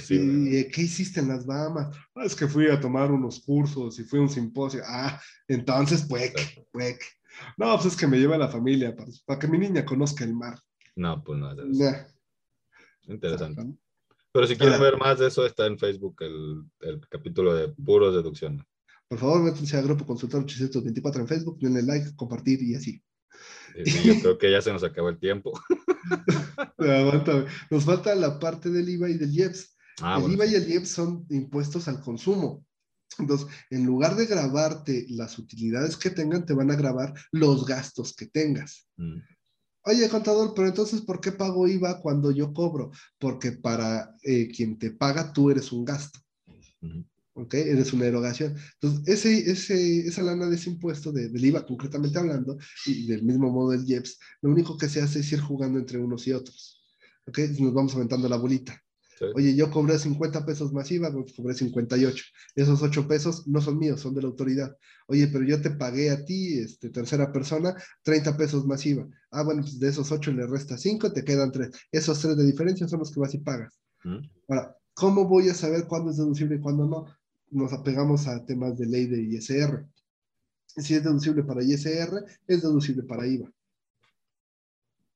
[0.09, 1.97] ¿Y qué hiciste en las Bahamas?
[2.15, 4.83] Ah, es que fui a tomar unos cursos y fui a un simposio.
[4.87, 6.33] Ah, entonces, pues,
[6.71, 6.99] pues.
[7.57, 10.25] No, pues es que me lleva a la familia para, para que mi niña conozca
[10.25, 10.59] el mar.
[10.97, 11.51] No, pues no.
[11.53, 12.07] Es
[13.09, 13.75] Interesante.
[14.33, 18.15] Pero si quieren ver más de eso, está en Facebook el, el capítulo de puros
[18.15, 18.65] deducciones.
[19.09, 23.03] Por favor, métanse a Grupo Consultor 824 en Facebook, denle like, compartir y así.
[24.05, 25.53] Yo creo que ya se nos acabó el tiempo.
[27.71, 29.77] Nos falta la parte del IVA y del IEPS.
[30.01, 32.65] Ah, el IVA y el IEPS son impuestos al consumo.
[33.19, 38.15] Entonces, en lugar de grabarte las utilidades que tengan, te van a grabar los gastos
[38.15, 38.89] que tengas.
[38.97, 39.19] Mm.
[39.83, 42.91] Oye, contador, pero entonces, ¿por qué pago IVA cuando yo cobro?
[43.19, 46.21] Porque para eh, quien te paga, tú eres un gasto.
[47.41, 47.55] ¿Ok?
[47.55, 48.55] Eres una erogación.
[48.81, 53.23] Entonces, ese, ese, esa lana de ese impuesto, de, del IVA concretamente hablando, y del
[53.23, 56.33] mismo modo del IEPS, lo único que se hace es ir jugando entre unos y
[56.33, 56.83] otros.
[57.27, 57.39] ¿Ok?
[57.59, 58.81] Nos vamos aumentando la bolita.
[59.35, 62.25] Oye, yo cobré 50 pesos más IVA, pues cobré 58.
[62.55, 64.75] Esos 8 pesos no son míos, son de la autoridad.
[65.09, 69.07] Oye, pero yo te pagué a ti, este, tercera persona, 30 pesos más IVA.
[69.31, 71.71] Ah, bueno, pues de esos 8 le resta 5, te quedan 3.
[71.93, 73.79] Esos 3 de diferencia son los que vas y pagas.
[74.49, 77.05] Ahora, ¿cómo voy a saber cuándo es deducible y cuándo no?
[77.51, 79.87] Nos apegamos a temas de ley de ISR.
[80.67, 83.53] Si es deducible para ISR, es deducible para IVA.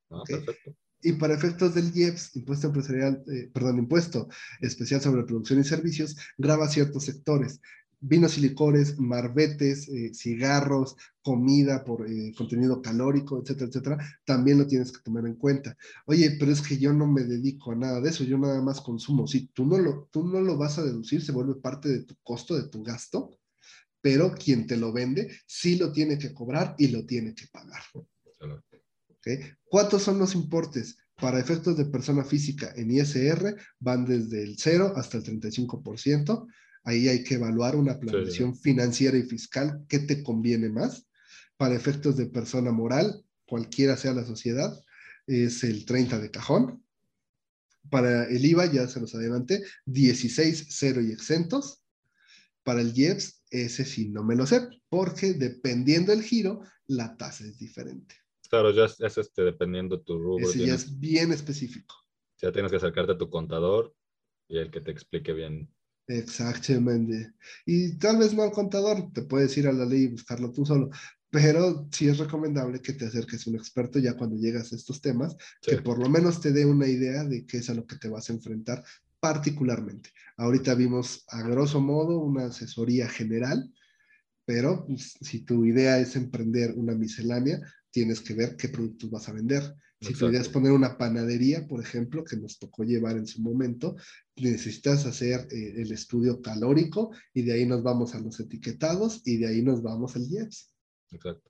[0.09, 0.75] Ah, perfecto
[1.05, 4.27] y para efectos del IEPS, impuesto empresarial, eh, perdón, impuesto
[4.59, 7.61] especial sobre producción y servicios, graba ciertos sectores.
[7.99, 14.67] Vinos y licores, marbetes, eh, cigarros, comida por eh, contenido calórico, etcétera, etcétera, también lo
[14.67, 15.75] tienes que tomar en cuenta.
[16.05, 18.81] Oye, pero es que yo no me dedico a nada de eso, yo nada más
[18.81, 19.27] consumo.
[19.27, 22.15] Si tú no lo, tú no lo vas a deducir, se vuelve parte de tu
[22.21, 23.39] costo, de tu gasto,
[24.01, 27.81] pero quien te lo vende sí lo tiene que cobrar y lo tiene que pagar.
[29.63, 30.97] ¿Cuántos son los importes?
[31.15, 36.45] Para efectos de persona física en ISR van desde el 0 hasta el 35%.
[36.85, 39.83] Ahí hay que evaluar una planeación financiera y fiscal.
[39.89, 41.07] ¿Qué te conviene más?
[41.57, 44.71] Para efectos de persona moral, cualquiera sea la sociedad,
[45.25, 46.83] es el 30 de cajón.
[47.89, 51.83] Para el IVA, ya se los adelanté, 16, 0 y exentos.
[52.63, 57.45] Para el IEPS, ese sí no me lo sé, porque dependiendo del giro, la tasa
[57.45, 58.15] es diferente.
[58.49, 60.47] Claro, ya es, este, dependiendo tu rubro.
[60.47, 61.95] Ese ya es bien específico.
[62.41, 63.95] Ya tienes que acercarte a tu contador
[64.47, 65.71] y el que te explique bien.
[66.07, 67.33] Exactamente.
[67.65, 70.65] Y tal vez no al contador, te puedes ir a la ley y buscarlo tú
[70.65, 70.89] solo,
[71.31, 75.01] pero sí es recomendable que te acerques a un experto ya cuando llegas a estos
[75.01, 77.97] temas, que por lo menos te dé una idea de qué es a lo que
[77.97, 78.83] te vas a enfrentar
[79.19, 80.11] particularmente.
[80.37, 83.73] Ahorita vimos a grosso modo una asesoría general,
[84.45, 87.59] pero pues, si tu idea es emprender una miscelánea,
[87.95, 89.73] tienes que ver qué productos vas a vender.
[90.01, 93.95] Si querías poner una panadería, por ejemplo, que nos tocó llevar en su momento,
[94.35, 99.37] necesitas hacer eh, el estudio calórico y de ahí nos vamos a los etiquetados y
[99.37, 100.73] de ahí nos vamos al IEPS.
[101.11, 101.49] Exacto.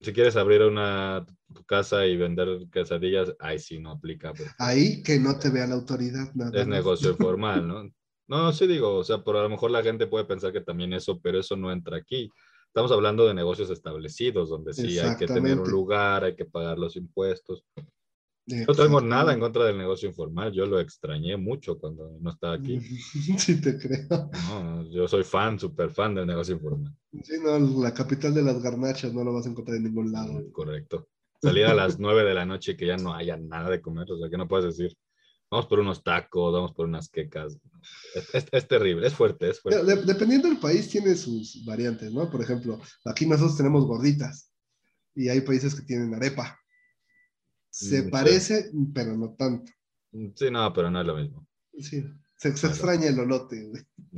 [0.00, 1.24] Si quieres abrir una
[1.66, 4.32] casa y vender quesadillas, ahí sí no aplica.
[4.58, 6.34] Ahí que no te vea la autoridad.
[6.34, 7.88] Nada es negocio formal, ¿no?
[8.26, 10.92] No, sí digo, o sea, por a lo mejor la gente puede pensar que también
[10.92, 12.28] eso, pero eso no entra aquí.
[12.68, 16.78] Estamos hablando de negocios establecidos, donde sí hay que tener un lugar, hay que pagar
[16.78, 17.64] los impuestos.
[18.46, 22.54] No tengo nada en contra del negocio informal, yo lo extrañé mucho cuando no estaba
[22.54, 22.78] aquí.
[23.38, 24.30] Sí, te creo.
[24.90, 26.94] yo soy fan, súper fan del negocio informal.
[27.22, 30.50] Sí, no, la capital de las garnachas no lo vas a encontrar en ningún lado.
[30.52, 31.08] Correcto.
[31.42, 34.10] Salir a las nueve de la noche y que ya no haya nada de comer,
[34.10, 34.96] o sea, que no puedes decir,
[35.50, 37.58] vamos por unos tacos, vamos por unas quecas.
[38.32, 39.96] Es, terrible, es fuerte, es fuerte.
[40.04, 42.30] dependiendo del país tiene sus variantes, ¿no?
[42.30, 44.52] Por ejemplo, aquí nosotros tenemos gorditas
[45.14, 46.58] y hay países que tienen arepa.
[47.70, 49.70] Se mm, parece, pero no tanto.
[50.34, 51.46] Sí, no, pero no es lo mismo.
[51.78, 52.04] Sí,
[52.36, 53.70] se, extraña el olote.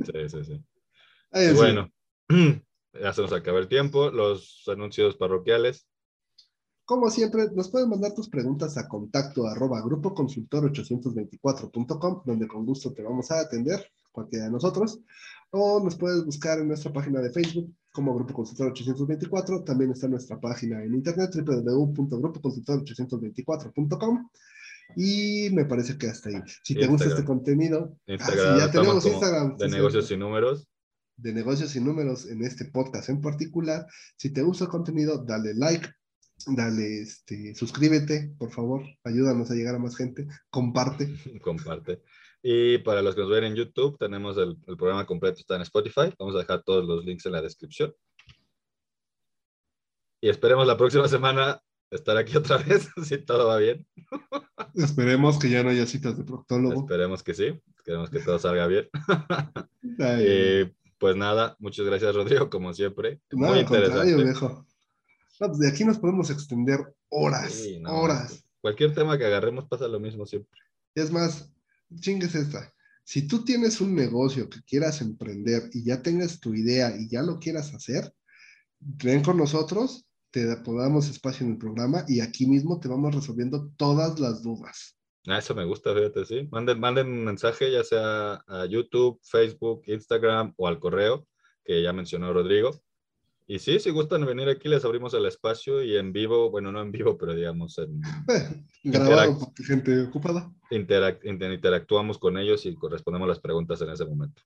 [0.05, 1.53] Sí, sí, sí.
[1.55, 1.91] bueno,
[2.93, 4.09] ya se nos acaba el tiempo.
[4.09, 5.87] Los anuncios parroquiales.
[6.91, 13.01] Como siempre, nos pueden mandar tus preguntas a contacto arroba grupoconsultor824.com, donde con gusto te
[13.01, 13.89] vamos a atender.
[14.11, 14.99] cualquiera de nosotros,
[15.51, 19.63] o nos puedes buscar en nuestra página de Facebook como Grupo Consultor 824.
[19.63, 24.29] También está nuestra página en internet www.grupoconsultor824.com.
[24.97, 26.41] Y me parece que hasta ahí.
[26.61, 29.55] Si te gusta este contenido, Instagram, ya tenemos Instagram.
[29.55, 30.67] De negocios y números.
[31.15, 33.87] De negocios y números en este podcast en particular.
[34.17, 35.87] Si te gusta el contenido, dale like,
[36.47, 41.07] dale, este, suscríbete, por favor, ayúdanos a llegar a más gente, comparte.
[41.41, 42.01] comparte.
[42.43, 45.61] Y para los que nos ven en YouTube, tenemos el, el, programa completo, está en
[45.61, 46.11] Spotify.
[46.17, 47.93] Vamos a dejar todos los links en la descripción.
[50.21, 51.61] Y esperemos la próxima semana
[51.91, 53.85] estar aquí otra vez, si todo va bien.
[54.73, 56.81] Esperemos que ya no haya citas de proctólogo.
[56.81, 58.89] Esperemos que sí, esperemos que todo salga bien.
[59.83, 60.65] y
[60.97, 63.19] pues nada, muchas gracias Rodrigo, como siempre.
[63.31, 64.15] Muy interesante.
[64.15, 64.65] viejo.
[65.47, 68.45] Pues, de aquí nos podemos extender horas, horas.
[68.61, 70.59] Cualquier tema que agarremos pasa lo mismo siempre.
[70.93, 71.51] Es más,
[71.99, 72.71] chingues esta.
[73.03, 77.23] Si tú tienes un negocio que quieras emprender y ya tengas tu idea y ya
[77.23, 78.13] lo quieras hacer,
[78.79, 83.71] ven con nosotros, te podamos espacio en el programa y aquí mismo te vamos resolviendo
[83.77, 84.95] todas las dudas.
[85.25, 86.47] Ah, eso me gusta, fíjate, sí.
[86.51, 91.27] Manden, manden un mensaje, ya sea a YouTube, Facebook, Instagram o al correo
[91.63, 92.79] que ya mencionó Rodrigo.
[93.51, 96.81] Y sí, si gustan venir aquí, les abrimos el espacio y en vivo, bueno, no
[96.81, 98.01] en vivo, pero digamos en...
[98.29, 100.49] Eh, grabado, gente ocupada.
[100.69, 104.41] interactuamos con ellos y correspondemos las preguntas en ese momento.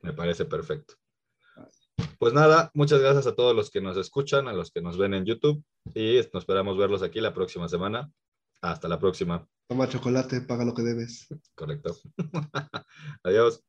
[0.00, 0.94] Me parece perfecto.
[2.18, 5.12] Pues nada, muchas gracias a todos los que nos escuchan, a los que nos ven
[5.12, 5.62] en YouTube
[5.94, 8.10] y nos esperamos verlos aquí la próxima semana.
[8.62, 9.46] Hasta la próxima.
[9.68, 11.28] Toma chocolate, paga lo que debes.
[11.54, 11.94] Correcto.
[13.22, 13.62] Adiós.